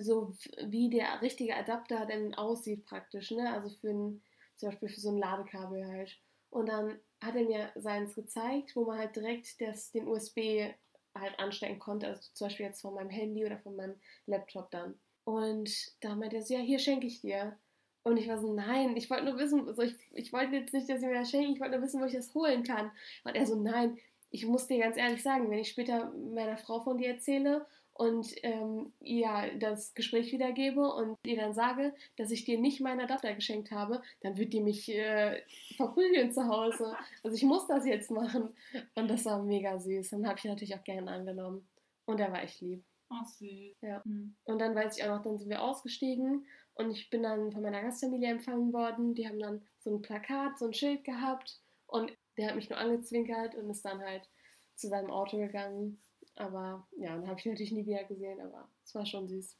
so 0.00 0.34
wie 0.66 0.90
der 0.90 1.20
richtige 1.22 1.56
Adapter 1.56 2.06
denn 2.06 2.34
aussieht 2.34 2.84
praktisch, 2.86 3.30
ne? 3.30 3.52
Also 3.52 3.70
für 3.70 3.90
ein, 3.90 4.22
zum 4.56 4.70
Beispiel 4.70 4.88
für 4.88 5.00
so 5.00 5.10
ein 5.10 5.18
Ladekabel 5.18 5.86
halt. 5.86 6.18
Und 6.50 6.68
dann 6.68 6.98
hat 7.20 7.36
er 7.36 7.44
mir 7.44 7.72
seins 7.74 8.14
gezeigt, 8.14 8.76
wo 8.76 8.84
man 8.84 8.98
halt 8.98 9.16
direkt 9.16 9.60
das, 9.60 9.90
den 9.90 10.06
USB 10.06 10.72
halt 11.14 11.38
anstecken 11.38 11.78
konnte, 11.78 12.08
also 12.08 12.20
zum 12.32 12.46
Beispiel 12.46 12.66
jetzt 12.66 12.82
von 12.82 12.94
meinem 12.94 13.10
Handy 13.10 13.44
oder 13.44 13.58
von 13.58 13.76
meinem 13.76 13.94
Laptop 14.26 14.70
dann. 14.70 14.98
Und 15.24 15.70
da 16.00 16.14
meinte 16.14 16.36
er 16.36 16.42
so, 16.42 16.54
ja, 16.54 16.60
hier 16.60 16.78
schenke 16.78 17.06
ich 17.06 17.20
dir. 17.20 17.56
Und 18.02 18.18
ich 18.18 18.28
war 18.28 18.38
so, 18.38 18.52
nein, 18.52 18.96
ich 18.96 19.08
wollte 19.08 19.24
nur 19.24 19.38
wissen, 19.38 19.66
also 19.66 19.82
ich, 19.82 19.96
ich 20.12 20.32
wollte 20.32 20.56
jetzt 20.56 20.74
nicht, 20.74 20.88
dass 20.88 21.00
sie 21.00 21.06
mir 21.06 21.14
das 21.14 21.30
schenken, 21.30 21.54
ich 21.54 21.60
wollte 21.60 21.76
nur 21.76 21.82
wissen, 21.82 22.00
wo 22.00 22.04
ich 22.04 22.12
das 22.12 22.34
holen 22.34 22.62
kann. 22.62 22.90
Und 23.24 23.34
er 23.34 23.46
so, 23.46 23.56
nein, 23.56 23.98
ich 24.30 24.46
muss 24.46 24.66
dir 24.66 24.78
ganz 24.78 24.96
ehrlich 24.96 25.22
sagen, 25.22 25.50
wenn 25.50 25.60
ich 25.60 25.70
später 25.70 26.12
meiner 26.12 26.58
Frau 26.58 26.80
von 26.80 26.98
dir 26.98 27.08
erzähle 27.08 27.66
und 27.94 28.34
ähm, 28.42 28.92
ihr 29.00 29.52
das 29.58 29.94
Gespräch 29.94 30.32
wiedergebe 30.32 30.92
und 30.92 31.16
ihr 31.24 31.36
dann 31.36 31.54
sage, 31.54 31.94
dass 32.16 32.30
ich 32.30 32.44
dir 32.44 32.58
nicht 32.58 32.80
meine 32.80 33.04
Adapter 33.04 33.32
geschenkt 33.34 33.70
habe, 33.70 34.02
dann 34.20 34.36
wird 34.36 34.52
die 34.52 34.60
mich 34.60 34.88
äh, 34.88 35.42
verprügeln 35.76 36.32
zu 36.32 36.46
Hause. 36.46 36.96
Also 37.22 37.36
ich 37.36 37.44
muss 37.44 37.66
das 37.68 37.86
jetzt 37.86 38.10
machen. 38.10 38.52
Und 38.96 39.08
das 39.08 39.24
war 39.24 39.40
mega 39.42 39.78
süß. 39.78 40.12
Und 40.14 40.26
habe 40.26 40.38
ich 40.38 40.44
natürlich 40.44 40.74
auch 40.74 40.84
gerne 40.84 41.10
angenommen. 41.10 41.66
Und 42.06 42.18
er 42.18 42.32
war 42.32 42.42
echt 42.42 42.60
lieb. 42.60 42.84
Ach, 43.10 43.26
süß. 43.26 43.76
Ja. 43.80 44.02
Hm. 44.04 44.34
Und 44.44 44.58
dann 44.58 44.74
weiß 44.74 44.98
ich 44.98 45.04
auch 45.04 45.16
noch, 45.16 45.22
dann 45.22 45.38
sind 45.38 45.48
wir 45.48 45.62
ausgestiegen 45.62 46.46
und 46.74 46.90
ich 46.90 47.10
bin 47.10 47.22
dann 47.22 47.52
von 47.52 47.62
meiner 47.62 47.82
Gastfamilie 47.82 48.28
empfangen 48.28 48.72
worden. 48.72 49.14
Die 49.14 49.28
haben 49.28 49.38
dann 49.38 49.62
so 49.78 49.94
ein 49.94 50.02
Plakat, 50.02 50.58
so 50.58 50.66
ein 50.66 50.74
Schild 50.74 51.04
gehabt 51.04 51.60
und 51.86 52.12
der 52.36 52.48
hat 52.48 52.56
mich 52.56 52.68
nur 52.68 52.78
angezwinkert 52.78 53.54
und 53.54 53.70
ist 53.70 53.84
dann 53.84 54.00
halt 54.00 54.28
zu 54.74 54.88
seinem 54.88 55.10
Auto 55.10 55.38
gegangen. 55.38 56.00
Aber 56.36 56.86
ja, 56.98 57.16
dann 57.16 57.28
habe 57.28 57.38
ich 57.38 57.46
natürlich 57.46 57.72
nie 57.72 57.86
wieder 57.86 58.04
gesehen, 58.04 58.40
aber 58.40 58.68
es 58.84 58.94
war 58.94 59.06
schon 59.06 59.28
süß. 59.28 59.56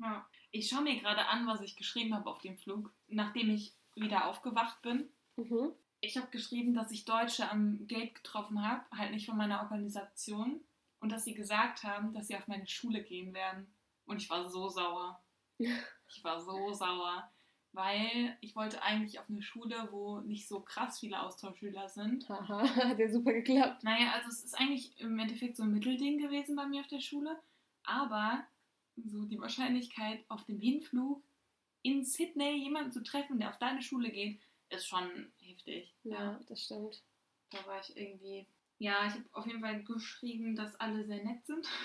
Ja. 0.00 0.26
Ich 0.50 0.68
schaue 0.68 0.82
mir 0.82 0.98
gerade 0.98 1.26
an, 1.26 1.46
was 1.46 1.60
ich 1.60 1.76
geschrieben 1.76 2.14
habe 2.14 2.28
auf 2.28 2.40
dem 2.40 2.58
Flug, 2.58 2.92
nachdem 3.08 3.50
ich 3.50 3.72
wieder 3.94 4.26
aufgewacht 4.26 4.82
bin. 4.82 5.08
Mhm. 5.36 5.72
Ich 6.00 6.16
habe 6.16 6.28
geschrieben, 6.30 6.74
dass 6.74 6.90
ich 6.90 7.04
Deutsche 7.04 7.50
am 7.50 7.86
Gate 7.86 8.14
getroffen 8.14 8.66
habe, 8.66 8.84
halt 8.96 9.12
nicht 9.12 9.26
von 9.26 9.36
meiner 9.36 9.62
Organisation, 9.62 10.60
und 11.00 11.12
dass 11.12 11.24
sie 11.24 11.34
gesagt 11.34 11.82
haben, 11.82 12.12
dass 12.14 12.28
sie 12.28 12.36
auf 12.36 12.48
meine 12.48 12.66
Schule 12.66 13.02
gehen 13.02 13.34
werden. 13.34 13.66
Und 14.06 14.22
ich 14.22 14.30
war 14.30 14.48
so 14.48 14.68
sauer. 14.68 15.20
Ich 16.16 16.22
war 16.22 16.40
so 16.40 16.72
sauer, 16.72 17.28
weil 17.74 18.36
ich 18.40 18.54
wollte 18.56 18.82
eigentlich 18.82 19.18
auf 19.18 19.28
eine 19.28 19.42
Schule, 19.42 19.88
wo 19.90 20.20
nicht 20.20 20.48
so 20.48 20.60
krass 20.60 21.00
viele 21.00 21.20
Austauschschüler 21.20 21.88
sind. 21.88 22.28
Haha, 22.28 22.62
hat 22.88 22.98
ja 22.98 23.08
super 23.10 23.32
geklappt. 23.32 23.82
Naja, 23.84 24.12
also 24.14 24.28
es 24.28 24.44
ist 24.44 24.54
eigentlich 24.58 24.98
im 25.00 25.18
Endeffekt 25.18 25.56
so 25.56 25.62
ein 25.64 25.72
Mittelding 25.72 26.18
gewesen 26.18 26.56
bei 26.56 26.66
mir 26.66 26.80
auf 26.80 26.88
der 26.88 27.00
Schule, 27.00 27.38
aber 27.82 28.46
so 28.96 29.24
die 29.24 29.40
Wahrscheinlichkeit 29.40 30.24
auf 30.28 30.44
dem 30.44 30.58
Hinflug 30.60 31.22
in 31.82 32.04
Sydney 32.04 32.56
jemanden 32.62 32.92
zu 32.92 33.02
treffen, 33.02 33.38
der 33.38 33.50
auf 33.50 33.58
deine 33.58 33.82
Schule 33.82 34.10
geht, 34.10 34.40
ist 34.70 34.86
schon 34.88 35.32
heftig. 35.40 35.92
Ja, 36.04 36.40
das 36.48 36.62
stimmt. 36.62 37.02
Da 37.50 37.58
war 37.66 37.80
ich 37.80 37.96
irgendwie. 37.96 38.46
Ja, 38.78 39.06
ich 39.06 39.12
habe 39.14 39.24
auf 39.32 39.46
jeden 39.46 39.60
Fall 39.60 39.82
geschrieben, 39.84 40.56
dass 40.56 40.74
alle 40.80 41.04
sehr 41.04 41.22
nett 41.24 41.44
sind. 41.44 41.66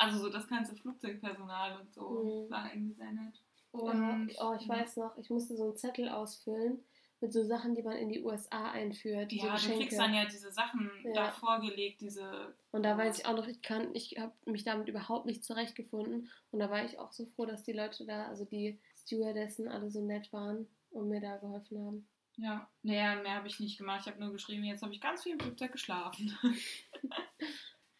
Also 0.00 0.18
so 0.20 0.28
das 0.30 0.46
ganze 0.46 0.76
Flugzeugpersonal 0.76 1.80
und 1.80 1.92
so 1.92 2.46
Mhm. 2.46 2.52
war 2.52 2.72
irgendwie 2.72 2.94
sehr 2.94 3.10
nett. 3.10 3.42
Und 3.72 4.32
oh, 4.40 4.54
ich 4.58 4.68
weiß 4.68 4.96
noch, 4.96 5.16
ich 5.18 5.30
musste 5.30 5.56
so 5.56 5.64
einen 5.64 5.76
Zettel 5.76 6.08
ausfüllen 6.08 6.82
mit 7.20 7.32
so 7.32 7.42
Sachen, 7.44 7.74
die 7.74 7.82
man 7.82 7.96
in 7.96 8.08
die 8.08 8.22
USA 8.22 8.70
einführt. 8.70 9.30
so 9.32 9.36
Ja, 9.36 9.46
du 9.48 9.52
Geschenke. 9.54 9.78
kriegst 9.78 9.98
dann 9.98 10.14
ja 10.14 10.24
diese 10.24 10.50
Sachen 10.52 10.90
Ja. 11.04 11.12
da 11.14 11.32
vorgelegt, 11.32 12.00
diese. 12.00 12.54
Und 12.70 12.84
da 12.84 12.96
weiß 12.96 13.18
ich 13.18 13.26
auch 13.26 13.34
noch, 13.36 13.46
ich 13.48 13.60
kann, 13.60 13.92
ich 13.94 14.16
habe 14.18 14.32
mich 14.46 14.62
damit 14.64 14.88
überhaupt 14.88 15.26
nicht 15.26 15.44
zurechtgefunden. 15.44 16.30
Und 16.52 16.58
da 16.60 16.70
war 16.70 16.84
ich 16.84 16.98
auch 16.98 17.12
so 17.12 17.26
froh, 17.26 17.44
dass 17.44 17.64
die 17.64 17.72
Leute 17.72 18.06
da, 18.06 18.26
also 18.28 18.44
die 18.44 18.78
Stewardessen 19.04 19.68
alle 19.68 19.90
so 19.90 20.00
nett 20.00 20.32
waren 20.32 20.68
und 20.90 21.08
mir 21.08 21.20
da 21.20 21.36
geholfen 21.38 21.84
haben. 21.84 22.08
Ja, 22.36 22.68
naja, 22.84 23.16
mehr 23.20 23.34
habe 23.34 23.48
ich 23.48 23.58
nicht 23.58 23.78
gemacht. 23.78 24.02
Ich 24.02 24.06
habe 24.12 24.20
nur 24.20 24.30
geschrieben, 24.32 24.62
jetzt 24.62 24.82
habe 24.82 24.92
ich 24.94 25.00
ganz 25.00 25.24
viel 25.24 25.32
im 25.32 25.40
Flugzeug 25.40 25.72
geschlafen. 25.72 26.38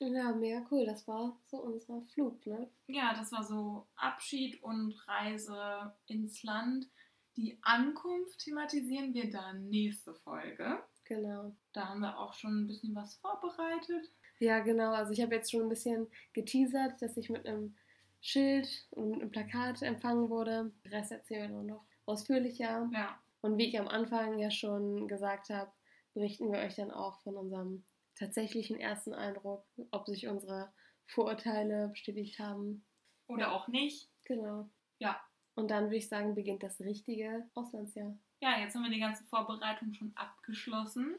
Ja, 0.00 0.32
mega 0.32 0.64
cool. 0.70 0.86
Das 0.86 1.06
war 1.08 1.36
so 1.46 1.58
unser 1.58 2.02
Flug, 2.12 2.44
ne? 2.46 2.68
Ja, 2.86 3.14
das 3.14 3.32
war 3.32 3.42
so 3.42 3.86
Abschied 3.96 4.62
und 4.62 4.94
Reise 5.08 5.92
ins 6.06 6.42
Land. 6.42 6.88
Die 7.36 7.58
Ankunft 7.62 8.38
thematisieren 8.40 9.12
wir 9.14 9.30
dann 9.30 9.68
nächste 9.68 10.14
Folge. 10.14 10.82
Genau. 11.04 11.54
Da 11.72 11.88
haben 11.88 12.00
wir 12.00 12.18
auch 12.18 12.32
schon 12.34 12.62
ein 12.62 12.66
bisschen 12.66 12.94
was 12.94 13.14
vorbereitet. 13.16 14.10
Ja, 14.40 14.60
genau. 14.60 14.92
Also 14.92 15.12
ich 15.12 15.20
habe 15.20 15.34
jetzt 15.34 15.50
schon 15.50 15.62
ein 15.62 15.68
bisschen 15.68 16.06
geteasert, 16.32 17.00
dass 17.02 17.16
ich 17.16 17.30
mit 17.30 17.46
einem 17.46 17.74
Schild 18.20 18.86
und 18.90 19.10
mit 19.10 19.20
einem 19.20 19.30
Plakat 19.30 19.82
empfangen 19.82 20.28
wurde. 20.30 20.72
Den 20.84 20.92
Rest 20.92 21.12
erzählen 21.12 21.50
wir 21.50 21.62
nur 21.62 21.64
noch 21.64 21.84
ausführlicher. 22.06 22.88
Ja, 22.92 23.18
Und 23.40 23.58
wie 23.58 23.68
ich 23.68 23.78
am 23.78 23.88
Anfang 23.88 24.38
ja 24.38 24.50
schon 24.50 25.08
gesagt 25.08 25.50
habe, 25.50 25.70
berichten 26.14 26.52
wir 26.52 26.58
euch 26.60 26.76
dann 26.76 26.90
auch 26.90 27.20
von 27.20 27.36
unserem 27.36 27.84
tatsächlichen 28.18 28.78
ersten 28.78 29.14
Eindruck, 29.14 29.64
ob 29.90 30.06
sich 30.08 30.26
unsere 30.28 30.72
Vorurteile 31.06 31.88
bestätigt 31.88 32.38
haben. 32.38 32.84
oder 33.26 33.42
Ja. 33.48 33.52
auch 33.52 33.68
nicht. 33.68 34.10
Genau. 34.24 34.70
Ja. 34.98 35.20
Und 35.54 35.70
dann 35.70 35.84
würde 35.84 35.96
ich 35.96 36.08
sagen, 36.08 36.34
beginnt 36.34 36.62
das 36.62 36.80
richtige 36.80 37.46
Auslandsjahr. 37.54 38.16
Ja, 38.40 38.58
jetzt 38.60 38.74
haben 38.74 38.84
wir 38.84 38.90
die 38.90 39.00
ganze 39.00 39.24
Vorbereitung 39.24 39.92
schon 39.92 40.12
abgeschlossen. 40.14 41.16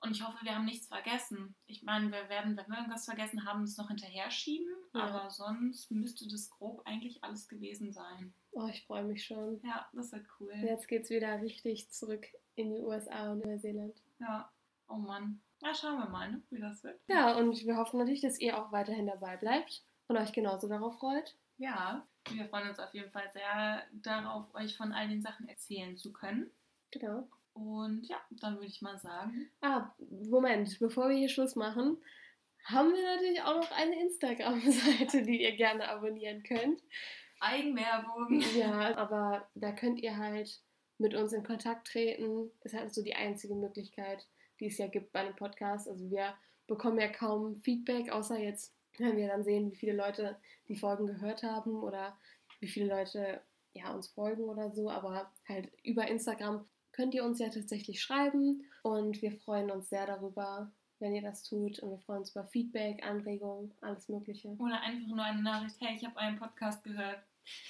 Und 0.00 0.10
ich 0.10 0.26
hoffe, 0.26 0.38
wir 0.44 0.56
haben 0.56 0.64
nichts 0.64 0.88
vergessen. 0.88 1.54
Ich 1.66 1.84
meine, 1.84 2.10
wir 2.10 2.28
werden, 2.28 2.56
wenn 2.56 2.66
wir 2.66 2.78
irgendwas 2.78 3.04
vergessen 3.04 3.44
haben, 3.46 3.62
es 3.62 3.76
noch 3.76 3.86
hinterher 3.88 4.28
schieben. 4.32 4.66
Ja. 4.94 5.02
Aber 5.06 5.30
sonst 5.30 5.90
müsste 5.92 6.26
das 6.28 6.50
grob 6.50 6.82
eigentlich 6.84 7.22
alles 7.22 7.46
gewesen 7.46 7.92
sein. 7.92 8.34
Oh, 8.50 8.66
ich 8.66 8.84
freue 8.84 9.04
mich 9.04 9.24
schon. 9.24 9.60
Ja, 9.62 9.88
das 9.92 10.10
wird 10.10 10.26
cool. 10.40 10.52
Jetzt 10.64 10.88
geht's 10.88 11.10
wieder 11.10 11.40
richtig 11.40 11.90
zurück 11.90 12.26
in 12.56 12.74
die 12.74 12.80
USA 12.80 13.30
und 13.30 13.44
Neuseeland. 13.44 14.02
Ja. 14.18 14.50
Oh 14.88 14.96
Mann. 14.96 15.40
Na, 15.62 15.72
schauen 15.72 15.98
wir 15.98 16.08
mal, 16.08 16.30
ne, 16.30 16.42
wie 16.50 16.60
das 16.60 16.82
wird. 16.82 17.00
Ja, 17.06 17.36
und 17.36 17.64
wir 17.64 17.76
hoffen 17.76 17.98
natürlich, 17.98 18.20
dass 18.20 18.40
ihr 18.40 18.58
auch 18.58 18.72
weiterhin 18.72 19.06
dabei 19.06 19.36
bleibt 19.36 19.82
und 20.08 20.16
euch 20.16 20.32
genauso 20.32 20.68
darauf 20.68 20.98
freut. 20.98 21.36
Ja, 21.56 22.04
wir 22.30 22.46
freuen 22.46 22.68
uns 22.68 22.80
auf 22.80 22.92
jeden 22.92 23.12
Fall 23.12 23.30
sehr 23.32 23.84
darauf, 23.92 24.52
euch 24.54 24.76
von 24.76 24.92
all 24.92 25.08
den 25.08 25.22
Sachen 25.22 25.48
erzählen 25.48 25.96
zu 25.96 26.12
können. 26.12 26.50
Genau. 26.90 27.28
Und 27.54 28.08
ja, 28.08 28.16
dann 28.30 28.56
würde 28.56 28.66
ich 28.66 28.82
mal 28.82 28.98
sagen, 28.98 29.50
Ah, 29.60 29.92
Moment, 30.10 30.78
bevor 30.80 31.08
wir 31.08 31.16
hier 31.16 31.28
Schluss 31.28 31.54
machen, 31.54 31.96
haben 32.64 32.92
wir 32.92 33.02
natürlich 33.16 33.42
auch 33.42 33.54
noch 33.54 33.70
eine 33.70 34.00
Instagram-Seite, 34.00 35.22
die 35.22 35.42
ihr 35.42 35.54
gerne 35.54 35.88
abonnieren 35.88 36.42
könnt. 36.42 36.82
Eigenwerbung. 37.40 38.40
Ja, 38.56 38.96
aber 38.96 39.48
da 39.54 39.70
könnt 39.72 40.00
ihr 40.00 40.16
halt 40.16 40.60
mit 40.98 41.14
uns 41.14 41.32
in 41.32 41.44
Kontakt 41.44 41.86
treten. 41.86 42.50
Ist 42.62 42.74
halt 42.74 42.92
so 42.92 43.02
die 43.02 43.14
einzige 43.14 43.54
Möglichkeit, 43.54 44.26
die 44.62 44.68
es 44.68 44.78
ja 44.78 44.86
gibt 44.86 45.12
bei 45.12 45.20
einem 45.20 45.34
Podcast. 45.34 45.88
Also 45.88 46.08
wir 46.08 46.34
bekommen 46.68 46.98
ja 47.00 47.08
kaum 47.08 47.56
Feedback, 47.62 48.10
außer 48.12 48.38
jetzt, 48.38 48.72
wenn 48.98 49.16
wir 49.16 49.26
dann 49.26 49.42
sehen, 49.42 49.72
wie 49.72 49.76
viele 49.76 49.94
Leute 49.96 50.36
die 50.68 50.76
Folgen 50.76 51.06
gehört 51.06 51.42
haben 51.42 51.82
oder 51.82 52.16
wie 52.60 52.68
viele 52.68 52.86
Leute 52.86 53.40
ja, 53.72 53.92
uns 53.92 54.06
folgen 54.08 54.44
oder 54.44 54.70
so. 54.70 54.88
Aber 54.88 55.30
halt 55.48 55.68
über 55.82 56.06
Instagram 56.06 56.64
könnt 56.92 57.12
ihr 57.14 57.24
uns 57.24 57.40
ja 57.40 57.48
tatsächlich 57.48 58.00
schreiben 58.00 58.62
und 58.82 59.20
wir 59.20 59.32
freuen 59.32 59.70
uns 59.72 59.88
sehr 59.88 60.06
darüber, 60.06 60.70
wenn 61.00 61.14
ihr 61.14 61.22
das 61.22 61.42
tut. 61.42 61.80
Und 61.80 61.90
wir 61.90 61.98
freuen 61.98 62.20
uns 62.20 62.30
über 62.30 62.44
Feedback, 62.46 63.04
Anregungen, 63.04 63.74
alles 63.80 64.08
Mögliche. 64.08 64.48
Oder 64.58 64.80
einfach 64.82 65.08
nur 65.08 65.24
eine 65.24 65.42
Nachricht, 65.42 65.76
hey, 65.80 65.96
ich 65.96 66.04
habe 66.04 66.16
einen 66.18 66.38
Podcast 66.38 66.84
gehört. 66.84 67.18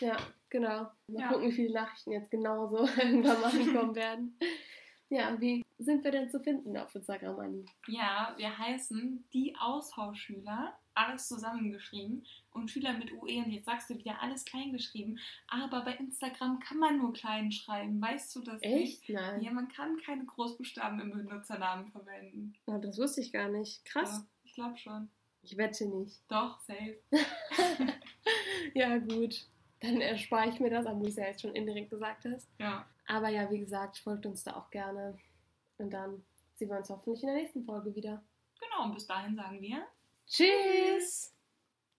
Ja, 0.00 0.18
genau. 0.50 0.90
Mal 1.06 1.20
Ja. 1.22 1.28
gucken, 1.32 1.48
wie 1.48 1.52
viele 1.52 1.72
Nachrichten 1.72 2.12
jetzt 2.12 2.30
genauso 2.30 2.78
irgendwann 2.98 3.40
mal 3.40 3.50
ankommen 3.50 3.94
werden. 3.94 4.38
Ja, 5.08 5.40
wie 5.40 5.61
sind 5.84 6.04
wir 6.04 6.10
denn 6.10 6.30
zu 6.30 6.40
finden 6.40 6.76
auf 6.76 6.94
Instagram, 6.94 7.38
Anni? 7.38 7.66
Ja, 7.86 8.34
wir 8.36 8.56
heißen 8.56 9.24
die 9.32 9.54
Austauschschüler, 9.60 10.78
alles 10.94 11.28
zusammengeschrieben 11.28 12.26
und 12.50 12.70
Schüler 12.70 12.92
mit 12.92 13.12
UE 13.12 13.44
und 13.44 13.50
jetzt 13.50 13.64
sagst 13.64 13.88
du 13.90 13.96
wieder 13.96 14.20
alles 14.20 14.44
klein 14.44 14.72
geschrieben, 14.72 15.18
aber 15.48 15.82
bei 15.84 15.94
Instagram 15.94 16.60
kann 16.60 16.78
man 16.78 16.98
nur 16.98 17.12
klein 17.12 17.50
schreiben, 17.50 18.00
weißt 18.00 18.36
du 18.36 18.42
das 18.42 18.60
nicht? 18.60 19.08
Echt? 19.08 19.08
Nein. 19.08 19.42
Ja, 19.42 19.52
man 19.52 19.68
kann 19.68 19.96
keine 20.04 20.24
Großbuchstaben 20.26 21.00
im 21.00 21.10
Benutzernamen 21.10 21.86
verwenden. 21.88 22.54
Oh, 22.66 22.78
das 22.78 22.98
wusste 22.98 23.20
ich 23.20 23.32
gar 23.32 23.48
nicht. 23.48 23.84
Krass. 23.84 24.18
Ja, 24.18 24.26
ich 24.44 24.54
glaube 24.54 24.76
schon. 24.76 25.10
Ich 25.42 25.56
wette 25.56 25.86
nicht. 25.86 26.20
Doch, 26.28 26.60
safe. 26.60 26.98
Ja, 28.74 28.98
gut. 28.98 29.46
Dann 29.80 30.00
erspare 30.00 30.48
ich 30.48 30.60
mir 30.60 30.70
das, 30.70 30.86
aber 30.86 31.00
du 31.00 31.08
es 31.08 31.16
ja 31.16 31.26
jetzt 31.26 31.42
schon 31.42 31.54
indirekt 31.54 31.90
gesagt 31.90 32.24
hast. 32.24 32.48
Ja. 32.58 32.86
Aber 33.06 33.28
ja, 33.28 33.50
wie 33.50 33.58
gesagt, 33.58 33.98
folgt 33.98 34.26
uns 34.26 34.44
da 34.44 34.56
auch 34.56 34.70
gerne. 34.70 35.18
Und 35.82 35.90
dann 35.90 36.24
sehen 36.54 36.70
wir 36.70 36.76
uns 36.78 36.88
hoffentlich 36.90 37.22
in 37.22 37.28
der 37.28 37.36
nächsten 37.36 37.64
Folge 37.64 37.94
wieder. 37.94 38.22
Genau, 38.60 38.84
und 38.84 38.94
bis 38.94 39.06
dahin 39.06 39.34
sagen 39.34 39.60
wir. 39.60 39.86
Tschüss! 40.26 41.34